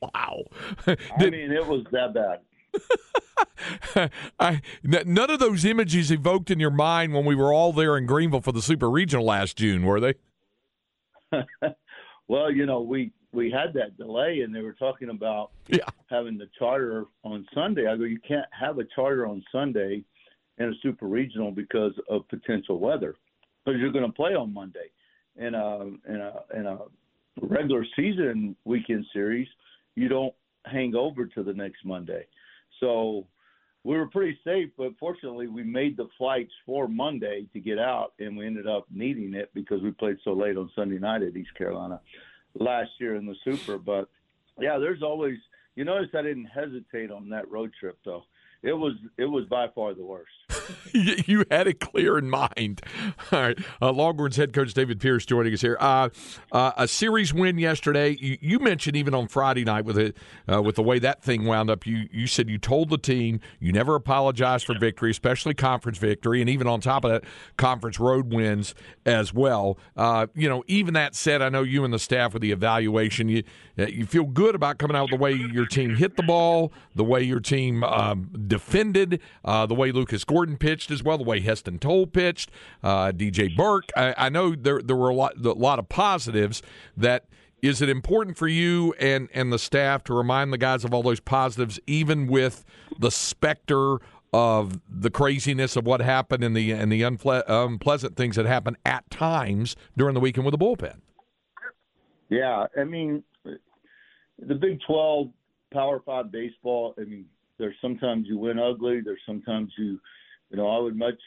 wow! 0.00 0.42
I 0.86 0.96
mean, 1.18 1.52
it 1.52 1.66
was 1.66 1.84
that 1.92 2.14
bad. 2.14 2.40
I, 4.40 4.62
none 4.82 5.30
of 5.30 5.38
those 5.38 5.64
images 5.64 6.10
evoked 6.10 6.50
in 6.50 6.60
your 6.60 6.70
mind 6.70 7.12
when 7.12 7.24
we 7.24 7.34
were 7.34 7.52
all 7.52 7.72
there 7.72 7.96
in 7.96 8.06
Greenville 8.06 8.40
for 8.40 8.52
the 8.52 8.62
Super 8.62 8.88
Regional 8.88 9.24
last 9.24 9.56
June, 9.56 9.84
were 9.84 10.00
they? 10.00 10.14
well, 12.28 12.50
you 12.50 12.66
know, 12.66 12.80
we 12.80 13.12
we 13.32 13.50
had 13.50 13.72
that 13.74 13.96
delay, 13.96 14.40
and 14.40 14.54
they 14.54 14.62
were 14.62 14.72
talking 14.72 15.10
about 15.10 15.50
yeah. 15.68 15.84
having 16.08 16.38
the 16.38 16.48
charter 16.58 17.06
on 17.24 17.46
Sunday. 17.54 17.86
I 17.86 17.96
go, 17.96 18.04
you 18.04 18.20
can't 18.26 18.46
have 18.58 18.78
a 18.78 18.84
charter 18.94 19.26
on 19.26 19.42
Sunday 19.52 20.04
in 20.60 20.68
a 20.68 20.72
super 20.82 21.06
regional 21.06 21.50
because 21.50 21.92
of 22.08 22.28
potential 22.28 22.78
weather. 22.78 23.16
Because 23.64 23.80
you're 23.80 23.92
going 23.92 24.06
to 24.06 24.12
play 24.12 24.34
on 24.34 24.54
Monday 24.54 24.90
in 25.36 25.54
a 25.54 25.78
in 26.08 26.20
a 26.20 26.32
in 26.54 26.66
a 26.66 26.78
regular 27.42 27.84
season 27.96 28.54
weekend 28.64 29.06
series, 29.12 29.48
you 29.96 30.08
don't 30.08 30.34
hang 30.66 30.94
over 30.94 31.26
to 31.26 31.42
the 31.42 31.52
next 31.52 31.84
Monday. 31.84 32.26
So 32.78 33.26
we 33.84 33.96
were 33.96 34.06
pretty 34.06 34.38
safe, 34.44 34.70
but 34.76 34.92
fortunately 34.98 35.46
we 35.46 35.62
made 35.62 35.96
the 35.96 36.08
flights 36.18 36.52
for 36.66 36.86
Monday 36.88 37.46
to 37.54 37.60
get 37.60 37.78
out, 37.78 38.12
and 38.18 38.36
we 38.36 38.46
ended 38.46 38.66
up 38.66 38.86
needing 38.90 39.34
it 39.34 39.50
because 39.54 39.82
we 39.82 39.90
played 39.90 40.18
so 40.22 40.32
late 40.32 40.56
on 40.56 40.70
Sunday 40.76 40.98
night 40.98 41.22
at 41.22 41.36
East 41.36 41.54
Carolina 41.56 42.00
last 42.54 42.90
year 42.98 43.16
in 43.16 43.24
the 43.24 43.36
Super. 43.44 43.78
But 43.78 44.08
yeah, 44.58 44.78
there's 44.78 45.02
always 45.02 45.38
you 45.76 45.84
notice 45.84 46.10
I 46.14 46.22
didn't 46.22 46.46
hesitate 46.46 47.10
on 47.10 47.30
that 47.30 47.50
road 47.50 47.72
trip 47.80 47.98
though 48.04 48.24
it 48.62 48.72
was 48.72 48.92
it 49.16 49.24
was 49.24 49.44
by 49.46 49.66
far 49.74 49.94
the 49.94 50.04
worst. 50.04 50.30
you 50.92 51.44
had 51.50 51.66
it 51.66 51.80
clear 51.80 52.18
in 52.18 52.28
mind. 52.28 52.82
All 53.32 53.40
right, 53.40 53.58
uh, 53.80 53.92
Longhorns 53.92 54.36
head 54.36 54.52
coach 54.52 54.74
David 54.74 55.00
Pierce 55.00 55.24
joining 55.24 55.52
us 55.52 55.60
here. 55.60 55.76
Uh, 55.80 56.08
uh, 56.52 56.72
a 56.76 56.88
series 56.88 57.32
win 57.32 57.58
yesterday. 57.58 58.16
You, 58.20 58.38
you, 58.40 58.58
mentioned 58.58 58.96
even 58.96 59.14
on 59.14 59.28
Friday 59.28 59.64
night 59.64 59.84
with 59.84 59.98
it 59.98 60.16
uh, 60.52 60.60
with 60.60 60.76
the 60.76 60.82
way 60.82 60.98
that 60.98 61.22
thing 61.22 61.44
wound 61.44 61.70
up. 61.70 61.86
You 61.86 62.08
you 62.12 62.26
said 62.26 62.50
you 62.50 62.58
told 62.58 62.90
the 62.90 62.98
team 62.98 63.40
you 63.58 63.72
never 63.72 63.94
apologize 63.94 64.62
for 64.62 64.78
victory, 64.78 65.10
especially 65.10 65.54
conference 65.54 65.98
victory, 65.98 66.40
and 66.40 66.50
even 66.50 66.66
on 66.66 66.80
top 66.80 67.04
of 67.04 67.10
that, 67.10 67.24
conference 67.56 67.98
road 67.98 68.32
wins 68.32 68.74
as 69.06 69.32
well. 69.32 69.78
Uh, 69.96 70.26
you 70.34 70.48
know, 70.48 70.62
even 70.66 70.94
that 70.94 71.14
said, 71.14 71.42
I 71.42 71.48
know 71.48 71.62
you 71.62 71.84
and 71.84 71.94
the 71.94 71.98
staff 71.98 72.32
with 72.32 72.42
the 72.42 72.52
evaluation, 72.52 73.28
you 73.28 73.44
uh, 73.78 73.86
you 73.86 74.04
feel 74.04 74.24
good 74.24 74.54
about 74.54 74.78
coming 74.78 74.96
out 74.96 75.04
with 75.04 75.12
the 75.12 75.22
way 75.22 75.32
your 75.32 75.66
team 75.66 75.96
hit 75.96 76.16
the 76.16 76.22
ball, 76.22 76.72
the 76.94 77.04
way 77.04 77.22
your 77.22 77.40
team. 77.40 77.84
Um, 77.84 78.30
defended, 78.46 79.20
uh, 79.44 79.66
the 79.66 79.74
way 79.74 79.92
Lucas 79.92 80.24
Gordon 80.24 80.56
pitched 80.60 80.92
as 80.92 81.02
well, 81.02 81.18
the 81.18 81.24
way 81.24 81.40
Heston 81.40 81.78
Tole 81.80 82.06
pitched, 82.06 82.50
uh, 82.82 83.10
DJ 83.10 83.54
Burke. 83.56 83.90
I, 83.96 84.14
I, 84.16 84.28
know 84.28 84.54
there 84.54 84.80
there 84.80 84.94
were 84.94 85.08
a 85.08 85.14
lot 85.14 85.44
a 85.44 85.52
lot 85.52 85.80
of 85.80 85.88
positives. 85.88 86.62
That 86.96 87.24
is 87.62 87.82
it 87.82 87.88
important 87.88 88.36
for 88.36 88.46
you 88.46 88.94
and 89.00 89.28
and 89.34 89.52
the 89.52 89.58
staff 89.58 90.04
to 90.04 90.14
remind 90.14 90.52
the 90.52 90.58
guys 90.58 90.84
of 90.84 90.94
all 90.94 91.02
those 91.02 91.20
positives, 91.20 91.80
even 91.88 92.28
with 92.28 92.64
the 92.98 93.10
specter 93.10 93.98
of 94.32 94.80
the 94.88 95.10
craziness 95.10 95.74
of 95.74 95.84
what 95.84 96.00
happened 96.00 96.44
and 96.44 96.54
the 96.54 96.70
and 96.70 96.92
the 96.92 97.02
unple- 97.02 97.42
unpleasant 97.48 98.16
things 98.16 98.36
that 98.36 98.46
happened 98.46 98.76
at 98.86 99.08
times 99.10 99.74
during 99.96 100.14
the 100.14 100.20
weekend 100.20 100.46
with 100.46 100.52
the 100.52 100.64
bullpen. 100.64 101.00
Yeah, 102.28 102.66
I 102.78 102.84
mean, 102.84 103.24
the 103.44 104.54
Big 104.54 104.78
Twelve 104.86 105.30
Power 105.72 106.00
Five 106.06 106.30
baseball. 106.30 106.94
I 106.98 107.04
mean, 107.04 107.26
there's 107.58 107.76
sometimes 107.82 108.26
you 108.28 108.38
win 108.38 108.58
ugly. 108.58 109.00
There's 109.00 109.20
sometimes 109.26 109.72
you, 109.76 110.00
you 110.50 110.56
know, 110.56 110.68
I 110.68 110.78
would 110.78 110.96
much 110.96 111.20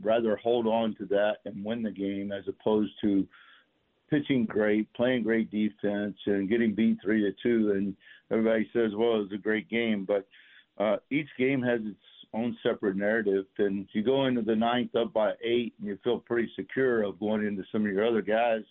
rather 0.00 0.36
hold 0.36 0.66
on 0.66 0.94
to 0.96 1.06
that 1.06 1.36
and 1.44 1.64
win 1.64 1.82
the 1.82 1.90
game 1.90 2.32
as 2.32 2.44
opposed 2.48 2.92
to 3.02 3.26
pitching 4.10 4.44
great, 4.44 4.92
playing 4.94 5.22
great 5.22 5.50
defense, 5.50 6.16
and 6.26 6.48
getting 6.48 6.74
beat 6.74 6.98
three 7.02 7.22
to 7.22 7.32
two. 7.42 7.72
And 7.72 7.96
everybody 8.30 8.68
says, 8.72 8.92
well, 8.94 9.16
it 9.16 9.22
was 9.22 9.32
a 9.34 9.38
great 9.38 9.68
game, 9.70 10.04
but 10.06 10.26
uh, 10.78 10.96
each 11.10 11.28
game 11.38 11.62
has 11.62 11.80
its 11.84 11.96
own 12.34 12.56
separate 12.62 12.96
narrative. 12.96 13.46
And 13.58 13.86
you 13.92 14.02
go 14.02 14.26
into 14.26 14.42
the 14.42 14.56
ninth 14.56 14.94
up 14.94 15.12
by 15.12 15.32
eight, 15.42 15.74
and 15.78 15.88
you 15.88 15.98
feel 16.02 16.18
pretty 16.18 16.50
secure 16.56 17.02
of 17.02 17.20
going 17.20 17.46
into 17.46 17.64
some 17.70 17.86
of 17.86 17.92
your 17.92 18.06
other 18.06 18.22
guys. 18.22 18.62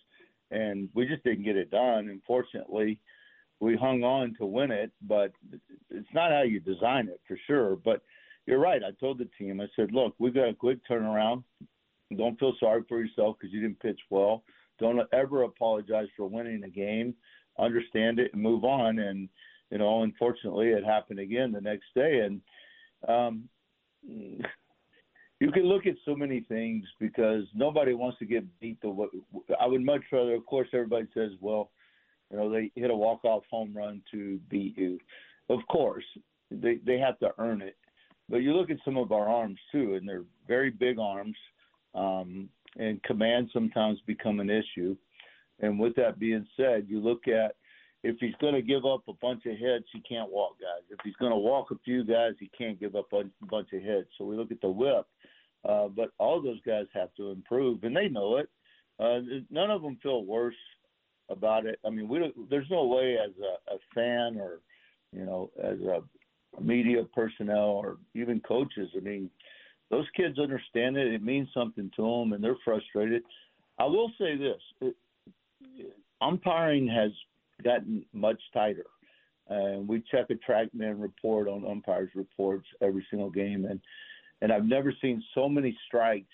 And 0.50 0.88
we 0.94 1.06
just 1.06 1.24
didn't 1.24 1.44
get 1.44 1.56
it 1.56 1.70
done. 1.70 2.08
Unfortunately, 2.08 2.98
we 3.58 3.76
hung 3.76 4.02
on 4.02 4.34
to 4.38 4.44
win 4.44 4.70
it, 4.70 4.90
but 5.02 5.32
it's 5.90 6.08
not 6.12 6.30
how 6.30 6.42
you 6.42 6.60
design 6.60 7.08
it 7.08 7.20
for 7.26 7.38
sure. 7.46 7.76
But 7.76 8.02
you're 8.46 8.58
right. 8.58 8.82
I 8.82 8.90
told 8.98 9.18
the 9.18 9.28
team, 9.38 9.60
I 9.60 9.66
said, 9.76 9.92
look, 9.92 10.14
we've 10.18 10.34
got 10.34 10.48
a 10.48 10.54
quick 10.54 10.78
turnaround. 10.88 11.44
Don't 12.16 12.38
feel 12.38 12.54
sorry 12.60 12.82
for 12.88 13.00
yourself 13.00 13.36
because 13.38 13.52
you 13.52 13.60
didn't 13.60 13.80
pitch 13.80 14.00
well. 14.10 14.42
Don't 14.78 15.00
ever 15.12 15.44
apologize 15.44 16.08
for 16.16 16.26
winning 16.26 16.64
a 16.64 16.68
game. 16.68 17.14
Understand 17.58 18.18
it 18.18 18.32
and 18.32 18.42
move 18.42 18.64
on. 18.64 18.98
And 18.98 19.28
you 19.70 19.78
know, 19.78 20.02
unfortunately, 20.02 20.68
it 20.68 20.84
happened 20.84 21.18
again 21.18 21.52
the 21.52 21.60
next 21.60 21.86
day. 21.94 22.20
And 22.20 22.40
um, 23.08 23.48
you 24.02 25.50
can 25.52 25.64
look 25.64 25.86
at 25.86 25.94
so 26.04 26.14
many 26.14 26.40
things 26.40 26.84
because 27.00 27.44
nobody 27.54 27.94
wants 27.94 28.18
to 28.18 28.26
get 28.26 28.44
beat. 28.60 28.80
The 28.82 29.08
I 29.58 29.66
would 29.66 29.82
much 29.82 30.02
rather, 30.10 30.34
of 30.34 30.44
course, 30.44 30.68
everybody 30.72 31.06
says, 31.14 31.30
well 31.40 31.70
you 32.32 32.38
know, 32.38 32.50
they 32.50 32.70
hit 32.74 32.90
a 32.90 32.96
walk-off 32.96 33.42
home 33.50 33.72
run 33.76 34.02
to 34.10 34.40
beat 34.48 34.76
you. 34.76 34.98
Of 35.50 35.60
course, 35.70 36.04
they 36.50 36.78
they 36.84 36.98
have 36.98 37.18
to 37.18 37.30
earn 37.38 37.60
it. 37.60 37.76
But 38.32 38.38
you 38.38 38.54
look 38.54 38.70
at 38.70 38.78
some 38.82 38.96
of 38.96 39.12
our 39.12 39.28
arms 39.28 39.58
too, 39.70 39.94
and 39.94 40.08
they're 40.08 40.24
very 40.48 40.70
big 40.70 40.98
arms, 40.98 41.36
um, 41.94 42.48
and 42.78 43.02
command 43.02 43.50
sometimes 43.52 44.00
become 44.06 44.40
an 44.40 44.48
issue. 44.48 44.96
And 45.60 45.78
with 45.78 45.94
that 45.96 46.18
being 46.18 46.46
said, 46.56 46.86
you 46.88 46.98
look 46.98 47.28
at 47.28 47.56
if 48.02 48.16
he's 48.20 48.34
going 48.40 48.54
to 48.54 48.62
give 48.62 48.86
up 48.86 49.02
a 49.06 49.12
bunch 49.20 49.44
of 49.44 49.58
hits, 49.58 49.84
he 49.92 50.00
can't 50.00 50.32
walk 50.32 50.56
guys. 50.58 50.82
If 50.88 50.98
he's 51.04 51.14
going 51.16 51.30
to 51.30 51.36
walk 51.36 51.72
a 51.72 51.78
few 51.84 52.04
guys, 52.04 52.32
he 52.40 52.50
can't 52.56 52.80
give 52.80 52.96
up 52.96 53.12
a 53.12 53.24
bunch 53.50 53.68
of 53.74 53.82
hits. 53.82 54.08
So 54.16 54.24
we 54.24 54.34
look 54.34 54.50
at 54.50 54.62
the 54.62 54.70
whip, 54.70 55.06
uh, 55.68 55.88
but 55.88 56.12
all 56.18 56.40
those 56.40 56.60
guys 56.66 56.86
have 56.94 57.14
to 57.18 57.32
improve, 57.32 57.84
and 57.84 57.94
they 57.94 58.08
know 58.08 58.38
it. 58.38 58.48
Uh, 58.98 59.20
none 59.50 59.70
of 59.70 59.82
them 59.82 59.98
feel 60.02 60.24
worse 60.24 60.54
about 61.28 61.66
it. 61.66 61.78
I 61.84 61.90
mean, 61.90 62.08
we 62.08 62.18
don't, 62.18 62.48
there's 62.48 62.70
no 62.70 62.86
way 62.86 63.18
as 63.22 63.32
a, 63.38 63.74
a 63.74 63.78
fan 63.94 64.40
or 64.40 64.60
you 65.12 65.26
know 65.26 65.50
as 65.62 65.78
a 65.80 66.00
media 66.60 67.04
personnel 67.14 67.70
or 67.70 67.96
even 68.14 68.40
coaches. 68.40 68.90
I 68.96 69.00
mean, 69.00 69.30
those 69.90 70.06
kids 70.16 70.38
understand 70.38 70.96
it. 70.96 71.12
It 71.12 71.22
means 71.22 71.48
something 71.54 71.90
to 71.96 72.02
them, 72.02 72.32
and 72.32 72.42
they're 72.42 72.56
frustrated. 72.64 73.22
I 73.78 73.84
will 73.84 74.10
say 74.18 74.36
this: 74.36 74.60
it, 74.80 74.96
umpiring 76.20 76.88
has 76.88 77.10
gotten 77.62 78.04
much 78.12 78.40
tighter. 78.52 78.86
And 79.48 79.86
we 79.86 80.02
check 80.10 80.26
a 80.30 80.34
TrackMan 80.34 81.02
report 81.02 81.48
on 81.48 81.66
umpires' 81.66 82.10
reports 82.14 82.66
every 82.80 83.04
single 83.10 83.30
game, 83.30 83.66
and 83.66 83.80
and 84.40 84.52
I've 84.52 84.64
never 84.64 84.92
seen 85.00 85.22
so 85.34 85.48
many 85.48 85.76
strikes 85.86 86.26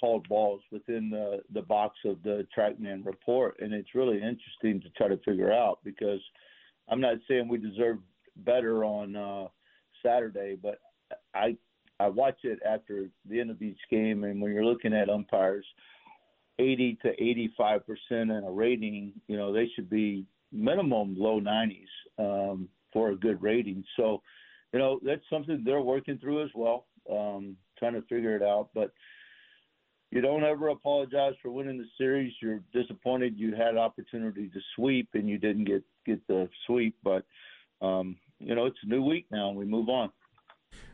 called 0.00 0.26
balls 0.28 0.62
within 0.70 1.10
the 1.10 1.42
the 1.52 1.62
box 1.62 1.96
of 2.04 2.22
the 2.22 2.46
TrackMan 2.56 3.04
report, 3.04 3.56
and 3.60 3.74
it's 3.74 3.94
really 3.94 4.16
interesting 4.16 4.80
to 4.80 4.88
try 4.96 5.08
to 5.08 5.18
figure 5.18 5.52
out 5.52 5.80
because 5.84 6.20
I'm 6.88 7.00
not 7.00 7.16
saying 7.28 7.48
we 7.48 7.58
deserve 7.58 7.98
better 8.44 8.84
on 8.84 9.16
uh, 9.16 9.48
Saturday, 10.04 10.56
but 10.60 10.78
I 11.34 11.56
I 12.00 12.08
watch 12.08 12.38
it 12.44 12.60
after 12.64 13.08
the 13.28 13.40
end 13.40 13.50
of 13.50 13.60
each 13.60 13.78
game, 13.90 14.24
and 14.24 14.40
when 14.40 14.52
you're 14.52 14.64
looking 14.64 14.94
at 14.94 15.10
umpires, 15.10 15.66
80 16.58 16.98
to 17.02 17.08
85 17.10 17.86
percent 17.86 18.30
in 18.30 18.44
a 18.46 18.50
rating, 18.50 19.12
you 19.26 19.36
know 19.36 19.52
they 19.52 19.68
should 19.74 19.90
be 19.90 20.24
minimum 20.52 21.14
low 21.18 21.40
90s 21.40 21.86
um, 22.18 22.68
for 22.92 23.10
a 23.10 23.16
good 23.16 23.42
rating. 23.42 23.84
So, 23.96 24.22
you 24.72 24.78
know 24.78 25.00
that's 25.04 25.22
something 25.30 25.62
they're 25.64 25.80
working 25.80 26.18
through 26.18 26.44
as 26.44 26.50
well, 26.54 26.86
um, 27.10 27.56
trying 27.78 27.94
to 27.94 28.02
figure 28.02 28.36
it 28.36 28.42
out. 28.42 28.70
But 28.74 28.92
you 30.10 30.22
don't 30.22 30.44
ever 30.44 30.68
apologize 30.68 31.34
for 31.42 31.50
winning 31.50 31.78
the 31.78 31.86
series. 31.98 32.32
You're 32.40 32.62
disappointed 32.72 33.38
you 33.38 33.54
had 33.54 33.76
opportunity 33.76 34.48
to 34.48 34.60
sweep 34.74 35.08
and 35.14 35.28
you 35.28 35.38
didn't 35.38 35.64
get 35.64 35.82
get 36.06 36.26
the 36.28 36.48
sweep, 36.66 36.96
but 37.02 37.24
um, 37.82 38.16
you 38.40 38.54
know 38.54 38.66
it's 38.66 38.78
a 38.82 38.88
new 38.88 39.02
week 39.02 39.26
now 39.30 39.48
and 39.48 39.58
we 39.58 39.64
move 39.64 39.88
on. 39.88 40.10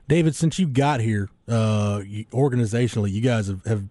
David, 0.07 0.35
since 0.35 0.59
you 0.59 0.67
got 0.67 1.01
here, 1.01 1.31
uh, 1.49 2.01
organizationally, 2.31 3.11
you 3.11 3.23
guys 3.23 3.47
have, 3.47 3.65
have 3.65 3.85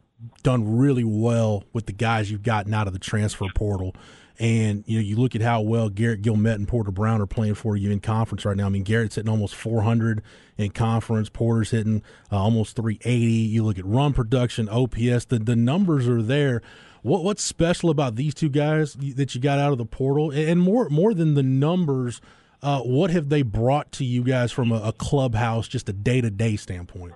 done 0.43 0.77
really 0.77 1.03
well 1.03 1.63
with 1.73 1.85
the 1.85 1.91
guys 1.91 2.29
you've 2.29 2.43
gotten 2.43 2.73
out 2.73 2.87
of 2.87 2.93
the 2.93 2.99
transfer 2.99 3.47
portal. 3.55 3.95
And 4.39 4.83
you 4.87 4.97
know, 4.97 5.03
you 5.03 5.15
look 5.15 5.35
at 5.35 5.41
how 5.41 5.61
well 5.61 5.89
Garrett 5.89 6.21
Guillemette 6.21 6.55
and 6.55 6.67
Porter 6.67 6.91
Brown 6.91 7.21
are 7.21 7.27
playing 7.27 7.53
for 7.55 7.77
you 7.77 7.91
in 7.91 7.99
conference 7.99 8.45
right 8.45 8.57
now. 8.57 8.65
I 8.65 8.69
mean, 8.69 8.83
Garrett's 8.83 9.15
hitting 9.15 9.29
almost 9.29 9.55
400 9.55 10.23
in 10.57 10.71
conference. 10.71 11.29
Porter's 11.29 11.71
hitting 11.71 12.01
uh, 12.31 12.37
almost 12.37 12.75
380. 12.75 13.25
You 13.25 13.63
look 13.63 13.77
at 13.77 13.85
run 13.85 14.13
production, 14.13 14.67
OPS. 14.69 15.25
The 15.25 15.39
the 15.39 15.55
numbers 15.55 16.07
are 16.07 16.21
there. 16.21 16.61
What 17.03 17.23
what's 17.23 17.43
special 17.43 17.89
about 17.89 18.15
these 18.15 18.33
two 18.33 18.49
guys 18.49 18.93
that 18.93 19.35
you 19.35 19.41
got 19.41 19.59
out 19.59 19.71
of 19.71 19.77
the 19.77 19.85
portal? 19.85 20.31
And 20.31 20.59
more 20.59 20.89
more 20.89 21.13
than 21.13 21.35
the 21.35 21.43
numbers, 21.43 22.19
uh, 22.63 22.79
what 22.79 23.11
have 23.11 23.29
they 23.29 23.41
brought 23.41 23.91
to 23.91 24.05
you 24.05 24.23
guys 24.23 24.51
from 24.51 24.71
a, 24.71 24.81
a 24.81 24.93
clubhouse, 24.93 25.67
just 25.67 25.89
a 25.89 25.93
day 25.93 26.21
to 26.21 26.31
day 26.31 26.55
standpoint? 26.55 27.13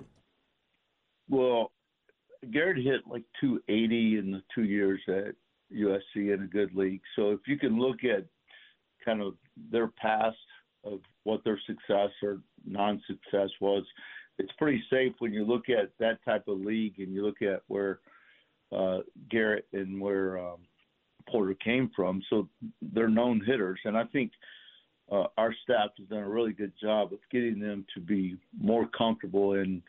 Well, 1.28 1.72
Garrett 2.52 2.76
hit 2.76 3.00
like 3.08 3.24
280 3.40 4.18
in 4.18 4.30
the 4.30 4.42
two 4.54 4.64
years 4.64 5.00
at 5.08 5.34
USC 5.74 6.34
in 6.34 6.42
a 6.44 6.46
good 6.46 6.74
league. 6.74 7.00
So 7.16 7.30
if 7.30 7.40
you 7.46 7.58
can 7.58 7.78
look 7.78 8.04
at 8.04 8.26
kind 9.04 9.22
of 9.22 9.34
their 9.70 9.88
past 9.88 10.36
of 10.84 11.00
what 11.24 11.42
their 11.44 11.60
success 11.66 12.10
or 12.22 12.40
non-success 12.66 13.48
was, 13.60 13.84
it's 14.38 14.52
pretty 14.58 14.82
safe 14.90 15.14
when 15.18 15.32
you 15.32 15.44
look 15.44 15.68
at 15.68 15.90
that 15.98 16.22
type 16.24 16.46
of 16.46 16.60
league 16.60 16.98
and 16.98 17.12
you 17.12 17.24
look 17.24 17.42
at 17.42 17.62
where 17.68 18.00
uh, 18.70 18.98
Garrett 19.30 19.66
and 19.72 20.00
where 20.00 20.38
um, 20.38 20.58
Porter 21.28 21.54
came 21.54 21.90
from. 21.96 22.22
So 22.28 22.48
they're 22.92 23.08
known 23.08 23.42
hitters, 23.44 23.80
and 23.84 23.96
I 23.96 24.04
think 24.04 24.30
uh, 25.10 25.24
our 25.36 25.54
staff 25.62 25.90
has 25.98 26.08
done 26.08 26.18
a 26.18 26.28
really 26.28 26.52
good 26.52 26.72
job 26.80 27.12
of 27.12 27.18
getting 27.30 27.58
them 27.58 27.86
to 27.94 28.00
be 28.00 28.36
more 28.58 28.86
comfortable 28.88 29.54
in 29.54 29.82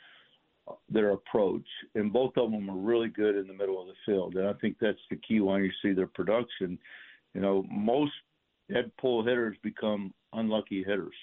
their 0.89 1.11
approach, 1.11 1.65
and 1.95 2.13
both 2.13 2.34
of 2.38 2.51
them 2.51 2.70
are 2.70 2.78
really 2.78 3.09
good 3.09 3.36
in 3.36 3.47
the 3.47 3.53
middle 3.53 3.82
of 3.82 3.88
the 3.88 3.93
field. 4.05 4.36
And 4.36 4.47
I 4.47 4.53
think 4.53 4.78
that's 4.80 4.99
the 5.09 5.17
key 5.17 5.39
when 5.39 5.63
you 5.63 5.72
see 5.82 5.93
their 5.93 6.07
production. 6.07 6.78
You 7.34 7.41
know, 7.41 7.65
most 7.70 8.11
head 8.72 8.91
pull 8.99 9.24
hitters 9.24 9.57
become 9.63 10.13
unlucky 10.34 10.84
hitters. 10.84 11.15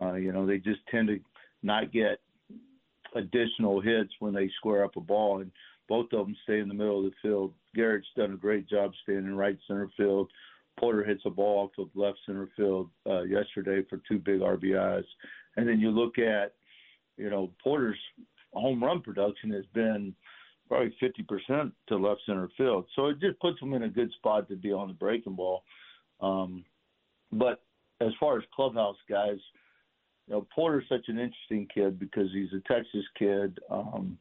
Uh, 0.00 0.14
you 0.14 0.32
know, 0.32 0.46
they 0.46 0.58
just 0.58 0.80
tend 0.90 1.08
to 1.08 1.18
not 1.62 1.92
get 1.92 2.20
additional 3.14 3.80
hits 3.80 4.12
when 4.20 4.34
they 4.34 4.50
square 4.56 4.84
up 4.84 4.96
a 4.96 5.00
ball, 5.00 5.40
and 5.40 5.50
both 5.88 6.12
of 6.12 6.26
them 6.26 6.36
stay 6.44 6.60
in 6.60 6.68
the 6.68 6.74
middle 6.74 6.98
of 6.98 7.04
the 7.04 7.16
field. 7.22 7.52
Garrett's 7.74 8.06
done 8.16 8.32
a 8.32 8.36
great 8.36 8.68
job 8.68 8.92
staying 9.02 9.18
in 9.18 9.36
right 9.36 9.58
center 9.66 9.88
field. 9.96 10.30
Porter 10.78 11.04
hits 11.04 11.22
a 11.24 11.30
ball 11.30 11.70
to 11.76 11.90
left 11.94 12.18
center 12.26 12.48
field 12.56 12.90
uh, 13.08 13.22
yesterday 13.22 13.86
for 13.88 14.00
two 14.08 14.18
big 14.18 14.40
RBIs. 14.40 15.04
And 15.56 15.68
then 15.68 15.80
you 15.80 15.90
look 15.90 16.18
at, 16.18 16.54
you 17.16 17.30
know, 17.30 17.50
Porter's 17.62 17.98
home 18.52 18.82
run 18.82 19.00
production 19.00 19.50
has 19.50 19.64
been 19.74 20.14
probably 20.68 20.94
50% 21.02 21.72
to 21.88 21.96
left 21.96 22.20
center 22.26 22.48
field. 22.56 22.86
So 22.94 23.06
it 23.06 23.20
just 23.20 23.38
puts 23.40 23.60
them 23.60 23.74
in 23.74 23.84
a 23.84 23.88
good 23.88 24.10
spot 24.12 24.48
to 24.48 24.56
be 24.56 24.72
on 24.72 24.88
the 24.88 24.94
breaking 24.94 25.34
ball. 25.34 25.62
Um, 26.20 26.64
but 27.32 27.62
as 28.00 28.12
far 28.18 28.38
as 28.38 28.44
clubhouse 28.54 28.96
guys, 29.08 29.38
you 30.26 30.34
know, 30.34 30.46
Porter's 30.54 30.84
such 30.88 31.08
an 31.08 31.18
interesting 31.18 31.68
kid 31.72 31.98
because 31.98 32.28
he's 32.32 32.52
a 32.52 32.72
Texas 32.72 33.04
kid. 33.18 33.58
Um, 33.70 34.18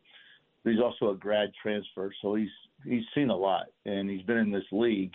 he's 0.64 0.80
also 0.80 1.12
a 1.12 1.16
grad 1.16 1.52
transfer, 1.62 2.12
so 2.22 2.36
he's 2.36 2.50
he's 2.86 3.04
seen 3.16 3.30
a 3.30 3.36
lot 3.36 3.66
and 3.86 4.10
he's 4.10 4.22
been 4.22 4.38
in 4.38 4.52
this 4.52 4.66
league. 4.72 5.14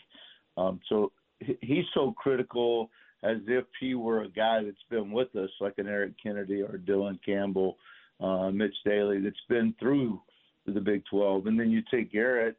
Um, 0.57 0.81
so 0.89 1.13
he's 1.61 1.85
so 1.95 2.13
critical 2.13 2.91
as 3.23 3.39
if 3.47 3.65
he 3.79 3.95
were 3.95 4.23
a 4.23 4.29
guy 4.29 4.63
that's 4.63 4.77
been 4.89 5.11
with 5.11 5.35
us, 5.37 5.51
like 5.61 5.75
an 5.79 5.89
Eric 5.89 6.13
Kennedy 6.23 6.63
or 6.63 6.79
Dylan 6.79 7.19
Campbell 7.25 7.77
uh, 8.21 8.51
Mitch 8.51 8.75
Daly 8.85 9.21
that's 9.21 9.37
been 9.49 9.75
through 9.79 10.21
the 10.67 10.81
Big 10.81 11.03
12. 11.11 11.47
And 11.47 11.59
then 11.59 11.71
you 11.71 11.83
take 11.91 12.13
Garrett, 12.13 12.57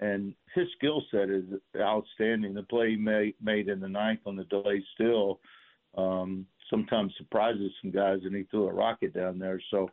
and 0.00 0.34
his 0.54 0.66
skill 0.76 1.02
set 1.10 1.30
is 1.30 1.44
outstanding. 1.78 2.54
The 2.54 2.62
play 2.64 2.90
he 2.90 2.96
made, 2.96 3.34
made 3.42 3.68
in 3.68 3.80
the 3.80 3.88
ninth 3.88 4.20
on 4.26 4.36
the 4.36 4.44
delay 4.44 4.84
still 4.94 5.40
um, 5.96 6.46
sometimes 6.68 7.12
surprises 7.16 7.70
some 7.80 7.90
guys, 7.90 8.20
and 8.24 8.34
he 8.34 8.44
threw 8.44 8.68
a 8.68 8.72
rocket 8.72 9.14
down 9.14 9.38
there. 9.38 9.60
So 9.70 9.88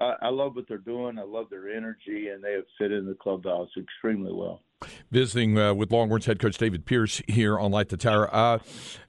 I, 0.00 0.14
I 0.22 0.28
love 0.30 0.56
what 0.56 0.66
they're 0.66 0.78
doing. 0.78 1.18
I 1.18 1.22
love 1.22 1.46
their 1.50 1.68
energy, 1.68 2.28
and 2.28 2.42
they 2.42 2.54
have 2.54 2.64
fit 2.78 2.92
in 2.92 3.06
the 3.06 3.14
clubhouse 3.14 3.68
extremely 3.78 4.32
well. 4.32 4.62
Visiting 5.10 5.58
uh, 5.58 5.74
with 5.74 5.92
Longhorns 5.92 6.24
head 6.24 6.38
coach 6.38 6.56
David 6.56 6.86
Pierce 6.86 7.20
here 7.28 7.58
on 7.58 7.70
Light 7.70 7.90
the 7.90 7.98
Tower. 7.98 8.34
Uh, 8.34 8.58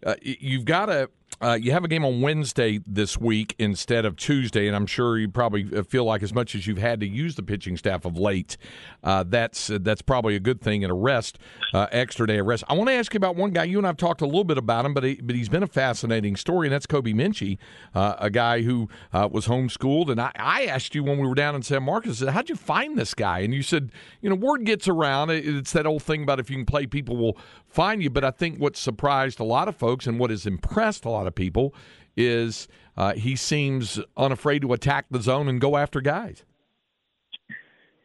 uh, 0.06 0.16
you've 0.22 0.66
got 0.66 0.88
to 0.88 1.10
uh, 1.42 1.58
you 1.60 1.72
have 1.72 1.84
a 1.84 1.88
game 1.88 2.06
on 2.06 2.22
Wednesday 2.22 2.80
this 2.86 3.18
week 3.18 3.56
instead 3.58 4.06
of 4.06 4.16
Tuesday, 4.16 4.68
and 4.68 4.76
I'm 4.76 4.86
sure 4.86 5.18
you 5.18 5.28
probably 5.28 5.66
feel 5.84 6.06
like 6.06 6.22
as 6.22 6.34
much 6.34 6.54
as 6.54 6.68
you've 6.68 6.78
had 6.78 7.00
to 7.00 7.08
use 7.08 7.36
the 7.36 7.42
pitching 7.42 7.78
staff 7.78 8.06
of 8.06 8.16
late, 8.16 8.58
uh, 9.04 9.24
that's 9.28 9.72
uh, 9.72 9.80
that's 9.82 10.04
probably 10.04 10.36
a 10.36 10.40
good 10.40 10.62
thing 10.62 10.84
and 10.84 10.92
a 10.92 10.96
rest, 10.96 11.40
uh, 11.74 11.88
extra 11.92 12.28
day 12.28 12.38
of 12.38 12.46
rest. 12.46 12.64
I 12.70 12.74
want 12.74 12.90
to 12.90 12.94
ask 12.94 13.12
you 13.14 13.18
about 13.18 13.36
one 13.36 13.52
guy. 13.52 13.64
You 13.64 13.80
and 13.80 13.88
I've 13.88 13.98
talked 13.98 14.22
a 14.22 14.26
little 14.26 14.44
bit 14.44 14.60
about 14.60 14.86
him, 14.86 14.94
but 14.94 15.04
he, 15.04 15.16
but 15.16 15.36
he's 15.36 15.50
been 15.50 15.64
a 15.64 15.68
fascinating 15.68 16.36
story, 16.36 16.68
and 16.68 16.74
that's 16.74 16.86
Kobe 16.86 17.12
Minchey, 17.12 17.58
uh, 17.96 18.16
a 18.20 18.30
guy 18.30 18.62
who 18.62 18.88
uh, 19.12 19.28
was 19.32 19.48
homeschooled. 19.48 20.12
And 20.12 20.22
I, 20.22 20.32
I 20.36 20.66
asked 20.66 20.94
you 20.94 21.04
when 21.04 21.18
we 21.18 21.28
were 21.28 21.34
down 21.34 21.56
in 21.56 21.64
San 21.64 21.82
Marcos, 21.82 22.20
said, 22.20 22.30
"How'd 22.30 22.50
you 22.50 22.56
find 22.56 23.00
this 23.00 23.16
guy?" 23.16 23.40
And 23.40 23.52
you 23.52 23.64
said, 23.64 23.92
"You 24.22 24.30
know, 24.30 24.36
word 24.36 24.64
gets 24.64 24.88
around. 24.88 25.32
It's 25.32 25.74
that 25.74 25.88
old 25.88 26.04
thing 26.04 26.22
about 26.22 26.40
if 26.40 26.52
you 26.52 26.58
can 26.58 26.66
play, 26.68 26.86
people 26.86 27.18
will 27.18 27.36
find 27.66 28.04
you." 28.04 28.12
But 28.12 28.24
I 28.24 28.30
think 28.30 28.60
what 28.60 28.78
surprised 28.78 29.40
a 29.40 29.44
lot 29.44 29.68
of 29.68 29.76
folks 29.76 30.06
and 30.06 30.20
what 30.20 30.30
has 30.30 30.46
impressed 30.46 31.04
a 31.04 31.10
lot 31.10 31.26
of 31.26 31.31
of 31.32 31.36
people 31.36 31.74
is 32.16 32.68
uh, 32.98 33.14
he 33.14 33.36
seems 33.36 34.00
unafraid 34.18 34.62
to 34.62 34.74
attack 34.74 35.06
the 35.10 35.22
zone 35.22 35.48
and 35.48 35.62
go 35.62 35.78
after 35.78 36.02
guys. 36.02 36.44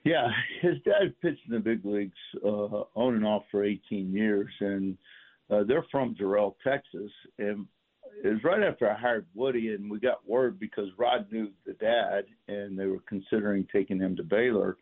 Yeah, 0.05 0.29
his 0.63 0.75
dad 0.85 1.15
pitched 1.21 1.43
in 1.49 1.55
the 1.55 1.59
big 1.59 1.85
leagues 1.85 2.17
uh, 2.45 2.85
on 2.95 3.17
and 3.17 3.27
off 3.27 3.43
for 3.51 3.65
18 3.65 4.13
years, 4.13 4.51
and 4.61 4.97
uh, 5.51 5.65
they're 5.65 5.85
from 5.91 6.15
Jarrell, 6.15 6.55
Texas. 6.63 7.11
And 7.39 7.67
it 8.23 8.29
was 8.29 8.45
right 8.45 8.63
after 8.63 8.89
I 8.89 8.95
hired 8.95 9.27
Woody, 9.35 9.75
and 9.75 9.91
we 9.91 9.99
got 9.99 10.27
word 10.27 10.61
because 10.61 10.87
Rod 10.97 11.27
knew 11.33 11.51
the 11.67 11.73
dad, 11.73 12.27
and 12.47 12.79
they 12.79 12.87
were 12.87 13.03
considering 13.09 13.67
taking 13.73 13.99
him 13.99 14.15
to 14.17 14.23
Baylor. 14.23 14.77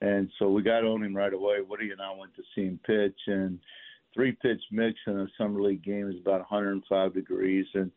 And 0.00 0.30
so 0.38 0.48
we 0.48 0.62
got 0.62 0.84
on 0.84 1.04
him 1.04 1.14
right 1.14 1.34
away. 1.34 1.58
Woody 1.60 1.90
and 1.90 2.00
I 2.00 2.18
went 2.18 2.34
to 2.36 2.42
see 2.54 2.62
him 2.62 2.80
pitch, 2.86 3.18
and– 3.26 3.58
three 4.14 4.32
pitch 4.32 4.62
mix 4.70 4.98
in 5.06 5.18
a 5.18 5.26
summer 5.36 5.60
league 5.60 5.82
game 5.82 6.08
is 6.08 6.20
about 6.20 6.40
105 6.40 7.14
degrees, 7.14 7.66
and 7.74 7.90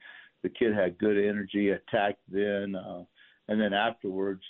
the 0.44 0.50
kid 0.50 0.74
had 0.74 0.98
good 0.98 1.18
energy, 1.18 1.70
attacked 1.70 2.22
then, 2.30 2.76
uh, 2.76 3.04
and 3.48 3.62
then 3.62 3.74
afterwards, 3.74 4.44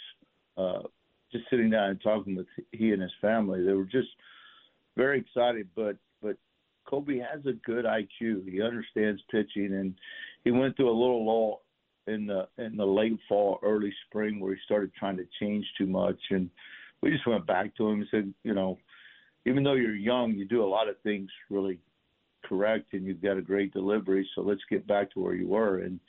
uh, 0.58 0.82
just 1.32 1.46
sitting 1.50 1.70
down 1.70 1.90
and 1.90 2.02
talking 2.02 2.36
with 2.36 2.48
he 2.72 2.92
and 2.92 3.02
his 3.02 3.12
family, 3.22 3.64
they 3.64 3.74
were 3.74 3.86
just 3.86 4.08
very 4.96 5.20
excited. 5.20 5.68
But 5.76 5.98
but 6.22 6.38
Kobe 6.88 7.20
has 7.20 7.46
a 7.46 7.54
good 7.66 7.86
IQ. 7.86 8.50
He 8.50 8.62
understands 8.62 9.22
pitching, 9.30 9.74
and 9.74 9.94
he 10.44 10.52
went 10.52 10.76
through 10.76 10.90
a 10.90 11.00
little 11.00 11.26
lull 11.26 11.62
in 12.08 12.26
the 12.26 12.48
in 12.58 12.78
the 12.78 12.86
late 12.86 13.20
fall, 13.28 13.60
early 13.62 13.94
spring, 14.08 14.40
where 14.40 14.54
he 14.54 14.60
started 14.66 14.92
trying 14.94 15.18
to 15.18 15.28
change 15.40 15.66
too 15.78 15.88
much, 15.88 16.20
and 16.30 16.50
we 17.02 17.12
just 17.12 17.28
went 17.28 17.46
back 17.46 17.76
to 17.76 17.88
him 17.88 18.00
and 18.00 18.08
said, 18.10 18.34
you 18.44 18.54
know, 18.54 18.78
even 19.46 19.64
though 19.64 19.74
you're 19.74 19.96
young, 19.96 20.34
you 20.34 20.46
do 20.46 20.64
a 20.64 20.68
lot 20.68 20.90
of 20.90 21.00
things 21.02 21.30
really 21.50 21.80
correct, 22.46 22.94
and 22.94 23.06
you've 23.06 23.22
got 23.22 23.38
a 23.38 23.42
great 23.42 23.74
delivery. 23.74 24.28
So 24.36 24.42
let's 24.42 24.62
get 24.70 24.88
back 24.88 25.12
to 25.14 25.20
where 25.20 25.34
you 25.34 25.48
were. 25.48 25.80
And 25.80 26.00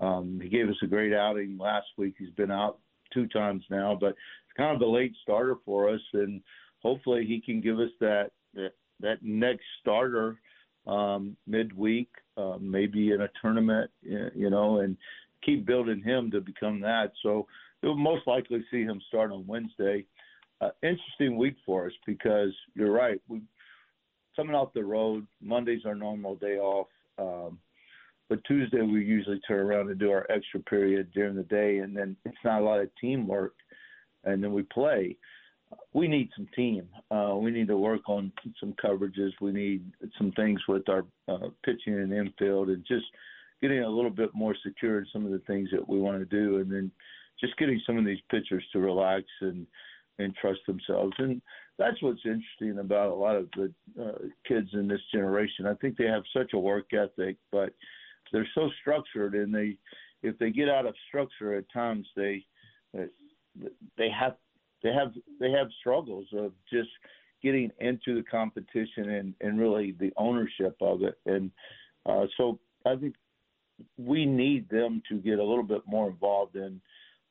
um, 0.00 0.40
he 0.42 0.48
gave 0.48 0.68
us 0.68 0.76
a 0.82 0.86
great 0.86 1.12
outing 1.12 1.58
last 1.58 1.86
week. 1.96 2.14
He's 2.18 2.30
been 2.30 2.50
out 2.50 2.78
two 3.12 3.26
times 3.26 3.64
now, 3.70 3.96
but 4.00 4.10
it's 4.10 4.56
kind 4.56 4.74
of 4.74 4.82
a 4.82 4.90
late 4.90 5.14
starter 5.22 5.56
for 5.64 5.88
us, 5.88 6.00
and 6.12 6.40
hopefully 6.82 7.24
he 7.26 7.40
can 7.40 7.60
give 7.60 7.78
us 7.78 7.90
that 8.00 8.30
that, 8.54 8.72
that 9.00 9.22
next 9.22 9.64
starter 9.80 10.40
um, 10.86 11.36
midweek, 11.46 12.08
uh, 12.36 12.56
maybe 12.60 13.12
in 13.12 13.22
a 13.22 13.30
tournament, 13.40 13.90
you 14.02 14.50
know, 14.50 14.80
and 14.80 14.96
keep 15.44 15.66
building 15.66 16.02
him 16.02 16.30
to 16.30 16.40
become 16.40 16.80
that. 16.80 17.12
So 17.22 17.46
you'll 17.82 17.96
most 17.96 18.26
likely 18.26 18.64
see 18.70 18.82
him 18.82 19.00
start 19.08 19.30
on 19.30 19.46
Wednesday. 19.46 20.06
Uh, 20.60 20.70
interesting 20.82 21.38
week 21.38 21.56
for 21.64 21.86
us 21.86 21.92
because 22.06 22.52
you're 22.74 22.92
right. 22.92 23.20
We 23.28 23.40
coming 24.36 24.54
off 24.54 24.72
the 24.74 24.84
road. 24.84 25.26
Monday's 25.42 25.84
our 25.86 25.94
normal 25.94 26.36
day 26.36 26.58
off. 26.58 26.88
Um, 27.18 27.58
but 28.28 28.44
Tuesday 28.44 28.80
we 28.82 29.04
usually 29.04 29.40
turn 29.40 29.66
around 29.66 29.90
and 29.90 29.98
do 29.98 30.10
our 30.10 30.26
extra 30.30 30.60
period 30.60 31.10
during 31.12 31.34
the 31.34 31.42
day, 31.42 31.78
and 31.78 31.96
then 31.96 32.16
it's 32.24 32.36
not 32.44 32.62
a 32.62 32.64
lot 32.64 32.80
of 32.80 32.88
teamwork, 33.00 33.54
and 34.24 34.42
then 34.42 34.52
we 34.52 34.62
play. 34.62 35.16
We 35.92 36.08
need 36.08 36.30
some 36.36 36.48
team. 36.54 36.88
Uh, 37.10 37.34
we 37.36 37.50
need 37.50 37.68
to 37.68 37.76
work 37.76 38.08
on 38.08 38.32
some 38.58 38.74
coverages. 38.82 39.32
We 39.40 39.52
need 39.52 39.84
some 40.16 40.32
things 40.32 40.60
with 40.68 40.88
our 40.88 41.04
uh, 41.26 41.48
pitching 41.64 41.94
and 41.94 42.12
infield, 42.12 42.68
and 42.68 42.84
just 42.86 43.06
getting 43.60 43.82
a 43.82 43.88
little 43.88 44.10
bit 44.10 44.30
more 44.32 44.54
secure 44.64 44.98
in 45.00 45.06
some 45.12 45.24
of 45.24 45.32
the 45.32 45.42
things 45.46 45.68
that 45.72 45.86
we 45.88 45.98
want 45.98 46.18
to 46.18 46.24
do, 46.24 46.58
and 46.58 46.70
then 46.70 46.90
just 47.40 47.56
getting 47.56 47.80
some 47.84 47.98
of 47.98 48.04
these 48.04 48.20
pitchers 48.30 48.64
to 48.72 48.78
relax 48.78 49.24
and 49.40 49.66
and 50.20 50.34
trust 50.34 50.60
themselves. 50.66 51.12
And 51.18 51.40
that's 51.78 52.00
what's 52.02 52.20
interesting 52.24 52.78
about 52.78 53.10
a 53.10 53.14
lot 53.14 53.36
of 53.36 53.48
the 53.56 53.72
uh, 54.00 54.18
kids 54.46 54.68
in 54.72 54.86
this 54.86 55.00
generation. 55.12 55.66
I 55.66 55.74
think 55.74 55.96
they 55.96 56.06
have 56.06 56.22
such 56.36 56.52
a 56.52 56.58
work 56.58 56.92
ethic, 56.92 57.36
but 57.50 57.72
they're 58.32 58.48
so 58.54 58.70
structured, 58.80 59.34
and 59.34 59.54
they 59.54 59.76
if 60.22 60.38
they 60.38 60.50
get 60.50 60.68
out 60.68 60.86
of 60.86 60.94
structure 61.08 61.54
at 61.54 61.64
times, 61.72 62.06
they 62.14 62.44
they 63.96 64.10
have 64.10 64.36
they 64.82 64.92
have 64.92 65.12
they 65.40 65.50
have 65.50 65.68
struggles 65.80 66.26
of 66.36 66.52
just 66.72 66.90
getting 67.42 67.70
into 67.80 68.14
the 68.14 68.22
competition 68.30 69.10
and 69.10 69.34
and 69.40 69.58
really 69.58 69.96
the 69.98 70.12
ownership 70.16 70.76
of 70.80 71.02
it. 71.02 71.18
And 71.26 71.50
uh, 72.06 72.26
so 72.36 72.58
I 72.86 72.96
think 72.96 73.14
we 73.96 74.26
need 74.26 74.68
them 74.68 75.02
to 75.08 75.18
get 75.18 75.38
a 75.38 75.44
little 75.44 75.64
bit 75.64 75.82
more 75.86 76.08
involved 76.08 76.56
in 76.56 76.80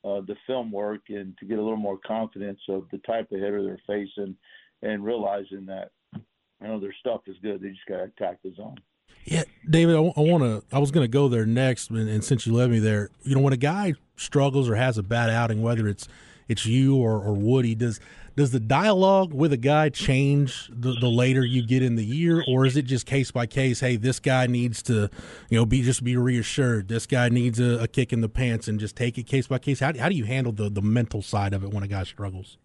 uh, 0.04 0.22
the 0.22 0.36
film 0.48 0.72
work 0.72 1.02
and 1.10 1.38
to 1.38 1.46
get 1.46 1.60
a 1.60 1.62
little 1.62 1.78
more 1.78 2.00
confidence 2.06 2.60
of 2.70 2.86
the 2.92 3.00
type 3.00 3.32
of 3.32 3.40
hitter 3.40 3.64
they're 3.64 3.80
facing 3.86 4.36
and 4.82 5.04
realizing 5.04 5.66
that 5.66 5.92
you 6.14 6.68
know 6.68 6.80
their 6.80 6.96
stuff 7.00 7.22
is 7.28 7.36
good. 7.42 7.62
They 7.62 7.70
just 7.70 7.86
got 7.88 7.98
to 7.98 8.04
attack 8.04 8.40
the 8.44 8.54
zone. 8.56 8.78
Yeah, 9.26 9.44
David, 9.70 9.96
I, 9.96 10.00
I 10.00 10.22
want 10.22 10.44
to. 10.44 10.64
I 10.76 10.80
was 10.80 10.92
going 10.92 11.04
to 11.04 11.12
go 11.12 11.28
there 11.28 11.46
next, 11.46 11.90
and, 11.90 12.10
and, 12.10 12.24
since 12.24 12.46
you 12.46 12.54
led 12.54 12.70
me 12.70 12.80
there, 12.80 13.10
you 13.24 13.36
know, 13.36 13.42
when 13.42 13.54
a 13.54 13.58
guy 13.58 13.94
struggles 14.16 14.70
or 14.70 14.76
has 14.76 14.98
a 14.98 15.04
bad 15.04 15.30
outing, 15.30 15.62
whether 15.62 15.88
it's 15.88 16.08
it's 16.48 16.66
you 16.66 16.96
or, 16.96 17.22
or 17.22 17.34
Woody, 17.34 17.76
does 17.76 18.00
does 18.40 18.52
the 18.52 18.60
dialogue 18.60 19.34
with 19.34 19.52
a 19.52 19.58
guy 19.58 19.90
change 19.90 20.72
the, 20.74 20.94
the 20.94 21.10
later 21.10 21.44
you 21.44 21.62
get 21.62 21.84
in 21.84 21.96
the 21.96 22.06
year, 22.06 22.42
or 22.48 22.66
is 22.66 22.78
it 22.78 22.84
just 22.84 23.06
case 23.06 23.32
by 23.32 23.46
case? 23.46 23.82
Hey, 23.82 23.98
this 23.98 24.18
guy 24.18 24.48
needs 24.48 24.82
to, 24.84 25.10
you 25.50 25.58
know, 25.58 25.66
be 25.66 25.82
just 25.82 26.06
be 26.06 26.16
reassured. 26.16 26.88
This 26.88 27.06
guy 27.06 27.28
needs 27.28 27.60
a, 27.60 27.84
a 27.84 27.88
kick 27.90 28.14
in 28.14 28.22
the 28.22 28.30
pants, 28.30 28.70
and 28.70 28.80
just 28.80 28.96
take 28.96 29.18
it 29.18 29.24
case 29.24 29.48
by 29.48 29.60
case. 29.60 29.82
How, 29.82 29.92
how 29.98 30.08
do 30.08 30.16
you 30.16 30.24
handle 30.24 30.54
the 30.54 30.70
the 30.70 30.82
mental 30.82 31.22
side 31.22 31.54
of 31.54 31.66
it 31.66 31.72
when 31.72 31.84
a 31.84 31.88
guy 31.88 32.04
struggles? 32.06 32.58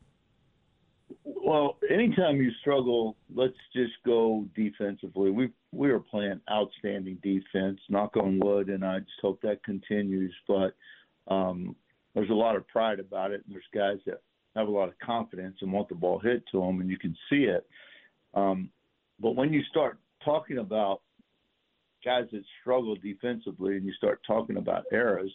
Well, 1.24 1.78
anytime 1.90 2.36
you 2.36 2.52
struggle, 2.60 3.16
let's 3.34 3.58
just 3.74 3.94
go 4.06 4.46
defensively. 4.54 5.32
We 5.32 5.50
we 5.72 5.90
are 5.90 5.98
playing 5.98 6.40
outstanding 6.48 7.18
defense, 7.20 7.80
knock 7.88 8.16
on 8.16 8.38
wood, 8.38 8.68
and 8.68 8.84
I 8.84 9.00
just 9.00 9.20
hope 9.20 9.40
that 9.42 9.64
continues. 9.64 10.32
But 10.46 10.76
um, 11.26 11.74
there's 12.14 12.30
a 12.30 12.34
lot 12.34 12.54
of 12.54 12.66
pride 12.68 13.00
about 13.00 13.32
it, 13.32 13.42
and 13.44 13.52
there's 13.52 13.64
guys 13.74 13.98
that 14.06 14.20
have 14.56 14.68
a 14.68 14.70
lot 14.70 14.88
of 14.88 14.98
confidence 14.98 15.56
and 15.60 15.72
want 15.72 15.88
the 15.88 15.94
ball 15.94 16.18
hit 16.18 16.42
to 16.52 16.60
them, 16.60 16.80
and 16.80 16.90
you 16.90 16.98
can 16.98 17.16
see 17.30 17.44
it. 17.44 17.66
Um, 18.34 18.70
but 19.20 19.36
when 19.36 19.52
you 19.52 19.62
start 19.70 19.98
talking 20.24 20.58
about 20.58 21.00
guys 22.04 22.24
that 22.32 22.42
struggle 22.60 22.96
defensively, 22.96 23.76
and 23.76 23.86
you 23.86 23.92
start 23.94 24.20
talking 24.26 24.56
about 24.56 24.84
errors, 24.92 25.32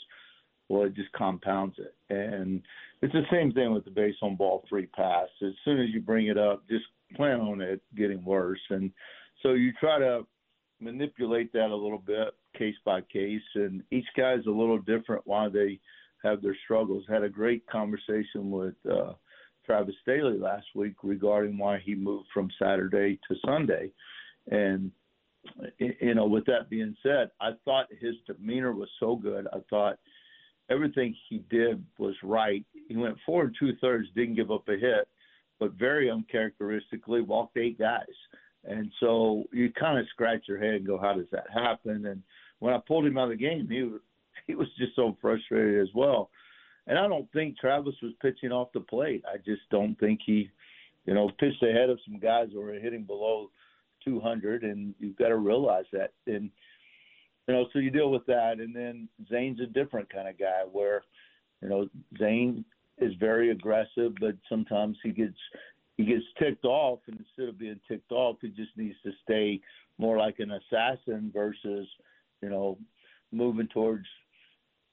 well, 0.70 0.84
it 0.84 0.96
just 0.96 1.12
compounds 1.14 1.76
it. 1.80 1.96
And 2.14 2.62
it's 3.02 3.14
the 3.14 3.24
same 3.32 3.52
thing 3.52 3.74
with 3.74 3.86
the 3.86 3.92
base 3.92 4.16
on 4.22 4.36
ball 4.36 4.64
free 4.70 4.86
pass. 4.86 5.28
As 5.42 5.54
soon 5.66 5.80
as 5.82 5.90
you 5.92 6.00
bring 6.00 6.28
it 6.28 6.38
up, 6.38 6.64
just 6.70 6.86
plan 7.16 7.40
on 7.40 7.62
it 7.62 7.82
getting 7.98 8.24
worse. 8.24 8.60
And 8.70 8.92
so 9.42 9.54
you 9.54 9.74
try 9.80 9.98
to 9.98 10.26
manipulate 10.80 11.52
that 11.54 11.72
a 11.72 11.76
little 11.76 12.04
bit, 12.06 12.36
case 12.58 12.76
by 12.86 13.02
case. 13.02 13.42
And 13.56 13.84
each 13.92 14.06
guy's 14.16 14.46
a 14.46 14.52
little 14.52 14.78
different 14.78 15.26
why 15.26 15.50
they 15.50 15.80
have 16.24 16.42
their 16.42 16.58
struggles. 16.64 17.06
Had 17.08 17.24
a 17.24 17.30
great 17.30 17.66
conversation 17.68 18.52
with 18.52 18.76
uh, 18.90 19.14
Travis 19.66 19.96
Sthele 20.08 20.40
last 20.42 20.68
week 20.76 20.96
regarding 21.04 21.58
why 21.58 21.80
he 21.84 21.96
moved 21.96 22.28
from 22.34 22.50
Saturday 22.62 23.20
to 23.28 23.36
Sunday. 23.46 23.92
And 24.52 24.92
you 25.78 26.16
know, 26.16 26.26
with 26.28 26.46
that 26.46 26.70
being 26.70 26.96
said, 27.02 27.32
I 27.40 27.52
thought 27.66 27.88
his 28.00 28.16
demeanor 28.28 28.74
was 28.74 28.90
so 29.00 29.16
good. 29.16 29.48
I 29.54 29.60
thought 29.70 30.00
everything 30.70 31.16
he 31.30 31.44
did 31.50 31.84
was 31.98 32.16
right. 32.24 32.66
He 32.88 32.96
went 32.96 33.18
four 33.26 33.44
and 33.44 33.56
two 33.58 33.76
thirds, 33.80 34.08
didn't 34.16 34.36
give 34.36 34.52
up 34.52 34.68
a 34.68 34.74
hit, 34.74 35.08
but 35.60 35.74
very 35.74 36.10
uncharacteristically 36.10 37.22
walked 37.22 37.58
eight 37.58 37.80
guys. 37.80 38.06
And 38.66 38.92
so 39.00 39.46
you 39.52 39.72
kind 39.72 39.98
of 39.98 40.08
scratch 40.10 40.44
your 40.48 40.60
head 40.60 40.76
and 40.76 40.88
go, 40.88 40.98
how 40.98 41.14
does 41.14 41.28
that 41.32 41.46
happen? 41.54 42.06
And 42.06 42.22
when 42.60 42.74
I 42.74 42.80
pulled 42.86 43.06
him 43.06 43.18
out 43.18 43.32
of 43.32 43.38
the 43.38 43.38
game, 43.38 43.68
he 43.70 43.90
he 44.54 44.56
was 44.56 44.68
just 44.80 44.96
so 44.96 45.16
frustrated 45.22 45.80
as 45.80 45.94
well. 45.94 46.32
And 46.88 46.98
I 46.98 47.08
don't 47.08 47.32
think 47.34 47.60
Travis 47.60 47.94
was 48.02 48.14
pitching 48.20 48.52
off 48.52 48.70
the 48.74 48.80
plate. 48.80 49.24
I 49.32 49.38
just 49.38 49.62
don't 49.70 49.94
think 50.00 50.22
he, 50.26 50.50
you 51.06 51.14
know, 51.14 51.30
pitched 51.40 51.62
ahead 51.62 51.92
of 51.92 52.00
some 52.04 52.20
guys 52.20 52.48
who 52.52 52.60
were 52.60 52.74
hitting 52.74 53.04
below 53.04 53.52
200, 54.04 54.64
and 54.64 54.96
you've 55.00 55.18
got 55.18 55.28
to 55.28 55.38
realize 55.38 55.86
that. 55.94 56.14
And 56.26 56.50
you 57.48 57.54
know, 57.54 57.68
so 57.72 57.80
you 57.80 57.92
deal 57.92 58.10
with 58.10 58.26
that, 58.26 58.60
and 58.60 58.76
then 58.76 59.08
Zane's 59.30 59.60
a 59.60 59.68
different 59.68 60.12
kind 60.12 60.28
of 60.28 60.38
guy 60.40 60.64
where, 60.72 61.04
you 61.62 61.70
know, 61.70 61.88
Zane 62.18 62.66
is 63.00 63.14
very 63.20 63.52
aggressive, 63.52 64.14
but 64.20 64.36
sometimes 64.48 64.98
he 65.04 65.12
gets 65.12 65.38
he 65.98 66.06
gets 66.06 66.24
ticked 66.40 66.66
off, 66.66 67.00
and 67.08 67.20
instead 67.20 67.50
of 67.50 67.60
being 67.60 67.80
ticked 67.88 68.12
off, 68.12 68.38
he 68.42 68.50
just 68.50 68.76
needs 68.78 68.96
to 69.04 69.12
stay 69.24 69.60
more 70.00 70.18
like 70.18 70.40
an 70.40 70.52
assassin 70.52 71.30
versus, 71.34 71.88
you 72.42 72.50
know, 72.50 72.78
moving 73.32 73.68
towards 73.68 74.06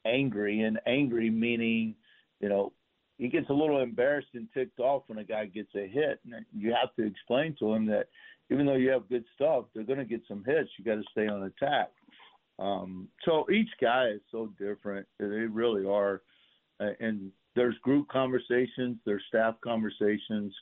angry, 0.07 0.63
and 0.63 0.79
angry 0.87 1.31
meaning, 1.31 1.95
you 2.41 2.49
know, 2.49 2.73
he 3.19 3.29
gets 3.29 3.49
a 3.49 3.55
little 3.55 3.81
embarrassed 3.81 4.29
and 4.35 4.49
ticked 4.53 4.79
off 4.79 5.05
when 5.07 5.19
a 5.19 5.25
guy 5.25 5.47
gets 5.47 5.75
a 5.75 5.87
hit, 5.87 6.21
and 6.25 6.45
you 6.57 6.75
have 6.79 6.95
to 6.97 7.07
explain 7.07 7.57
to 7.59 7.73
him 7.73 7.87
that 7.87 8.09
even 8.51 8.67
though 8.67 8.77
you 8.77 8.91
have 8.91 9.09
good 9.09 9.25
stuff, 9.35 9.65
they're 9.75 9.85
going 9.85 9.99
to 9.99 10.05
get 10.05 10.23
some 10.29 10.45
hits. 10.45 10.71
You 10.79 10.85
got 10.85 10.97
to 10.97 11.05
stay 11.11 11.27
on 11.27 11.43
attack. 11.43 11.91
Um, 12.59 13.09
so 13.25 13.47
each 13.51 13.69
guy 13.81 14.09
is 14.09 14.21
so 14.31 14.53
different. 14.59 15.07
They 15.19 15.27
really 15.27 15.87
are. 15.87 16.23
And 16.79 17.33
there's 17.55 17.77
group 17.79 18.07
conversations, 18.09 18.99
there's 19.05 19.25
staff 19.29 19.55
conversations, 19.65 20.55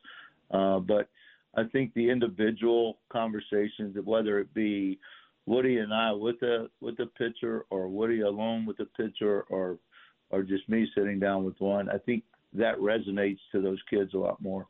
uh, 0.52 0.78
but 0.78 1.08
I 1.56 1.64
think 1.64 1.92
the 1.94 2.08
individual 2.08 2.98
conversations, 3.12 3.96
whether 4.04 4.38
it 4.38 4.52
be 4.54 4.98
Woody 5.46 5.78
and 5.78 5.92
I 5.92 6.12
with 6.12 6.40
the 6.40 6.70
with 6.80 6.96
the 6.96 7.06
pitcher, 7.06 7.66
or 7.70 7.88
Woody 7.88 8.20
alone 8.20 8.66
with 8.66 8.78
the 8.78 8.86
pitcher, 8.86 9.42
or 9.50 9.78
or 10.30 10.42
just 10.42 10.68
me 10.68 10.88
sitting 10.94 11.18
down 11.20 11.44
with 11.44 11.60
one, 11.60 11.88
I 11.88 11.98
think 11.98 12.24
that 12.54 12.78
resonates 12.78 13.38
to 13.52 13.60
those 13.60 13.80
kids 13.90 14.14
a 14.14 14.18
lot 14.18 14.40
more. 14.40 14.66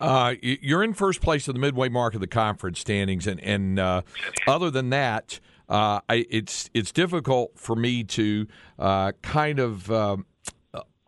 Uh, 0.00 0.34
you're 0.42 0.82
in 0.82 0.92
first 0.92 1.20
place 1.20 1.48
of 1.48 1.54
the 1.54 1.60
midway 1.60 1.88
mark 1.88 2.14
of 2.14 2.20
the 2.20 2.26
conference 2.26 2.80
standings, 2.80 3.26
and 3.26 3.40
and 3.40 3.78
uh, 3.78 4.02
other 4.46 4.70
than 4.70 4.90
that, 4.90 5.40
uh, 5.68 6.00
I, 6.08 6.26
it's 6.30 6.70
it's 6.74 6.92
difficult 6.92 7.58
for 7.58 7.76
me 7.76 8.04
to 8.04 8.46
uh, 8.78 9.12
kind 9.22 9.58
of. 9.58 9.90
Um, 9.90 10.26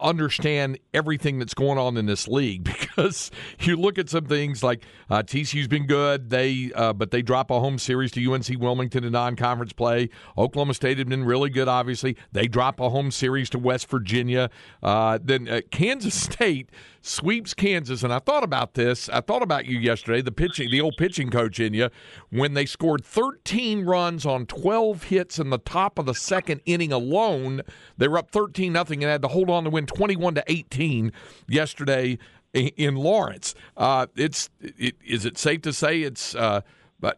understand 0.00 0.78
everything 0.94 1.38
that's 1.38 1.54
going 1.54 1.78
on 1.78 1.96
in 1.96 2.06
this 2.06 2.28
league 2.28 2.64
because 2.98 3.30
you 3.60 3.76
look 3.76 3.98
at 3.98 4.08
some 4.08 4.26
things 4.26 4.62
like 4.62 4.84
uh, 5.10 5.22
TCU's 5.22 5.68
been 5.68 5.86
good, 5.86 6.30
they 6.30 6.70
uh, 6.74 6.92
but 6.92 7.10
they 7.10 7.22
drop 7.22 7.50
a 7.50 7.60
home 7.60 7.78
series 7.78 8.12
to 8.12 8.32
UNC 8.32 8.48
Wilmington 8.58 9.04
in 9.04 9.12
non-conference 9.12 9.72
play. 9.72 10.08
Oklahoma 10.36 10.74
State 10.74 10.98
had 10.98 11.08
been 11.08 11.24
really 11.24 11.50
good, 11.50 11.68
obviously. 11.68 12.16
They 12.32 12.46
drop 12.46 12.80
a 12.80 12.90
home 12.90 13.10
series 13.10 13.50
to 13.50 13.58
West 13.58 13.88
Virginia. 13.90 14.50
Uh, 14.82 15.18
then 15.22 15.48
uh, 15.48 15.60
Kansas 15.70 16.14
State 16.28 16.70
sweeps 17.08 17.54
Kansas, 17.54 18.02
and 18.02 18.12
I 18.12 18.18
thought 18.18 18.44
about 18.44 18.74
this. 18.74 19.08
I 19.08 19.20
thought 19.20 19.42
about 19.42 19.66
you 19.66 19.78
yesterday, 19.78 20.20
the 20.20 20.32
pitching, 20.32 20.70
the 20.70 20.80
old 20.80 20.94
pitching 20.98 21.30
coach 21.30 21.58
in 21.58 21.74
you, 21.74 21.90
when 22.30 22.54
they 22.54 22.66
scored 22.66 23.04
13 23.04 23.84
runs 23.84 24.26
on 24.26 24.46
12 24.46 25.04
hits 25.04 25.38
in 25.38 25.50
the 25.50 25.58
top 25.58 25.98
of 25.98 26.06
the 26.06 26.14
second 26.14 26.60
inning 26.66 26.92
alone. 26.92 27.62
They 27.96 28.08
were 28.08 28.18
up 28.18 28.30
13 28.30 28.72
nothing 28.72 29.02
and 29.02 29.10
had 29.10 29.22
to 29.22 29.28
hold 29.28 29.50
on 29.50 29.64
to 29.64 29.70
win 29.70 29.86
21 29.86 30.36
to 30.36 30.44
18 30.46 31.12
yesterday 31.48 32.18
in 32.52 32.96
Lawrence. 32.96 33.54
Uh, 33.76 34.06
it's 34.16 34.50
it, 34.60 34.96
is 35.04 35.24
it 35.24 35.38
safe 35.38 35.62
to 35.62 35.72
say 35.72 36.02
it's 36.02 36.34
uh, 36.34 36.62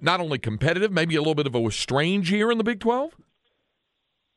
not 0.00 0.20
only 0.20 0.38
competitive, 0.38 0.92
maybe 0.92 1.16
a 1.16 1.20
little 1.20 1.34
bit 1.34 1.46
of 1.46 1.54
a 1.54 1.70
strange 1.70 2.32
year 2.32 2.50
in 2.50 2.58
the 2.58 2.64
Big 2.64 2.80
12? 2.80 3.14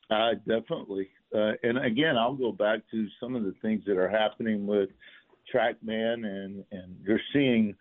Uh, 0.10 0.34
definitely. 0.48 1.10
Uh, 1.34 1.54
and 1.64 1.80
again, 1.80 2.16
I'll 2.18 2.36
go 2.36 2.52
back 2.52 2.82
to 2.92 3.08
some 3.20 3.36
of 3.36 3.44
the 3.44 3.56
things 3.62 3.84
that 3.88 3.98
are 3.98 4.10
happening 4.10 4.68
with 4.68 4.90
TrackMan, 5.54 6.26
and 6.26 6.64
and 6.72 6.96
you're 7.06 7.20
seeing 7.32 7.76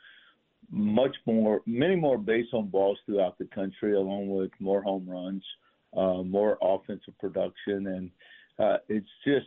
much 0.71 1.15
more, 1.27 1.61
many 1.67 1.97
more 1.97 2.19
base 2.19 2.47
on 2.53 2.69
balls 2.69 2.99
throughout 3.05 3.39
the 3.39 3.45
country, 3.47 3.95
along 3.95 4.29
with 4.29 4.51
more 4.59 4.83
home 4.83 5.09
runs, 5.09 5.45
uh, 5.97 6.23
more 6.23 6.59
offensive 6.63 7.17
production, 7.19 7.87
and 7.87 8.11
uh, 8.59 8.79
it's 8.89 9.09
just 9.25 9.47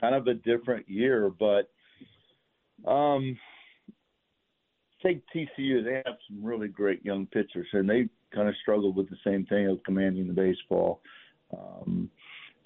kind 0.00 0.14
of 0.14 0.26
a 0.26 0.34
different 0.34 0.88
year. 0.88 1.30
But 1.30 1.70
um, 2.90 3.38
take 5.02 5.22
TCU; 5.34 5.84
they 5.84 6.02
have 6.04 6.16
some 6.28 6.42
really 6.42 6.68
great 6.68 7.04
young 7.04 7.26
pitchers, 7.26 7.68
and 7.72 7.88
they 7.88 8.08
kind 8.34 8.48
of 8.48 8.54
struggled 8.62 8.96
with 8.96 9.08
the 9.08 9.16
same 9.24 9.46
thing 9.46 9.66
of 9.66 9.82
commanding 9.84 10.26
the 10.26 10.32
baseball. 10.32 11.00
Um, 11.56 12.10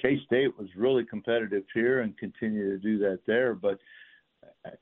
K 0.00 0.20
State 0.26 0.58
was 0.58 0.68
really 0.76 1.04
competitive 1.04 1.64
here 1.72 2.00
and 2.00 2.16
continue 2.18 2.70
to 2.70 2.78
do 2.78 2.98
that 2.98 3.20
there, 3.26 3.54
but 3.54 3.78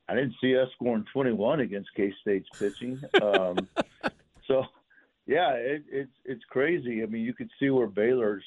I 0.09 0.15
didn't 0.15 0.35
see 0.41 0.57
us 0.57 0.69
scoring 0.75 1.05
21 1.13 1.61
against 1.61 1.95
K 1.97 2.13
State's 2.21 2.49
pitching. 2.59 3.01
Um, 3.23 3.69
so, 4.47 4.65
yeah, 5.27 5.53
it, 5.53 5.85
it's 5.91 6.13
it's 6.25 6.45
crazy. 6.51 7.03
I 7.03 7.07
mean, 7.07 7.23
you 7.23 7.35
could 7.35 7.51
see 7.59 7.71
where 7.71 7.87
Baylor's 7.87 8.45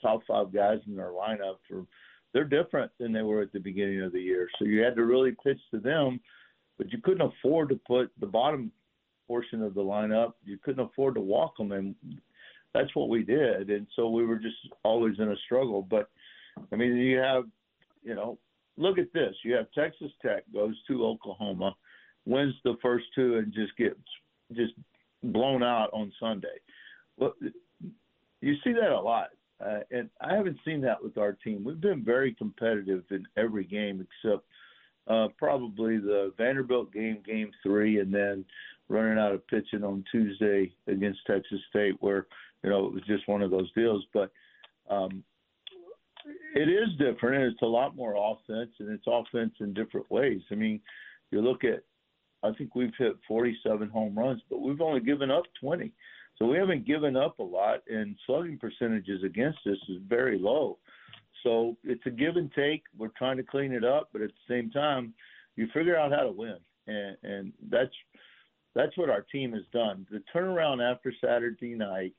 top 0.00 0.22
five 0.26 0.52
guys 0.52 0.80
in 0.86 0.96
their 0.96 1.10
lineup 1.10 1.56
are 1.72 1.84
they're 2.32 2.44
different 2.44 2.90
than 2.98 3.12
they 3.12 3.22
were 3.22 3.42
at 3.42 3.52
the 3.52 3.60
beginning 3.60 4.02
of 4.02 4.12
the 4.12 4.20
year. 4.20 4.48
So 4.58 4.64
you 4.64 4.82
had 4.82 4.96
to 4.96 5.04
really 5.04 5.36
pitch 5.44 5.60
to 5.72 5.78
them, 5.78 6.20
but 6.76 6.92
you 6.92 6.98
couldn't 7.02 7.30
afford 7.30 7.68
to 7.68 7.80
put 7.86 8.10
the 8.18 8.26
bottom 8.26 8.72
portion 9.26 9.62
of 9.62 9.74
the 9.74 9.82
lineup. 9.82 10.32
You 10.44 10.58
couldn't 10.58 10.84
afford 10.84 11.14
to 11.14 11.20
walk 11.20 11.56
them, 11.56 11.72
and 11.72 11.94
that's 12.74 12.94
what 12.94 13.08
we 13.08 13.22
did. 13.22 13.70
And 13.70 13.86
so 13.94 14.08
we 14.08 14.26
were 14.26 14.38
just 14.38 14.56
always 14.82 15.18
in 15.18 15.30
a 15.30 15.36
struggle. 15.44 15.82
But 15.82 16.10
I 16.72 16.76
mean, 16.76 16.96
you 16.96 17.18
have, 17.18 17.44
you 18.02 18.14
know, 18.14 18.38
look 18.76 18.98
at 18.98 19.12
this. 19.12 19.34
You 19.44 19.54
have 19.54 19.66
Texas 19.72 20.10
Tech 20.22 20.44
goes 20.52 20.74
to 20.88 21.04
Oklahoma, 21.04 21.74
wins 22.26 22.54
the 22.64 22.76
first 22.82 23.06
two, 23.14 23.36
and 23.38 23.52
just 23.52 23.76
gets 23.76 23.96
just 24.52 24.72
blown 25.22 25.62
out 25.62 25.90
on 25.92 26.12
Sunday. 26.20 26.60
Well, 27.16 27.34
you 28.40 28.54
see 28.64 28.72
that 28.72 28.92
a 28.92 29.00
lot, 29.00 29.28
uh, 29.64 29.80
and 29.90 30.10
I 30.20 30.34
haven't 30.34 30.58
seen 30.64 30.80
that 30.82 31.02
with 31.02 31.16
our 31.16 31.32
team. 31.32 31.64
We've 31.64 31.80
been 31.80 32.04
very 32.04 32.34
competitive 32.34 33.04
in 33.10 33.26
every 33.36 33.64
game 33.64 34.06
except 34.24 34.44
uh, 35.08 35.28
probably 35.38 35.98
the 35.98 36.32
Vanderbilt 36.36 36.92
game, 36.92 37.18
game 37.24 37.50
three, 37.62 38.00
and 38.00 38.12
then 38.12 38.44
running 38.88 39.18
out 39.18 39.32
of 39.32 39.46
pitching 39.48 39.84
on 39.84 40.04
Tuesday 40.10 40.72
against 40.86 41.20
Texas 41.26 41.60
State, 41.70 41.94
where 42.00 42.26
you 42.62 42.70
know 42.70 42.86
it 42.86 42.92
was 42.92 43.02
just 43.06 43.28
one 43.28 43.42
of 43.42 43.50
those 43.50 43.72
deals. 43.72 44.04
But 44.12 44.30
um, 44.90 45.22
it 46.54 46.68
is 46.68 46.88
different, 46.98 47.42
and 47.42 47.52
it's 47.52 47.62
a 47.62 47.66
lot 47.66 47.96
more 47.96 48.14
offense, 48.16 48.70
and 48.78 48.90
it's 48.90 49.04
offense 49.06 49.52
in 49.60 49.74
different 49.74 50.10
ways. 50.10 50.40
I 50.50 50.54
mean, 50.54 50.80
you 51.30 51.40
look 51.40 51.64
at, 51.64 51.82
I 52.42 52.52
think 52.56 52.74
we've 52.74 52.94
hit 52.98 53.16
47 53.26 53.88
home 53.88 54.18
runs, 54.18 54.42
but 54.50 54.60
we've 54.60 54.80
only 54.80 55.00
given 55.00 55.30
up 55.30 55.44
20. 55.60 55.92
So 56.38 56.46
we 56.46 56.58
haven't 56.58 56.86
given 56.86 57.16
up 57.16 57.38
a 57.38 57.42
lot, 57.42 57.82
and 57.88 58.16
slugging 58.26 58.58
percentages 58.58 59.22
against 59.24 59.58
us 59.66 59.78
is 59.88 59.98
very 60.08 60.38
low. 60.38 60.78
So 61.42 61.76
it's 61.84 62.04
a 62.06 62.10
give 62.10 62.36
and 62.36 62.50
take. 62.52 62.82
We're 62.96 63.08
trying 63.16 63.36
to 63.36 63.42
clean 63.42 63.72
it 63.72 63.84
up, 63.84 64.08
but 64.12 64.22
at 64.22 64.30
the 64.30 64.54
same 64.54 64.70
time, 64.70 65.14
you 65.56 65.68
figure 65.72 65.96
out 65.96 66.10
how 66.10 66.22
to 66.22 66.32
win, 66.32 66.56
and 66.86 67.16
and 67.22 67.52
that's 67.70 67.94
that's 68.74 68.96
what 68.96 69.10
our 69.10 69.20
team 69.20 69.52
has 69.52 69.62
done. 69.72 70.06
The 70.10 70.22
turnaround 70.34 70.82
after 70.82 71.12
Saturday 71.22 71.74
night 71.74 72.12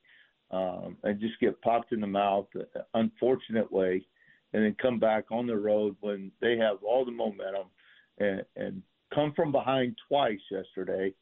um, 0.52 0.98
and 1.04 1.20
just 1.20 1.39
get 1.39 1.62
popped 1.62 1.91
in 1.91 2.02
the 2.02 2.08
mouth, 2.08 2.48
unfortunate 2.93 3.72
way, 3.72 4.06
and 4.54 4.64
then 4.64 4.76
come 4.82 5.00
back 5.00 5.26
on 5.32 5.48
the 5.48 5.58
road 5.58 5.96
when 6.02 6.32
they 6.41 6.58
have 6.58 6.78
all 6.84 7.04
the 7.06 7.12
momentum 7.12 7.68
and, 8.20 8.43
and 8.56 8.82
come 9.14 9.34
from 9.36 9.52
behind 9.52 9.96
twice 10.08 10.39
yesterday 10.50 11.14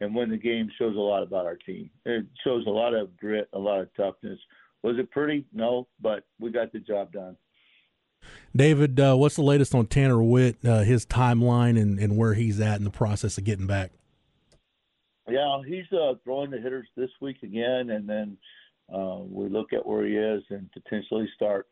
and 0.00 0.14
win 0.14 0.30
the 0.30 0.36
game 0.36 0.68
shows 0.78 0.96
a 0.96 1.00
lot 1.00 1.22
about 1.22 1.46
our 1.46 1.56
team. 1.56 1.90
It 2.04 2.26
shows 2.42 2.66
a 2.66 2.70
lot 2.70 2.94
of 2.94 3.16
grit, 3.16 3.48
a 3.52 3.58
lot 3.58 3.80
of 3.80 3.94
toughness. 3.94 4.38
Was 4.82 4.98
it 4.98 5.10
pretty? 5.10 5.44
No, 5.52 5.86
but 6.00 6.24
we 6.40 6.50
got 6.50 6.72
the 6.72 6.80
job 6.80 7.12
done. 7.12 7.36
David, 8.54 8.98
uh, 8.98 9.16
what's 9.16 9.36
the 9.36 9.42
latest 9.42 9.74
on 9.74 9.86
Tanner 9.86 10.22
Witt, 10.22 10.56
uh, 10.64 10.80
his 10.80 11.06
timeline, 11.06 11.80
and, 11.80 11.98
and 11.98 12.16
where 12.16 12.34
he's 12.34 12.60
at 12.60 12.78
in 12.78 12.84
the 12.84 12.90
process 12.90 13.38
of 13.38 13.44
getting 13.44 13.66
back? 13.66 13.92
Yeah, 15.28 15.60
he's 15.66 15.90
uh, 15.92 16.14
throwing 16.24 16.50
the 16.50 16.60
hitters 16.60 16.88
this 16.96 17.10
week 17.20 17.42
again, 17.42 17.90
and 17.90 18.08
then 18.08 18.36
uh, 18.92 19.18
we 19.20 19.48
look 19.48 19.72
at 19.72 19.84
where 19.84 20.04
he 20.04 20.14
is 20.14 20.42
and 20.50 20.70
potentially 20.72 21.28
start 21.34 21.66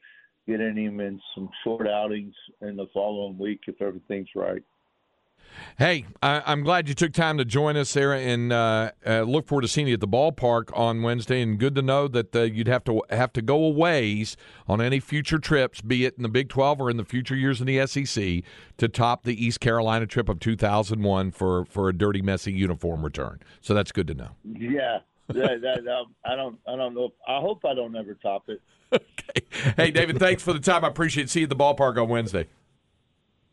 getting 0.46 0.76
him 0.76 1.00
in 1.00 1.20
some 1.34 1.48
short 1.62 1.86
outings 1.86 2.34
in 2.62 2.76
the 2.76 2.86
following 2.92 3.38
week 3.38 3.60
if 3.66 3.80
everything's 3.82 4.28
right. 4.34 4.62
Hey, 5.78 6.06
I, 6.22 6.52
am 6.52 6.62
glad 6.62 6.88
you 6.88 6.94
took 6.94 7.12
time 7.12 7.38
to 7.38 7.44
join 7.44 7.76
us 7.76 7.92
there, 7.92 8.12
and 8.12 8.52
uh, 8.52 8.92
uh, 9.06 9.22
look 9.22 9.46
forward 9.46 9.62
to 9.62 9.68
seeing 9.68 9.88
you 9.88 9.94
at 9.94 10.00
the 10.00 10.08
ballpark 10.08 10.76
on 10.76 11.02
Wednesday. 11.02 11.40
And 11.40 11.58
good 11.58 11.74
to 11.74 11.82
know 11.82 12.06
that 12.08 12.36
uh, 12.36 12.42
you'd 12.42 12.68
have 12.68 12.84
to 12.84 13.02
have 13.10 13.32
to 13.32 13.42
go 13.42 13.64
a 13.64 13.70
ways 13.70 14.36
on 14.68 14.80
any 14.80 15.00
future 15.00 15.38
trips, 15.38 15.80
be 15.80 16.04
it 16.04 16.14
in 16.16 16.22
the 16.22 16.28
Big 16.28 16.48
12 16.50 16.80
or 16.80 16.90
in 16.90 16.98
the 16.98 17.04
future 17.04 17.34
years 17.34 17.60
in 17.60 17.66
the 17.66 17.86
SEC, 17.86 18.42
to 18.76 18.88
top 18.88 19.24
the 19.24 19.44
East 19.44 19.60
Carolina 19.60 20.06
trip 20.06 20.28
of 20.28 20.38
2001 20.40 21.30
for 21.30 21.64
for 21.64 21.88
a 21.88 21.96
dirty, 21.96 22.22
messy 22.22 22.52
uniform 22.52 23.02
return. 23.02 23.40
So 23.60 23.74
that's 23.74 23.92
good 23.92 24.06
to 24.08 24.14
know. 24.14 24.30
Yeah, 24.44 25.00
that, 25.34 25.60
that, 25.62 25.84
that, 25.84 26.04
I 26.24 26.36
don't 26.36 26.58
I 26.66 26.76
don't 26.76 26.94
know. 26.94 27.12
I 27.26 27.40
hope 27.40 27.64
I 27.64 27.74
don't 27.74 27.96
ever 27.96 28.14
top 28.14 28.48
it. 28.48 28.60
okay. 28.92 29.72
Hey, 29.76 29.90
David, 29.90 30.18
thanks 30.18 30.42
for 30.42 30.52
the 30.52 30.60
time. 30.60 30.84
I 30.84 30.88
appreciate 30.88 31.24
it. 31.24 31.30
See 31.30 31.40
you 31.40 31.44
at 31.44 31.50
the 31.50 31.56
ballpark 31.56 32.00
on 32.00 32.08
Wednesday. 32.08 32.46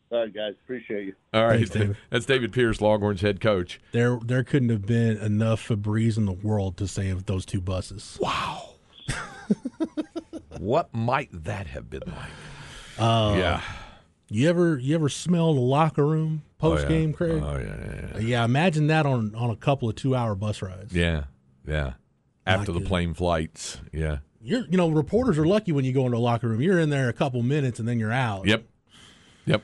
All 0.09 0.19
right, 0.19 0.34
guys. 0.34 0.53
Appreciate 0.63 1.05
you. 1.05 1.15
All 1.34 1.45
right. 1.45 1.57
Thanks, 1.57 1.69
David. 1.71 1.97
That's 2.09 2.25
David 2.25 2.53
Pierce, 2.53 2.80
Longhorns 2.80 3.21
head 3.21 3.41
coach. 3.41 3.82
There 3.91 4.19
there 4.23 4.43
couldn't 4.43 4.69
have 4.69 4.86
been 4.86 5.17
enough 5.17 5.67
Febreze 5.67 6.17
in 6.17 6.25
the 6.25 6.32
world 6.32 6.78
to 6.78 6.88
save 6.88 7.25
those 7.25 7.45
two 7.45 7.59
buses. 7.59 8.17
Wow. 8.21 8.75
what 10.59 10.93
might 10.93 11.30
that 11.32 11.67
have 11.67 11.89
been 11.89 12.03
like? 12.05 12.32
Uh, 12.97 13.36
yeah. 13.38 13.61
You 14.30 14.49
ever 14.49 14.78
you 14.78 14.95
ever 14.95 15.09
smell 15.09 15.53
the 15.53 15.61
locker 15.61 16.05
room 16.05 16.43
post 16.57 16.88
game, 16.88 17.15
oh, 17.19 17.25
yeah. 17.25 17.32
Craig? 17.32 17.43
Oh 17.43 17.57
yeah, 17.57 17.65
yeah, 17.65 18.11
yeah. 18.13 18.19
Yeah, 18.19 18.45
imagine 18.45 18.88
that 18.88 19.05
on 19.05 19.34
on 19.36 19.49
a 19.49 19.55
couple 19.55 19.89
of 19.89 19.95
two 19.95 20.15
hour 20.15 20.36
bus 20.36 20.61
rides. 20.61 20.93
Yeah, 20.93 21.25
yeah. 21.68 21.93
After 22.45 22.72
the 22.72 22.82
plane 22.82 23.13
flights, 23.13 23.80
yeah. 23.91 24.20
You're 24.41 24.65
you 24.70 24.78
know 24.78 24.89
reporters 24.89 25.38
are 25.38 25.45
lucky 25.45 25.72
when 25.74 25.84
you 25.84 25.91
go 25.91 26.05
into 26.05 26.18
a 26.18 26.20
locker 26.20 26.47
room. 26.47 26.61
You're 26.61 26.80
in 26.80 26.89
there 26.89 27.09
a 27.09 27.13
couple 27.13 27.41
minutes 27.43 27.80
and 27.80 27.88
then 27.88 27.99
you're 27.99 28.13
out. 28.13 28.47
Yep. 28.47 28.63
Yep. 29.45 29.63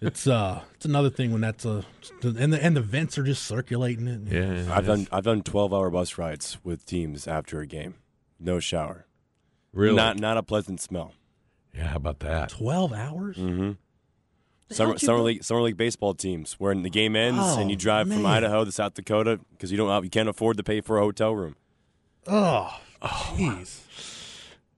It's 0.00 0.26
uh, 0.26 0.62
it's 0.74 0.84
another 0.84 1.10
thing 1.10 1.32
when 1.32 1.40
that's 1.40 1.64
a, 1.64 1.84
and 2.22 2.52
the 2.52 2.62
and 2.62 2.76
the 2.76 2.80
vents 2.80 3.18
are 3.18 3.24
just 3.24 3.44
circulating 3.44 4.06
it. 4.06 4.20
Yeah, 4.30 4.72
I've 4.72 4.86
done 4.86 5.08
I've 5.10 5.24
done 5.24 5.42
twelve 5.42 5.74
hour 5.74 5.90
bus 5.90 6.18
rides 6.18 6.58
with 6.62 6.86
teams 6.86 7.26
after 7.26 7.60
a 7.60 7.66
game, 7.66 7.94
no 8.38 8.60
shower. 8.60 9.06
Really, 9.72 9.96
not 9.96 10.18
not 10.18 10.36
a 10.36 10.42
pleasant 10.42 10.80
smell. 10.80 11.14
Yeah, 11.74 11.88
how 11.88 11.96
about 11.96 12.20
that? 12.20 12.50
Twelve 12.50 12.92
hours. 12.92 13.38
Mm-hmm. 13.38 13.72
Summer, 14.70 14.98
summer 14.98 15.20
league 15.20 15.42
summer 15.44 15.62
league 15.62 15.76
baseball 15.78 16.12
teams 16.14 16.54
where 16.54 16.74
the 16.74 16.90
game 16.90 17.16
ends 17.16 17.40
Oh, 17.42 17.58
and 17.60 17.70
you 17.70 17.76
drive 17.76 18.08
from. 18.08 18.26
Idaho 18.26 18.64
to 18.64 18.72
South 18.72 18.94
Dakota 18.94 19.40
because 19.52 19.70
you 19.70 19.76
don't 19.78 20.04
you 20.04 20.10
can't 20.10 20.28
afford 20.28 20.56
to 20.58 20.62
pay 20.62 20.80
for 20.82 20.98
a 20.98 21.00
hotel 21.00 21.34
room. 21.34 21.56
Oh, 22.26 22.78
jeez. 23.02 23.80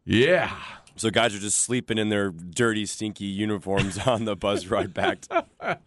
Yeah. 0.05 0.55
So 0.97 1.11
guys 1.11 1.35
are 1.35 1.39
just 1.39 1.59
sleeping 1.59 1.99
in 1.99 2.09
their 2.11 2.31
dirty, 2.31 2.85
stinky 2.87 3.25
uniforms 3.25 3.99
on 4.07 4.27
the 4.27 4.37
bus 4.37 4.67
ride 4.67 4.95
back. 4.95 5.23
To- 5.23 5.79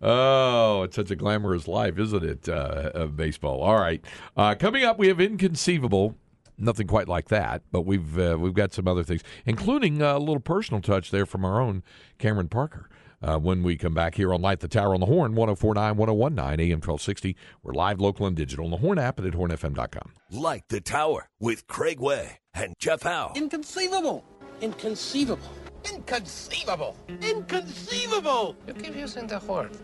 Oh, 0.00 0.84
it's 0.84 0.94
such 0.94 1.10
a 1.10 1.16
glamorous 1.16 1.66
life, 1.66 1.98
isn't 1.98 2.22
it? 2.24 2.48
Uh, 2.48 2.92
of 2.94 3.16
baseball. 3.16 3.60
All 3.62 3.74
right, 3.80 4.00
uh, 4.36 4.54
coming 4.54 4.84
up, 4.84 4.96
we 4.96 5.08
have 5.08 5.20
inconceivable. 5.20 6.14
Nothing 6.56 6.86
quite 6.86 7.08
like 7.08 7.28
that, 7.30 7.62
but 7.72 7.80
we've 7.82 8.16
uh, 8.16 8.36
we've 8.38 8.54
got 8.54 8.72
some 8.72 8.86
other 8.86 9.02
things, 9.02 9.22
including 9.44 10.00
a 10.00 10.18
little 10.18 10.38
personal 10.38 10.80
touch 10.80 11.10
there 11.10 11.26
from 11.26 11.44
our 11.44 11.60
own 11.60 11.82
Cameron 12.18 12.46
Parker. 12.48 12.88
Uh, 13.20 13.36
when 13.36 13.62
we 13.64 13.76
come 13.76 13.94
back 13.94 14.14
here 14.14 14.32
on 14.32 14.40
Light 14.40 14.60
the 14.60 14.68
Tower 14.68 14.94
on 14.94 15.00
the 15.00 15.06
Horn, 15.06 15.34
1049, 15.34 15.96
1019, 15.96 16.60
AM 16.60 16.76
1260. 16.76 17.36
We're 17.62 17.72
live, 17.72 18.00
local, 18.00 18.26
and 18.26 18.36
digital 18.36 18.64
on 18.64 18.70
the 18.70 18.76
Horn 18.76 18.98
app 18.98 19.18
and 19.18 19.26
at 19.26 19.34
hornfm.com. 19.34 20.12
Light 20.30 20.62
the 20.68 20.80
Tower 20.80 21.28
with 21.40 21.66
Craig 21.66 21.98
Way 21.98 22.38
and 22.54 22.74
Jeff 22.78 23.02
Howe. 23.02 23.32
Inconceivable. 23.34 24.24
Inconceivable. 24.60 25.50
Inconceivable. 25.92 26.96
Inconceivable. 27.22 28.56
You 28.66 28.74
keep 28.74 28.96
using 28.96 29.26
the 29.26 29.40
word. 29.40 29.76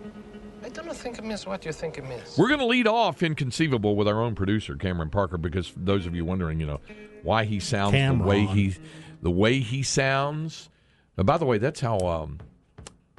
I 0.63 0.69
don't 0.69 0.97
think 0.97 1.19
it 1.19 1.25
means 1.25 1.47
what 1.47 1.65
you 1.65 1.73
think 1.73 1.99
it 1.99 2.09
means. 2.09 2.39
We're 2.39 2.49
going 2.49 2.61
to 2.61 2.67
lead 2.67 2.87
off 2.87 3.23
inconceivable 3.23 3.97
with 3.97 4.09
our 4.09 4.23
own 4.23 4.35
producer 4.35 4.77
Cameron 4.77 5.11
Parker 5.11 5.37
because 5.37 5.73
those 5.77 6.07
of 6.07 6.15
you 6.15 6.25
wondering, 6.25 6.59
you 6.59 6.67
know, 6.67 6.81
why 7.23 7.45
he 7.45 7.61
sounds 7.61 7.93
the 7.93 8.25
way 8.25 8.47
he 8.47 8.75
the 9.21 9.31
way 9.31 9.59
he 9.59 9.83
sounds. 9.83 10.71
And 11.17 11.27
by 11.27 11.37
the 11.37 11.45
way, 11.45 11.59
that's 11.59 11.81
how 11.81 11.99
um, 11.99 12.39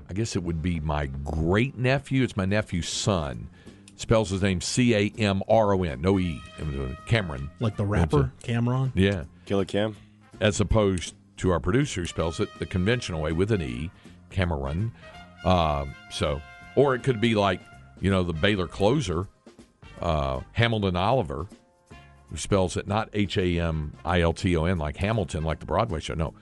I 0.09 0.13
guess 0.13 0.35
it 0.35 0.43
would 0.43 0.61
be 0.61 0.79
my 0.79 1.07
great 1.07 1.77
nephew. 1.77 2.23
It's 2.23 2.37
my 2.37 2.45
nephew's 2.45 2.87
son. 2.89 3.49
Spells 3.97 4.29
his 4.29 4.41
name 4.41 4.59
C 4.61 4.93
A 4.93 5.13
M 5.17 5.41
R 5.47 5.73
O 5.73 5.83
N, 5.83 6.01
no 6.01 6.19
E. 6.19 6.41
Camron, 7.07 7.49
Like 7.59 7.77
the 7.77 7.85
rapper 7.85 8.31
Cam'ron. 8.43 8.91
yeah, 8.93 9.23
Killer 9.45 9.63
Cam. 9.65 9.95
as 10.41 10.59
opposed 10.59 11.15
to 11.37 11.49
our 11.51 11.59
producer 11.61 12.01
who 12.01 12.07
spells 12.07 12.39
it 12.39 12.49
the 12.59 12.65
conventional 12.65 13.21
way 13.21 13.31
with 13.31 13.51
an 13.51 13.61
E, 13.61 13.89
Cameron. 14.31 14.91
Um, 15.45 15.95
so, 16.11 16.41
or 16.75 16.93
it 16.95 17.03
could 17.03 17.21
be 17.21 17.35
like, 17.35 17.61
you 18.01 18.11
know, 18.11 18.21
the 18.23 18.33
Baylor 18.33 18.67
closer, 18.67 19.27
uh, 20.01 20.41
Hambleton 20.51 20.95
Oliver, 20.97 21.47
who 22.29 22.35
spells 22.37 22.75
it 22.75 22.87
not 22.87 23.09
H 23.13 23.37
A 23.37 23.59
M 23.61 23.93
I 24.03 24.19
L 24.21 24.33
T 24.33 24.57
O 24.57 24.65
N 24.65 24.77
like 24.77 24.97
Hamilton, 24.97 25.43
like 25.45 25.59
the 25.59 25.65
Broadway 25.65 26.01
show. 26.01 26.15
No, 26.15 26.33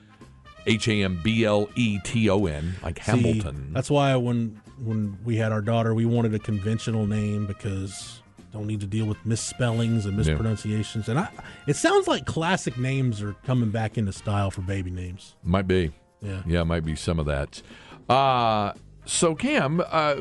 H 0.65 0.87
A 0.87 1.03
M 1.03 1.19
B 1.23 1.45
L 1.45 1.69
E 1.75 1.99
T 2.03 2.29
O 2.29 2.45
N 2.45 2.75
like 2.83 2.97
See, 2.97 3.03
Hamilton. 3.11 3.71
That's 3.73 3.89
why 3.89 4.15
when 4.15 4.59
when 4.83 5.17
we 5.23 5.37
had 5.37 5.51
our 5.51 5.61
daughter, 5.61 5.93
we 5.93 6.05
wanted 6.05 6.33
a 6.33 6.39
conventional 6.39 7.05
name 7.07 7.45
because 7.45 8.21
don't 8.51 8.67
need 8.67 8.81
to 8.81 8.87
deal 8.87 9.05
with 9.05 9.17
misspellings 9.25 10.05
and 10.05 10.13
Yeah. 10.13 10.17
mispronunciations. 10.33 11.09
And 11.09 11.17
I, 11.19 11.27
it 11.67 11.75
sounds 11.75 12.07
like 12.07 12.25
classic 12.25 12.77
names 12.77 13.21
are 13.21 13.33
coming 13.45 13.71
back 13.71 13.97
into 13.97 14.11
style 14.11 14.51
for 14.51 14.61
baby 14.61 14.91
names. 14.91 15.35
Might 15.43 15.67
be. 15.67 15.91
Yeah. 16.21 16.43
Yeah, 16.45 16.63
might 16.63 16.85
be 16.85 16.95
some 16.95 17.17
of 17.19 17.25
that. 17.25 17.61
Uh, 18.07 18.73
so 19.05 19.33
Cam, 19.35 19.81
uh, 19.89 20.15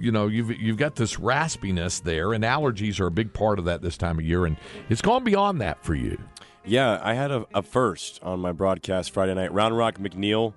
you 0.00 0.12
know, 0.12 0.26
you've 0.28 0.50
you've 0.60 0.76
got 0.76 0.94
this 0.96 1.16
raspiness 1.16 2.02
there, 2.02 2.32
and 2.32 2.44
allergies 2.44 3.00
are 3.00 3.06
a 3.06 3.10
big 3.10 3.32
part 3.32 3.58
of 3.58 3.64
that 3.64 3.82
this 3.82 3.96
time 3.96 4.18
of 4.18 4.24
year, 4.24 4.46
and 4.46 4.56
it's 4.88 5.02
gone 5.02 5.24
beyond 5.24 5.60
that 5.60 5.82
for 5.84 5.94
you. 5.94 6.16
Yeah, 6.68 7.00
I 7.02 7.14
had 7.14 7.30
a, 7.30 7.46
a 7.54 7.62
first 7.62 8.20
on 8.22 8.40
my 8.40 8.52
broadcast 8.52 9.12
Friday 9.12 9.34
night. 9.34 9.52
Round 9.52 9.76
Rock 9.76 9.98
McNeil, 9.98 10.52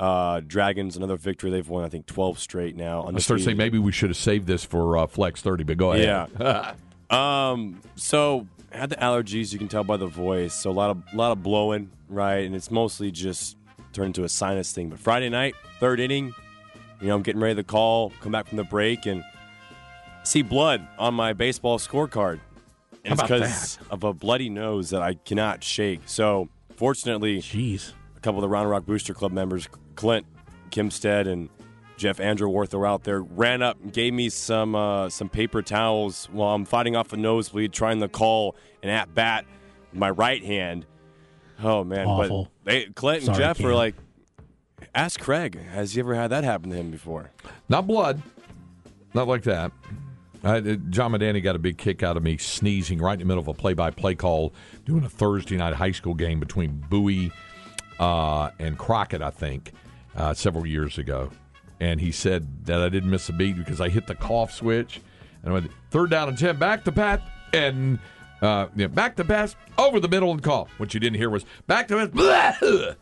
uh, 0.00 0.40
Dragons, 0.46 0.96
another 0.96 1.16
victory. 1.16 1.50
They've 1.50 1.68
won, 1.68 1.84
I 1.84 1.88
think, 1.88 2.06
12 2.06 2.38
straight 2.38 2.76
now. 2.76 3.04
I 3.04 3.18
started 3.18 3.44
saying 3.44 3.56
maybe 3.56 3.78
we 3.78 3.92
should 3.92 4.10
have 4.10 4.16
saved 4.16 4.46
this 4.46 4.64
for 4.64 4.98
uh, 4.98 5.06
Flex 5.06 5.42
Thirty, 5.42 5.64
but 5.64 5.76
go 5.76 5.92
ahead. 5.92 6.30
Yeah. 6.38 6.74
um. 7.50 7.80
So 7.94 8.46
I 8.72 8.78
had 8.78 8.90
the 8.90 8.96
allergies. 8.96 9.52
You 9.52 9.58
can 9.58 9.68
tell 9.68 9.84
by 9.84 9.96
the 9.96 10.06
voice. 10.06 10.54
So 10.54 10.70
a 10.70 10.72
lot 10.72 10.90
of 10.90 11.02
a 11.12 11.16
lot 11.16 11.32
of 11.32 11.42
blowing, 11.42 11.90
right? 12.08 12.44
And 12.44 12.54
it's 12.54 12.70
mostly 12.70 13.10
just 13.10 13.56
turned 13.92 14.08
into 14.08 14.24
a 14.24 14.28
sinus 14.28 14.72
thing. 14.72 14.90
But 14.90 14.98
Friday 14.98 15.28
night, 15.28 15.54
third 15.78 16.00
inning, 16.00 16.34
you 17.00 17.08
know, 17.08 17.14
I'm 17.14 17.22
getting 17.22 17.40
ready 17.40 17.54
to 17.54 17.64
call, 17.64 18.12
come 18.20 18.32
back 18.32 18.48
from 18.48 18.56
the 18.56 18.64
break, 18.64 19.06
and 19.06 19.24
see 20.24 20.42
blood 20.42 20.86
on 20.98 21.14
my 21.14 21.32
baseball 21.32 21.78
scorecard. 21.78 22.40
How 23.06 23.12
And 23.12 23.20
it's 23.20 23.22
because 23.22 23.78
of 23.90 24.04
a 24.04 24.12
bloody 24.12 24.50
nose 24.50 24.90
that 24.90 25.02
I 25.02 25.14
cannot 25.14 25.62
shake. 25.62 26.00
So 26.06 26.48
fortunately, 26.76 27.38
jeez, 27.38 27.92
a 28.16 28.20
couple 28.20 28.38
of 28.38 28.42
the 28.42 28.48
Round 28.48 28.68
Rock 28.68 28.84
Booster 28.86 29.14
Club 29.14 29.32
members, 29.32 29.68
Clint 29.94 30.26
Kimstead 30.70 31.26
and 31.26 31.48
Jeff 31.96 32.18
Andrewworth, 32.18 32.74
are 32.74 32.86
out 32.86 33.04
there. 33.04 33.22
Ran 33.22 33.62
up 33.62 33.80
and 33.82 33.92
gave 33.92 34.12
me 34.12 34.28
some 34.28 34.74
uh, 34.74 35.08
some 35.08 35.28
paper 35.28 35.62
towels 35.62 36.28
while 36.32 36.54
I'm 36.54 36.64
fighting 36.64 36.96
off 36.96 37.12
a 37.12 37.16
nosebleed, 37.16 37.72
trying 37.72 38.00
to 38.00 38.08
call 38.08 38.56
an 38.82 38.90
at 38.90 39.14
bat 39.14 39.46
with 39.90 39.98
my 39.98 40.10
right 40.10 40.44
hand. 40.44 40.86
Oh 41.62 41.84
man! 41.84 42.06
Awful. 42.06 42.50
But 42.64 42.70
they, 42.70 42.84
Clint 42.86 43.18
and 43.18 43.26
Sorry, 43.26 43.38
Jeff 43.38 43.60
were 43.60 43.74
like, 43.74 43.94
"Ask 44.94 45.20
Craig. 45.20 45.58
Has 45.70 45.94
he 45.94 46.00
ever 46.00 46.14
had 46.14 46.28
that 46.28 46.44
happen 46.44 46.70
to 46.70 46.76
him 46.76 46.90
before?" 46.90 47.30
Not 47.68 47.86
blood, 47.86 48.20
not 49.14 49.26
like 49.26 49.42
that. 49.44 49.72
I, 50.44 50.58
uh, 50.58 50.60
John 50.90 51.12
Medani 51.12 51.42
got 51.42 51.56
a 51.56 51.58
big 51.58 51.78
kick 51.78 52.02
out 52.02 52.16
of 52.16 52.22
me 52.22 52.36
sneezing 52.36 52.98
right 52.98 53.14
in 53.14 53.20
the 53.20 53.24
middle 53.24 53.40
of 53.40 53.48
a 53.48 53.54
play-by-play 53.54 54.14
call 54.16 54.52
doing 54.84 55.04
a 55.04 55.08
Thursday 55.08 55.56
night 55.56 55.74
high 55.74 55.92
school 55.92 56.14
game 56.14 56.40
between 56.40 56.84
Bowie 56.88 57.32
uh, 57.98 58.50
and 58.58 58.78
Crockett, 58.78 59.22
I 59.22 59.30
think, 59.30 59.72
uh, 60.16 60.34
several 60.34 60.66
years 60.66 60.98
ago. 60.98 61.30
And 61.80 62.00
he 62.00 62.12
said 62.12 62.66
that 62.66 62.80
I 62.80 62.88
didn't 62.88 63.10
miss 63.10 63.28
a 63.28 63.32
beat 63.32 63.56
because 63.56 63.80
I 63.80 63.88
hit 63.88 64.06
the 64.06 64.14
cough 64.14 64.52
switch 64.52 65.00
and 65.42 65.50
I 65.50 65.52
went 65.52 65.70
third 65.90 66.10
down 66.10 66.28
and 66.28 66.38
ten, 66.38 66.58
back 66.58 66.84
to 66.84 66.92
Pat 66.92 67.22
and 67.52 67.98
uh, 68.42 68.68
yeah, 68.76 68.86
back 68.86 69.16
to 69.16 69.24
pass 69.24 69.56
over 69.78 70.00
the 70.00 70.08
middle 70.08 70.30
and 70.30 70.42
call. 70.42 70.68
What 70.76 70.94
you 70.94 71.00
didn't 71.00 71.18
hear 71.18 71.30
was 71.30 71.44
back 71.66 71.88
to 71.88 72.08
pass 72.08 72.62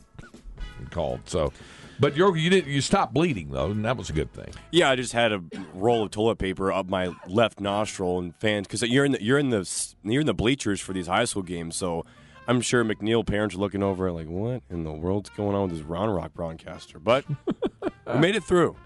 and 0.79 0.91
called. 0.91 1.21
So, 1.27 1.53
but 1.99 2.17
you 2.17 2.35
you 2.35 2.51
didn't 2.51 2.71
you 2.71 2.81
stopped 2.81 3.15
bleeding 3.15 3.51
though, 3.51 3.71
and 3.71 3.85
that 3.85 3.97
was 3.97 4.11
a 4.11 4.13
good 4.13 4.33
thing. 4.33 4.53
Yeah, 4.71 4.91
I 4.91 4.97
just 4.97 5.13
had 5.13 5.33
a 5.33 5.43
roll 5.75 6.05
of 6.05 6.11
toilet 6.11 6.39
paper 6.39 6.73
up 6.73 6.89
my 6.89 7.15
left 7.27 7.61
nostril, 7.61 8.19
and 8.19 8.35
fans 8.37 8.67
because 8.67 8.83
you're 8.83 9.05
in 9.05 9.13
the 9.13 9.23
you're 9.23 9.39
in 9.39 9.51
the 9.51 9.95
you're 10.03 10.21
in 10.21 10.27
the 10.27 10.35
bleachers 10.35 10.81
for 10.81 10.93
these 10.93 11.07
high 11.07 11.25
school 11.25 11.43
games, 11.43 11.77
so 11.77 12.05
I'm 12.47 12.61
sure 12.61 12.85
McNeil 12.85 13.27
parents 13.27 13.55
are 13.55 13.59
looking 13.59 13.83
over 13.83 14.11
like, 14.13 14.27
what 14.27 14.63
in 14.69 14.85
the 14.85 14.93
world's 14.93 15.31
going 15.31 15.57
on 15.57 15.69
with 15.69 15.79
this 15.79 15.87
Round 15.87 16.15
Rock 16.15 16.35
broadcaster? 16.35 16.99
But 16.99 17.25
we 18.07 18.19
made 18.19 18.37
it 18.37 18.45
through. 18.45 18.77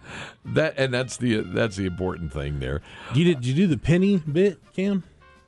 That 0.44 0.74
and 0.76 0.92
that's 0.94 1.16
the 1.16 1.40
that's 1.40 1.76
the 1.76 1.86
important 1.86 2.32
thing 2.32 2.60
there. 2.60 2.82
You 3.14 3.24
did, 3.24 3.40
did 3.40 3.46
you 3.46 3.54
do 3.54 3.66
the 3.66 3.78
penny 3.78 4.18
bit, 4.18 4.60
Cam? 4.74 5.02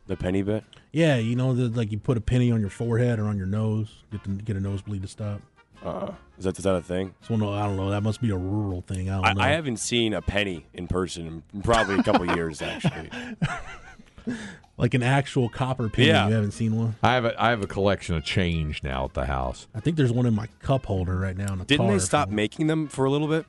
The 0.06 0.16
penny 0.16 0.42
bit? 0.42 0.64
Yeah, 0.92 1.16
you 1.16 1.36
know, 1.36 1.54
the, 1.54 1.68
like 1.68 1.92
you 1.92 1.98
put 1.98 2.16
a 2.16 2.20
penny 2.20 2.50
on 2.50 2.60
your 2.60 2.70
forehead 2.70 3.20
or 3.20 3.26
on 3.26 3.36
your 3.36 3.46
nose, 3.46 4.02
get 4.10 4.24
to 4.24 4.30
get 4.30 4.56
a 4.56 4.60
nosebleed 4.60 5.02
to 5.02 5.08
stop. 5.08 5.40
Uh, 5.84 6.12
is 6.38 6.44
that 6.44 6.58
is 6.58 6.64
that 6.64 6.74
a 6.74 6.82
thing? 6.82 7.14
So 7.26 7.36
no, 7.36 7.52
I 7.52 7.66
don't 7.66 7.76
know. 7.76 7.90
That 7.90 8.02
must 8.02 8.20
be 8.20 8.30
a 8.30 8.36
rural 8.36 8.82
thing. 8.82 9.08
I 9.10 9.20
don't 9.22 9.36
know. 9.38 9.42
I, 9.42 9.48
I 9.48 9.50
haven't 9.52 9.78
seen 9.78 10.12
a 10.14 10.20
penny 10.22 10.66
in 10.74 10.86
person 10.88 11.42
in 11.54 11.62
probably 11.62 11.96
a 11.98 12.02
couple 12.02 12.26
years 12.36 12.60
actually. 12.62 13.10
like 14.76 14.94
an 14.94 15.02
actual 15.02 15.48
copper 15.48 15.88
penny. 15.88 16.08
Yeah. 16.08 16.28
You 16.28 16.34
haven't 16.34 16.52
seen 16.52 16.76
one? 16.76 16.96
I 17.02 17.14
have 17.14 17.24
a, 17.24 17.42
I 17.42 17.50
have 17.50 17.62
a 17.62 17.66
collection 17.66 18.14
of 18.14 18.24
change 18.24 18.82
now 18.82 19.04
at 19.06 19.14
the 19.14 19.26
house. 19.26 19.66
I 19.74 19.80
think 19.80 19.96
there's 19.96 20.12
one 20.12 20.26
in 20.26 20.34
my 20.34 20.48
cup 20.62 20.86
holder 20.86 21.16
right 21.16 21.36
now 21.36 21.52
in 21.52 21.58
the 21.58 21.64
Didn't 21.64 21.86
car. 21.86 21.94
they 21.94 21.98
stop 22.00 22.28
making 22.30 22.66
them 22.66 22.88
for 22.88 23.04
a 23.04 23.10
little 23.10 23.28
bit? 23.28 23.46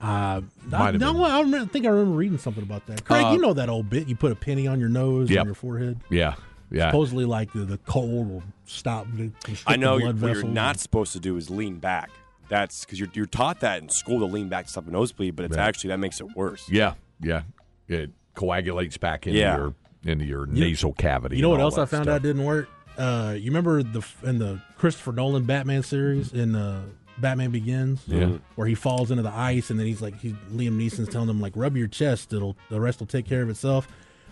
Uh, 0.00 0.40
Might 0.68 0.80
I, 0.80 0.84
have 0.92 1.00
no, 1.00 1.12
been. 1.12 1.22
I, 1.22 1.40
remember, 1.40 1.58
I 1.58 1.64
think 1.66 1.84
I 1.84 1.90
remember 1.90 2.16
reading 2.16 2.38
something 2.38 2.62
about 2.62 2.86
that. 2.86 3.04
Craig, 3.04 3.24
Uh, 3.26 3.32
you 3.32 3.38
know 3.38 3.52
that 3.52 3.68
old 3.68 3.90
bit. 3.90 4.08
You 4.08 4.16
put 4.16 4.32
a 4.32 4.34
penny 4.36 4.66
on 4.66 4.80
your 4.80 4.88
nose 4.88 5.28
Yep. 5.28 5.38
and 5.40 5.46
your 5.48 5.54
forehead. 5.54 5.98
Yeah, 6.08 6.34
yeah. 6.70 6.90
Supposedly, 6.90 7.24
like 7.24 7.52
the, 7.52 7.60
the 7.64 7.78
cold 7.78 8.28
will 8.28 8.42
stop. 8.64 9.06
The, 9.14 9.30
constrict 9.44 9.64
I 9.66 9.76
know 9.76 9.98
the 9.98 10.04
you're, 10.04 10.12
what 10.14 10.34
you're 10.34 10.44
not 10.44 10.78
supposed 10.78 11.12
to 11.14 11.20
do 11.20 11.36
is 11.36 11.50
lean 11.50 11.78
back. 11.78 12.10
That's 12.48 12.84
because 12.84 12.98
you're, 12.98 13.08
you're 13.14 13.26
taught 13.26 13.60
that 13.60 13.80
in 13.82 13.88
school 13.88 14.18
to 14.20 14.24
lean 14.24 14.48
back 14.48 14.64
to 14.66 14.70
stop 14.70 14.88
a 14.88 14.90
nosebleed, 14.90 15.36
but 15.36 15.44
it's 15.44 15.56
Right. 15.56 15.66
actually 15.68 15.88
that 15.88 15.98
makes 15.98 16.20
it 16.20 16.34
worse. 16.36 16.68
Yeah, 16.68 16.94
yeah. 17.20 17.42
It 17.88 18.10
coagulates 18.34 18.96
back 18.96 19.26
into 19.26 19.38
Yeah. 19.38 19.56
your 19.56 19.74
into 20.04 20.24
your 20.24 20.46
You- 20.48 20.64
nasal 20.64 20.92
cavity. 20.94 21.36
You 21.36 21.42
know 21.42 21.50
what 21.50 21.60
else 21.60 21.74
I 21.78 21.84
found 21.84 22.04
stuff. 22.04 22.16
out 22.16 22.22
didn't 22.22 22.44
work? 22.44 22.68
Uh, 22.98 23.34
you 23.38 23.50
remember 23.50 23.82
the 23.82 24.02
in 24.24 24.38
the 24.38 24.60
Christopher 24.78 25.12
Nolan 25.12 25.44
Batman 25.44 25.82
series 25.82 26.32
in 26.32 26.54
uh, 26.56 26.82
Batman 27.18 27.50
Begins, 27.50 28.00
Yeah. 28.06 28.38
where 28.56 28.66
he 28.66 28.74
falls 28.74 29.10
into 29.10 29.22
the 29.22 29.30
ice 29.32 29.70
and 29.70 29.78
then 29.78 29.86
he's 29.86 30.00
like, 30.00 30.18
he, 30.20 30.30
Liam 30.52 30.76
Neeson's 30.76 31.08
telling 31.08 31.28
him 31.28 31.40
like, 31.40 31.52
rub 31.54 31.76
your 31.76 31.86
chest, 31.86 32.32
it'll 32.32 32.56
the 32.70 32.80
rest 32.80 32.98
will 33.00 33.06
take 33.06 33.26
care 33.26 33.42
of 33.42 33.50
itself. 33.50 33.86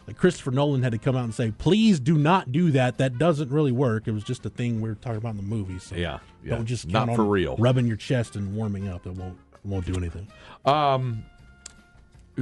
Like 0.09 0.17
Christopher 0.17 0.53
Nolan 0.53 0.83
had 0.83 0.93
to 0.93 0.99
come 0.99 1.17
out 1.17 1.25
and 1.25 1.35
say, 1.35 1.51
please 1.51 2.01
do 2.01 2.17
not 2.17 2.51
do 2.51 2.71
that. 2.71 2.97
That 2.97 3.19
doesn't 3.19 3.51
really 3.51 3.73
work. 3.73 4.09
It 4.09 4.13
was 4.13 4.25
just 4.25 4.47
a 4.47 4.49
thing 4.49 4.81
we 4.81 4.89
were 4.89 4.95
talking 4.95 5.19
about 5.19 5.33
in 5.33 5.37
the 5.37 5.43
movies. 5.43 5.83
So 5.83 5.97
Yeah, 5.97 6.21
yeah. 6.43 6.55
don't 6.55 6.65
just 6.65 6.89
Not 6.89 7.15
for 7.15 7.27
real. 7.27 7.57
Rubbing 7.59 7.87
your 7.87 7.99
chest 7.99 8.35
and 8.35 8.57
warming 8.57 8.89
up, 8.89 9.07
it 9.07 9.13
won't 9.13 9.37
won't 9.65 9.85
do 9.85 9.95
anything. 9.97 10.27
Um, 10.65 11.25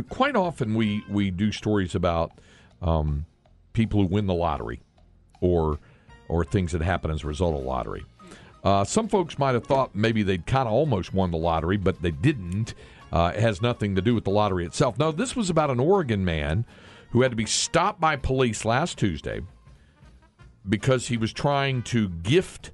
quite 0.09 0.37
often 0.37 0.77
we 0.77 1.03
we 1.11 1.33
do 1.33 1.51
stories 1.51 1.97
about 1.97 2.31
um, 2.83 3.27
people 3.73 4.01
who 4.01 4.07
win 4.07 4.27
the 4.27 4.35
lottery, 4.35 4.81
or 5.41 5.81
or 6.29 6.45
things 6.45 6.71
that 6.71 6.83
happen 6.83 7.11
as 7.11 7.25
a 7.25 7.27
result 7.27 7.57
of 7.57 7.65
lottery. 7.65 8.05
Uh, 8.63 8.85
some 8.85 9.09
folks 9.09 9.41
might 9.41 9.55
have 9.55 9.67
thought 9.67 9.93
maybe 9.93 10.23
they'd 10.23 10.47
kind 10.47 10.69
of 10.69 10.73
almost 10.73 11.13
won 11.13 11.33
the 11.33 11.37
lottery, 11.37 11.79
but 11.79 12.01
they 12.01 12.13
didn't. 12.13 12.75
Uh, 13.11 13.33
it 13.35 13.41
has 13.41 13.61
nothing 13.61 13.97
to 13.97 14.03
do 14.03 14.15
with 14.15 14.23
the 14.23 14.31
lottery 14.31 14.65
itself. 14.65 14.97
No, 15.01 15.11
this 15.11 15.35
was 15.35 15.51
about 15.51 15.71
an 15.71 15.81
Oregon 15.81 16.25
man 16.25 16.65
who 17.11 17.23
had 17.23 17.31
to 17.33 17.37
be 17.37 17.47
stopped 17.47 18.01
by 18.01 18.17
police 18.17 18.65
last 18.65 18.99
Tuesday 18.99 19.41
because 20.69 21.09
he 21.09 21.17
was 21.17 21.33
trying 21.33 21.83
to 21.83 22.09
gift 22.09 22.71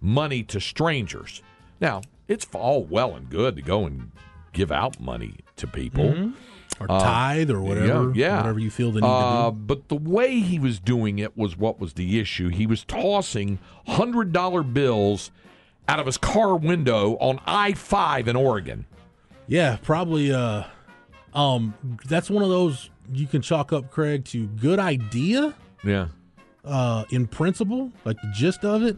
money 0.00 0.42
to 0.44 0.60
strangers. 0.60 1.42
Now, 1.80 2.02
it's 2.28 2.46
all 2.52 2.84
well 2.84 3.14
and 3.14 3.28
good 3.28 3.56
to 3.56 3.62
go 3.62 3.84
and 3.86 4.10
give 4.52 4.72
out 4.72 5.00
money 5.00 5.36
to 5.56 5.66
people. 5.66 6.04
Mhm. 6.12 6.32
Or 6.80 6.88
tithe 6.88 7.50
or 7.50 7.60
whatever- 7.60 8.12
Yeah, 8.14 8.38
whatever 8.38 8.58
you 8.58 8.70
feel 8.70 8.90
the 8.90 9.00
need 9.00 9.06
to 9.06 9.12
Uh, 9.12 9.50
do. 9.50 9.56
But 9.56 9.88
the 9.88 9.96
way 9.96 10.40
he 10.40 10.58
was 10.58 10.80
doing 10.80 11.18
it 11.20 11.36
was 11.36 11.56
what 11.56 11.78
was 11.78 11.92
the 11.92 12.18
issue. 12.18 12.48
He 12.48 12.66
was 12.66 12.82
tossing 12.84 13.58
$100 13.86 14.62
bills 14.74 15.30
out 15.86 16.00
of 16.00 16.06
his 16.06 16.16
car 16.18 16.56
window 16.56 17.16
on 17.18 17.38
I 17.46 17.74
5 17.74 18.26
in 18.26 18.34
Oregon. 18.36 18.86
Yeah, 19.46 19.76
probably. 19.82 20.32
Uh, 20.32 20.64
um, 21.34 21.74
that's 22.06 22.28
one 22.30 22.42
of 22.42 22.48
those 22.48 22.90
you 23.12 23.26
can 23.26 23.42
chalk 23.42 23.72
up, 23.72 23.90
Craig, 23.90 24.24
to 24.26 24.46
good 24.46 24.78
idea. 24.78 25.54
Yeah. 25.82 26.08
Uh, 26.64 27.04
in 27.10 27.26
principle, 27.26 27.92
like 28.04 28.20
the 28.22 28.30
gist 28.34 28.64
of 28.64 28.82
it, 28.82 28.96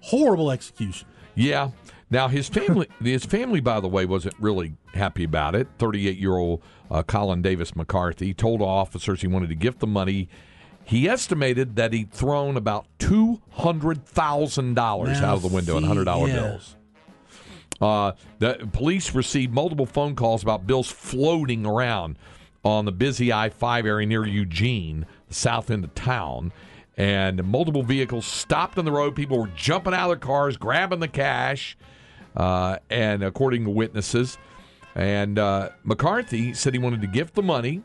horrible 0.00 0.50
execution. 0.50 1.08
Yeah. 1.34 1.70
Now 2.10 2.28
his 2.28 2.48
family, 2.48 2.88
his 3.02 3.24
family, 3.24 3.60
by 3.60 3.80
the 3.80 3.88
way, 3.88 4.04
wasn't 4.04 4.34
really 4.38 4.74
happy 4.92 5.24
about 5.24 5.54
it. 5.54 5.66
Thirty-eight-year-old 5.78 6.62
uh, 6.90 7.02
Colin 7.02 7.40
Davis 7.40 7.74
McCarthy 7.74 8.34
told 8.34 8.60
officers 8.60 9.22
he 9.22 9.26
wanted 9.26 9.48
to 9.48 9.54
gift 9.54 9.80
the 9.80 9.86
money. 9.86 10.28
He 10.84 11.08
estimated 11.08 11.76
that 11.76 11.92
he'd 11.92 12.12
thrown 12.12 12.56
about 12.56 12.86
two 12.98 13.40
hundred 13.50 14.04
thousand 14.04 14.74
dollars 14.74 15.18
out 15.18 15.36
of 15.36 15.42
the 15.42 15.48
window 15.48 15.78
in 15.78 15.84
hundred-dollar 15.84 16.28
yeah. 16.28 16.34
bills. 16.34 16.76
Uh, 17.80 18.12
the 18.38 18.68
police 18.72 19.14
received 19.14 19.52
multiple 19.52 19.86
phone 19.86 20.14
calls 20.14 20.42
about 20.42 20.66
bills 20.66 20.88
floating 20.88 21.66
around 21.66 22.16
on 22.64 22.84
the 22.84 22.92
busy 22.92 23.32
I 23.32 23.50
5 23.50 23.86
area 23.86 24.06
near 24.06 24.26
Eugene, 24.26 25.06
south 25.30 25.70
end 25.70 25.84
of 25.84 25.94
town. 25.94 26.52
And 26.96 27.42
multiple 27.44 27.82
vehicles 27.82 28.26
stopped 28.26 28.78
on 28.78 28.84
the 28.84 28.92
road. 28.92 29.16
People 29.16 29.38
were 29.40 29.50
jumping 29.56 29.94
out 29.94 30.10
of 30.10 30.20
their 30.20 30.28
cars, 30.28 30.56
grabbing 30.56 31.00
the 31.00 31.08
cash. 31.08 31.76
Uh, 32.36 32.78
and 32.88 33.22
according 33.22 33.64
to 33.64 33.70
witnesses, 33.70 34.38
and 34.94 35.38
uh, 35.38 35.70
McCarthy 35.84 36.54
said 36.54 36.72
he 36.74 36.78
wanted 36.78 37.00
to 37.02 37.06
gift 37.06 37.34
the 37.34 37.42
money 37.42 37.82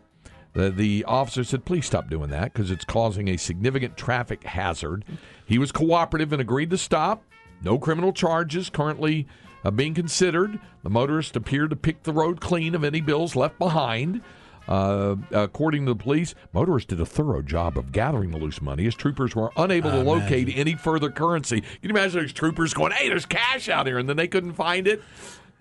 The, 0.54 0.70
the 0.70 1.06
officer 1.06 1.44
said, 1.44 1.66
please 1.66 1.86
stop 1.86 2.10
doing 2.10 2.30
that 2.32 2.54
because 2.54 2.72
it's 2.72 2.86
causing 2.86 3.28
a 3.28 3.38
significant 3.38 3.96
traffic 3.96 4.44
hazard. 4.44 5.06
He 5.46 5.58
was 5.60 5.72
cooperative 5.72 6.32
and 6.34 6.42
agreed 6.42 6.70
to 6.72 6.78
stop. 6.78 7.24
No 7.62 7.78
criminal 7.78 8.12
charges 8.12 8.70
currently 8.70 9.28
uh, 9.64 9.72
being 9.72 9.94
considered. 9.94 10.60
The 10.84 10.90
motorist 10.90 11.36
appeared 11.36 11.70
to 11.72 11.76
pick 11.76 12.04
the 12.04 12.14
road 12.14 12.42
clean 12.42 12.74
of 12.76 12.84
any 12.84 13.02
bills 13.02 13.36
left 13.36 13.60
behind. 13.60 14.22
Uh, 14.68 15.16
according 15.32 15.86
to 15.86 15.94
the 15.94 15.98
police, 16.04 16.36
motorists 16.54 16.88
did 16.90 17.00
a 17.00 17.06
thorough 17.06 17.42
job 17.42 17.78
of 17.78 17.92
gathering 17.92 18.32
the 18.32 18.38
loose 18.38 18.62
money 18.62 18.86
as 18.88 18.96
troopers 18.96 19.36
were 19.36 19.52
unable 19.58 19.92
to 19.92 19.98
I 20.00 20.02
locate 20.02 20.44
imagine. 20.50 20.60
any 20.60 20.76
further 20.76 21.10
currency. 21.10 21.62
Can 21.62 21.70
you 21.84 21.90
imagine 21.92 22.22
those 22.22 22.34
troopers 22.34 22.74
going, 22.74 22.92
hey, 22.92 23.08
there's 23.10 23.26
cash 23.26 23.70
out 23.70 23.88
here, 23.88 23.98
and 23.98 24.10
then 24.10 24.18
they 24.18 24.28
couldn't 24.28 24.54
find 24.54 24.88
it 24.88 25.02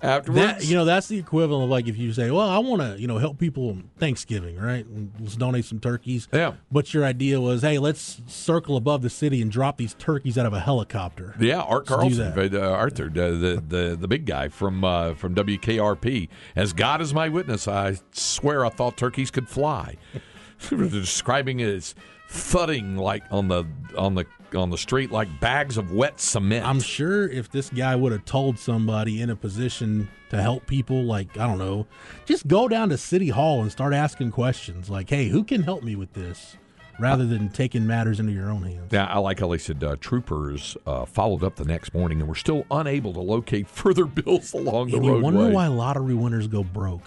afterwards? 0.03 0.41
That, 0.41 0.65
you 0.65 0.75
know, 0.75 0.85
that's 0.85 1.09
the 1.09 1.19
equivalent 1.19 1.65
of 1.65 1.71
like 1.71 1.89
if 1.89 1.97
you 1.97 2.13
say, 2.13 2.31
"Well, 2.31 2.49
I 2.49 2.59
want 2.59 2.83
to, 2.83 3.01
you 3.01 3.07
know, 3.07 3.19
help 3.19 3.39
people 3.39 3.77
Thanksgiving, 3.99 4.57
right? 4.57 4.87
Let's 5.21 5.37
donate 5.37 5.65
some 5.65 5.81
turkeys." 5.81 6.29
Yeah. 6.33 6.55
But 6.71 6.93
your 6.95 7.05
idea 7.05 7.41
was, 7.41 7.63
"Hey, 7.63 7.79
let's 7.79 8.21
circle 8.27 8.77
above 8.77 9.03
the 9.03 9.11
city 9.11 9.43
and 9.43 9.51
drop 9.51 9.77
these 9.79 9.95
turkeys 9.95 10.37
out 10.39 10.47
of 10.47 10.53
a 10.53 10.61
helicopter." 10.61 11.35
Yeah, 11.41 11.61
Art 11.61 11.87
Carlson, 11.87 12.33
uh, 12.37 12.59
Arthur, 12.61 13.07
uh, 13.07 13.31
the, 13.31 13.63
the 13.67 13.97
the 14.01 14.09
big 14.09 14.27
guy 14.27 14.49
from 14.49 14.85
uh, 14.85 15.15
from 15.15 15.35
WKRP. 15.35 16.29
As 16.55 16.73
God 16.73 17.01
is 17.01 17.13
my 17.15 17.29
witness, 17.29 17.69
I 17.69 17.99
swear 18.13 18.65
I 18.65 18.71
thought 18.71 18.97
turkeys 18.97 19.31
could 19.31 19.49
fly. 19.49 19.97
Describing 20.71 21.61
it 21.61 21.69
as 21.69 21.95
thudding 22.29 22.97
like 22.97 23.23
on 23.31 23.49
the 23.49 23.65
on 23.97 24.15
the 24.15 24.27
on 24.55 24.71
the 24.71 24.79
street 24.79 25.11
like 25.11 25.41
bags 25.41 25.77
of 25.77 25.93
wet 25.93 26.21
cement. 26.21 26.67
I'm 26.67 26.81
sure 26.81 27.29
if 27.29 27.51
this 27.51 27.71
guy 27.71 27.97
would 27.97 28.13
have 28.13 28.25
told 28.25 28.59
somebody 28.59 29.21
in 29.21 29.31
a 29.31 29.37
position 29.37 30.09
to 30.31 30.41
help 30.41 30.67
people, 30.67 31.05
like 31.05 31.37
I 31.39 31.47
don't 31.47 31.59
know, 31.59 31.87
just 32.25 32.47
go 32.47 32.69
down 32.69 32.89
to 32.91 32.99
City 32.99 33.29
Hall 33.29 33.63
and 33.63 33.71
start 33.71 33.95
asking 33.95 34.31
questions, 34.33 34.91
like, 34.91 35.11
"Hey, 35.11 35.29
who 35.29 35.45
can 35.45 35.63
help 35.63 35.83
me 35.83 35.97
with 35.97 36.13
this?" 36.13 36.57
Rather 36.99 37.27
than 37.27 37.51
taking 37.51 37.87
matters 37.87 38.21
into 38.21 38.33
your 38.33 38.51
own 38.51 38.63
hands. 38.63 38.91
Yeah, 38.91 39.05
I 39.05 39.19
like 39.19 39.41
how 39.41 39.49
they 39.49 39.59
said 39.59 39.85
uh, 39.85 39.97
troopers 40.01 40.79
uh, 40.87 41.05
followed 41.05 41.45
up 41.45 41.57
the 41.57 41.67
next 41.67 41.93
morning 41.93 42.21
and 42.21 42.29
were 42.29 42.35
still 42.35 42.65
unable 42.71 43.13
to 43.13 43.21
locate 43.21 43.69
further 43.69 44.07
bills 44.07 44.55
along 44.55 44.89
the 44.89 44.97
And 44.97 45.05
you 45.05 45.21
wonder 45.21 45.51
why 45.51 45.67
lottery 45.67 46.15
winners 46.15 46.49
go 46.49 46.65
broke. 46.65 47.05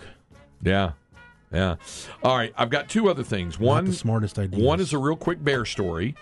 Yeah. 0.62 0.92
Yeah. 1.52 1.78
All 2.24 2.38
right. 2.38 2.54
I've 2.56 2.70
got 2.70 2.88
two 2.88 3.10
other 3.10 3.24
things. 3.24 3.58
One, 3.58 3.86
the 3.86 3.94
smartest 3.94 4.38
ideas. 4.38 4.62
One 4.62 4.80
is 4.80 4.94
a 4.94 5.00
real 5.00 5.16
quick 5.16 5.44
bear 5.44 5.66
story 5.66 6.14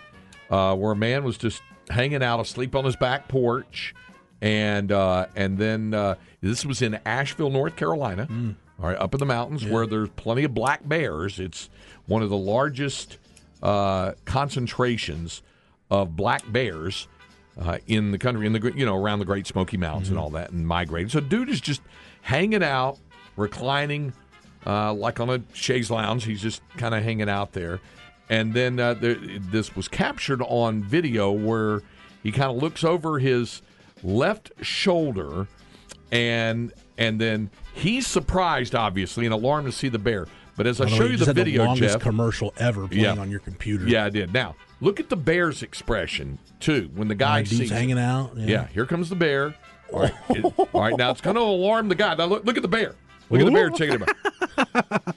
uh, 0.50 0.76
where 0.76 0.92
a 0.92 0.96
man 0.96 1.24
was 1.24 1.38
just 1.38 1.62
hanging 1.90 2.24
out 2.24 2.40
asleep 2.40 2.76
on 2.76 2.86
his 2.86 2.96
back 2.96 3.28
porch. 3.28 3.94
And 4.42 4.92
uh, 4.92 5.28
and 5.36 5.58
then 5.58 5.94
uh, 5.96 6.16
this 6.42 6.64
was 6.66 6.84
in 6.84 7.00
Asheville, 7.06 7.50
North 7.50 7.76
Carolina, 7.76 8.28
all 8.80 8.88
right, 8.88 8.98
up 8.98 9.16
in 9.16 9.20
the 9.20 9.26
mountains 9.26 9.66
where 9.66 9.88
there's 9.88 10.10
plenty 10.10 10.44
of 10.44 10.54
black 10.54 10.88
bears. 10.88 11.40
It's 11.40 11.72
one 12.06 12.22
of 12.22 12.30
the 12.30 12.38
largest 12.38 13.18
uh, 13.64 14.12
concentrations 14.26 15.42
of 15.90 16.16
black 16.16 16.44
bears 16.52 17.08
uh, 17.60 17.80
in 17.88 18.12
the 18.12 18.20
country, 18.20 18.46
in 18.46 18.54
the 18.54 18.72
you 18.76 18.86
know 18.86 18.96
around 18.96 19.20
the 19.20 19.26
Great 19.26 19.48
Smoky 19.48 19.78
Mountains 19.78 20.10
and 20.10 20.20
all 20.20 20.30
that, 20.32 20.52
and 20.52 20.68
migrating. 20.68 21.10
So, 21.10 21.20
dude 21.20 21.50
is 21.50 21.60
just 21.60 21.82
hanging 22.22 22.64
out, 22.64 23.00
reclining, 23.36 24.14
uh, 24.68 24.94
like 24.94 25.20
on 25.20 25.30
a 25.32 25.42
chaise 25.54 25.90
lounge. 25.90 26.26
He's 26.26 26.42
just 26.42 26.62
kind 26.78 26.94
of 26.94 27.02
hanging 27.04 27.30
out 27.30 27.54
there, 27.54 27.80
and 28.30 28.54
then 28.54 28.80
uh, 28.80 28.94
there, 28.94 29.16
this 29.16 29.76
was 29.76 29.88
captured 29.88 30.42
on 30.42 30.84
video 30.84 31.32
where 31.32 31.82
he 32.24 32.32
kind 32.32 32.52
of 32.56 32.62
looks 32.62 32.84
over 32.84 33.20
his 33.20 33.62
left 34.04 34.52
shoulder, 34.62 35.48
and 36.12 36.74
and 36.98 37.20
then 37.22 37.50
he's 37.74 38.08
surprised, 38.08 38.76
obviously, 38.76 39.26
and 39.26 39.34
alarmed 39.34 39.68
to 39.68 39.72
see 39.72 39.90
the 39.90 40.00
bear. 40.00 40.28
But 40.56 40.66
as 40.66 40.82
I 40.82 40.86
the 40.86 40.92
show 40.92 41.04
way, 41.06 41.12
you 41.12 41.18
just 41.18 41.28
the 41.28 41.34
video, 41.34 41.62
the 41.64 41.68
longest 41.68 41.94
Jeff, 41.96 42.02
commercial 42.02 42.54
ever 42.58 42.88
playing 42.88 43.04
Yeah. 43.04 43.16
on 43.18 43.30
your 43.30 43.40
computer. 43.40 43.88
yeah, 43.88 44.06
I 44.06 44.10
did. 44.10 44.34
Now 44.34 44.56
look 44.82 45.00
at 45.00 45.10
the 45.10 45.16
bear's 45.16 45.62
expression 45.64 46.40
too 46.60 46.90
when 46.96 47.08
the 47.08 47.16
guy 47.16 47.44
sees 47.44 47.70
hanging 47.70 48.00
out. 48.00 48.32
Yeah. 48.36 48.46
Yeah. 48.48 48.68
here 48.68 48.86
comes 48.88 49.10
the 49.10 49.16
bear. 49.16 49.54
All 49.94 50.02
right, 50.02 50.14
it- 50.30 50.44
all 50.74 50.82
right. 50.82 50.98
Now 50.98 51.12
it's 51.12 51.22
going 51.22 51.36
to 51.36 51.42
alarm 51.44 51.90
the 51.90 51.96
guy. 51.96 52.16
Now 52.16 52.26
look, 52.26 52.44
look 52.44 52.58
at 52.58 52.62
the 52.64 52.68
bear. 52.68 52.96
Look 53.30 53.40
at 53.42 53.46
the 53.46 53.52
bear 53.52 53.70
checking 53.76 54.00
him 54.00 54.06
out. 54.58 55.16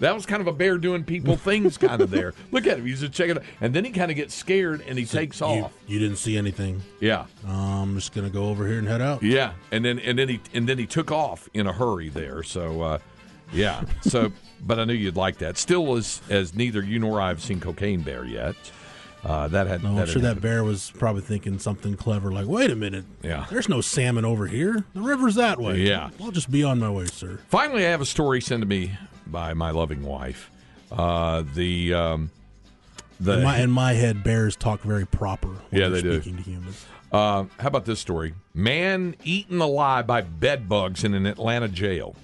That 0.00 0.14
was 0.14 0.26
kind 0.26 0.40
of 0.40 0.46
a 0.46 0.52
bear 0.52 0.78
doing 0.78 1.04
people 1.04 1.36
things 1.36 1.76
kind 1.78 2.00
of 2.00 2.10
there. 2.10 2.34
Look 2.52 2.66
at 2.66 2.78
him. 2.78 2.86
He's 2.86 3.00
just 3.00 3.12
checking 3.12 3.36
it. 3.36 3.42
And 3.60 3.74
then 3.74 3.84
he 3.84 3.90
kind 3.90 4.10
of 4.10 4.16
gets 4.16 4.34
scared 4.34 4.82
and 4.86 4.98
he 4.98 5.04
takes 5.04 5.40
You, 5.40 5.46
off. 5.46 5.72
you 5.86 5.98
didn't 5.98 6.16
see 6.18 6.36
anything. 6.36 6.82
Yeah. 7.00 7.26
I'm 7.46 7.94
just 7.96 8.12
gonna 8.14 8.30
go 8.30 8.48
over 8.48 8.66
here 8.66 8.78
and 8.78 8.86
head 8.88 9.00
out. 9.02 9.22
Yeah, 9.22 9.52
and 9.72 9.84
then 9.84 9.98
and 9.98 10.18
then 10.18 10.28
he 10.28 10.40
and 10.54 10.68
then 10.68 10.78
he 10.78 10.86
took 10.86 11.10
off 11.10 11.48
in 11.54 11.66
a 11.66 11.72
hurry 11.72 12.08
there. 12.08 12.42
So 12.42 12.82
uh, 12.82 12.98
yeah, 13.52 13.82
so 14.02 14.32
but 14.66 14.78
I 14.78 14.84
knew 14.84 14.92
you'd 14.94 15.16
like 15.16 15.38
that. 15.38 15.56
Still, 15.58 15.96
as 15.96 16.20
as 16.28 16.54
neither 16.54 16.82
you 16.82 16.98
nor 16.98 17.20
I 17.20 17.28
have 17.28 17.40
seen 17.42 17.60
cocaine 17.60 18.02
bear 18.02 18.24
yet. 18.24 18.54
Uh, 19.28 19.46
that 19.48 19.66
had 19.66 19.82
No, 19.82 19.90
I'm 19.98 20.06
sure 20.06 20.22
had 20.22 20.36
that 20.36 20.40
bear 20.40 20.64
was 20.64 20.90
probably 20.98 21.20
thinking 21.20 21.58
something 21.58 21.94
clever, 21.96 22.32
like, 22.32 22.46
"Wait 22.46 22.70
a 22.70 22.76
minute, 22.76 23.04
Yeah. 23.22 23.44
there's 23.50 23.68
no 23.68 23.80
salmon 23.82 24.24
over 24.24 24.46
here. 24.46 24.84
The 24.94 25.02
river's 25.02 25.34
that 25.34 25.60
way. 25.60 25.80
Yeah. 25.82 26.10
I'll 26.22 26.30
just 26.30 26.50
be 26.50 26.64
on 26.64 26.78
my 26.78 26.88
way, 26.90 27.06
sir." 27.06 27.38
Finally, 27.48 27.86
I 27.86 27.90
have 27.90 28.00
a 28.00 28.06
story 28.06 28.40
sent 28.40 28.62
to 28.62 28.66
me 28.66 28.92
by 29.26 29.52
my 29.52 29.70
loving 29.70 30.02
wife. 30.02 30.50
Uh, 30.90 31.44
the 31.54 31.92
um, 31.92 32.30
the 33.20 33.34
in, 33.38 33.42
my, 33.44 33.58
in 33.60 33.70
my 33.70 33.92
head, 33.92 34.24
bears 34.24 34.56
talk 34.56 34.80
very 34.80 35.06
proper. 35.06 35.48
When 35.48 35.58
Yeah, 35.72 35.88
they're 35.88 36.00
they 36.00 36.02
do. 36.02 36.20
speaking 36.22 36.42
to 36.42 36.50
humans. 36.50 36.86
uh, 37.12 37.44
how 37.60 37.68
about 37.68 37.84
this 37.84 38.00
story? 38.00 38.32
Man 38.54 39.14
eaten 39.24 39.60
alive 39.60 40.06
by 40.06 40.22
bed 40.22 40.68
bugs 40.70 41.04
in 41.04 41.12
an 41.14 41.26
Atlanta 41.26 41.68
jail. 41.68 42.16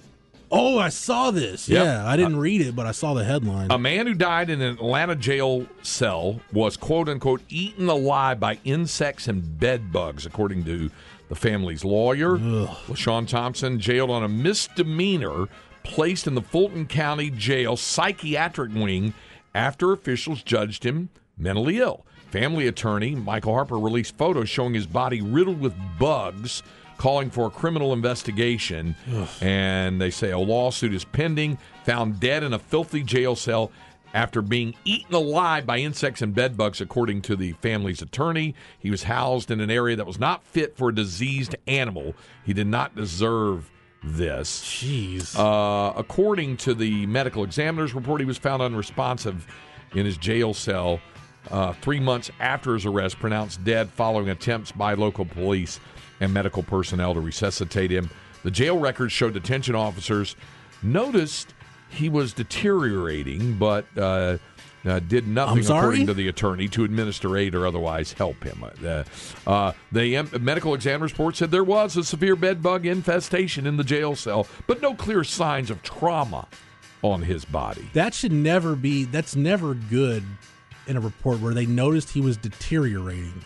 Oh, 0.51 0.77
I 0.79 0.89
saw 0.89 1.31
this. 1.31 1.67
Yep. 1.67 1.83
Yeah, 1.83 2.07
I 2.07 2.15
didn't 2.15 2.35
uh, 2.35 2.39
read 2.39 2.61
it, 2.61 2.75
but 2.75 2.85
I 2.85 2.91
saw 2.91 3.13
the 3.13 3.23
headline. 3.23 3.71
A 3.71 3.79
man 3.79 4.07
who 4.07 4.13
died 4.13 4.49
in 4.49 4.61
an 4.61 4.73
Atlanta 4.75 5.15
jail 5.15 5.65
cell 5.81 6.39
was 6.53 6.77
quote 6.77 7.09
unquote 7.09 7.41
eaten 7.49 7.89
alive 7.89 8.39
by 8.39 8.59
insects 8.63 9.27
and 9.27 9.59
bed 9.59 9.91
bugs, 9.91 10.25
according 10.25 10.63
to 10.65 10.89
the 11.29 11.35
family's 11.35 11.83
lawyer. 11.83 12.37
LaShawn 12.37 13.27
Thompson, 13.27 13.79
jailed 13.79 14.11
on 14.11 14.23
a 14.23 14.27
misdemeanor, 14.29 15.47
placed 15.83 16.27
in 16.27 16.35
the 16.35 16.41
Fulton 16.41 16.85
County 16.85 17.29
Jail 17.29 17.75
psychiatric 17.77 18.73
wing 18.73 19.13
after 19.53 19.91
officials 19.93 20.43
judged 20.43 20.85
him 20.85 21.09
mentally 21.37 21.77
ill. 21.77 22.05
Family 22.31 22.67
attorney 22.67 23.15
Michael 23.15 23.53
Harper 23.53 23.79
released 23.79 24.17
photos 24.17 24.49
showing 24.49 24.73
his 24.73 24.87
body 24.87 25.21
riddled 25.21 25.59
with 25.61 25.73
bugs, 25.97 26.63
calling 26.97 27.29
for 27.29 27.47
a 27.47 27.49
criminal 27.49 27.93
investigation. 27.93 28.95
And 29.41 29.99
they 29.99 30.09
say 30.09 30.31
a 30.31 30.39
lawsuit 30.39 30.93
is 30.93 31.05
pending, 31.05 31.57
found 31.83 32.19
dead 32.19 32.43
in 32.43 32.53
a 32.53 32.59
filthy 32.59 33.03
jail 33.03 33.35
cell 33.35 33.71
after 34.13 34.41
being 34.41 34.73
eaten 34.85 35.13
alive 35.13 35.65
by 35.65 35.77
insects 35.77 36.21
and 36.21 36.33
bedbugs, 36.33 36.79
according 36.79 37.21
to 37.21 37.35
the 37.35 37.51
family's 37.53 38.01
attorney. 38.01 38.55
He 38.79 38.89
was 38.89 39.03
housed 39.03 39.51
in 39.51 39.59
an 39.59 39.69
area 39.69 39.97
that 39.97 40.07
was 40.07 40.19
not 40.19 40.43
fit 40.45 40.77
for 40.77 40.89
a 40.89 40.95
diseased 40.95 41.55
animal. 41.67 42.15
He 42.45 42.53
did 42.53 42.67
not 42.67 42.95
deserve 42.95 43.69
this. 44.01 44.63
Jeez. 44.63 45.37
Uh, 45.37 45.93
according 45.97 46.57
to 46.57 46.73
the 46.73 47.05
medical 47.07 47.43
examiner's 47.43 47.93
report, 47.93 48.21
he 48.21 48.25
was 48.25 48.37
found 48.37 48.61
unresponsive 48.61 49.45
in 49.93 50.05
his 50.05 50.17
jail 50.17 50.53
cell 50.53 51.01
uh, 51.51 51.73
three 51.73 51.99
months 51.99 52.31
after 52.39 52.73
his 52.73 52.85
arrest, 52.85 53.19
pronounced 53.19 53.63
dead 53.63 53.89
following 53.89 54.29
attempts 54.29 54.71
by 54.71 54.93
local 54.93 55.25
police 55.25 55.79
and 56.19 56.33
medical 56.33 56.63
personnel 56.63 57.13
to 57.13 57.19
resuscitate 57.19 57.91
him. 57.91 58.09
The 58.43 58.51
jail 58.51 58.77
records 58.77 59.11
show 59.11 59.29
detention 59.29 59.75
officers 59.75 60.35
noticed 60.83 61.53
he 61.89 62.09
was 62.09 62.33
deteriorating, 62.33 63.57
but 63.57 63.85
uh, 63.97 64.37
uh, 64.85 64.99
did 64.99 65.27
nothing, 65.27 65.65
according 65.65 66.07
to 66.07 66.13
the 66.13 66.27
attorney, 66.27 66.67
to 66.69 66.83
administer 66.83 67.35
aid 67.37 67.55
or 67.55 67.65
otherwise 67.65 68.13
help 68.13 68.43
him. 68.43 68.63
Uh, 68.83 69.03
uh, 69.47 69.71
the 69.91 70.17
um, 70.17 70.29
medical 70.41 70.73
examiner's 70.73 71.11
report 71.11 71.35
said 71.35 71.51
there 71.51 71.63
was 71.63 71.97
a 71.97 72.03
severe 72.03 72.35
bed 72.35 72.61
bug 72.61 72.85
infestation 72.85 73.65
in 73.65 73.77
the 73.77 73.83
jail 73.83 74.15
cell, 74.15 74.47
but 74.67 74.81
no 74.81 74.93
clear 74.93 75.23
signs 75.23 75.71
of 75.71 75.81
trauma 75.81 76.47
on 77.01 77.21
his 77.21 77.45
body. 77.45 77.87
that 77.93 78.13
should 78.13 78.31
never 78.31 78.75
be. 78.75 79.05
That's 79.05 79.35
never 79.35 79.73
good 79.73 80.23
in 80.87 80.97
a 80.97 80.99
report 80.99 81.39
where 81.39 81.53
they 81.53 81.65
noticed 81.65 82.11
he 82.11 82.21
was 82.21 82.37
deteriorating. 82.37 83.43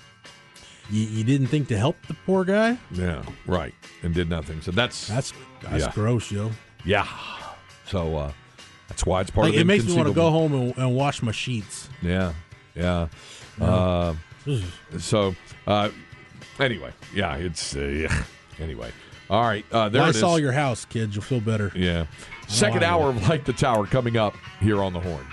You, 0.90 1.04
you 1.04 1.24
didn't 1.24 1.48
think 1.48 1.68
to 1.70 1.78
help 1.78 1.98
the 2.08 2.14
poor 2.26 2.44
guy? 2.44 2.78
Yeah, 2.92 3.24
right, 3.46 3.74
and 4.04 4.14
did 4.14 4.30
nothing. 4.30 4.62
So 4.62 4.72
that's 4.72 5.08
That's 5.08 5.34
that's 5.62 5.86
Yeah. 5.86 5.92
gross, 5.94 6.32
yo. 6.32 6.52
yeah. 6.86 7.08
So 7.86 8.16
uh, 8.18 8.32
that's 8.88 9.06
why 9.06 9.22
it's 9.22 9.30
part 9.32 9.46
Like, 9.48 9.56
of 9.56 9.62
it 9.62 9.66
makes 9.66 9.86
me 9.86 9.94
want 9.96 10.08
to 10.08 10.14
go 10.14 10.30
home 10.32 10.54
and, 10.54 10.78
and 10.78 10.96
wash 10.96 11.22
my 11.22 11.32
sheets. 11.32 11.90
Yeah, 12.02 12.34
yeah. 12.76 13.08
Yeah. 13.60 13.66
Uh, 13.66 14.16
so 14.98 15.36
uh, 15.68 15.90
anyway, 16.60 16.92
yeah, 17.14 17.36
it's 17.36 17.76
uh, 17.76 17.82
yeah. 17.82 18.24
Anyway, 18.60 18.92
all 19.30 19.42
right. 19.44 19.66
Uh, 19.72 19.90
there 19.90 20.02
I 20.02 20.08
it 20.08 20.10
is. 20.12 20.20
saw 20.20 20.38
your 20.38 20.52
house, 20.54 20.86
kids. 20.86 21.16
You'll 21.16 21.24
feel 21.24 21.40
better. 21.42 21.72
Yeah. 21.76 22.06
Second 22.48 22.84
hour 22.84 23.10
of 23.10 23.30
Light 23.30 23.46
the 23.46 23.54
Tower 23.54 23.86
coming 23.86 24.18
up 24.18 24.34
here 24.60 24.82
on 24.82 24.92
the 24.94 25.00
Horn. 25.00 25.26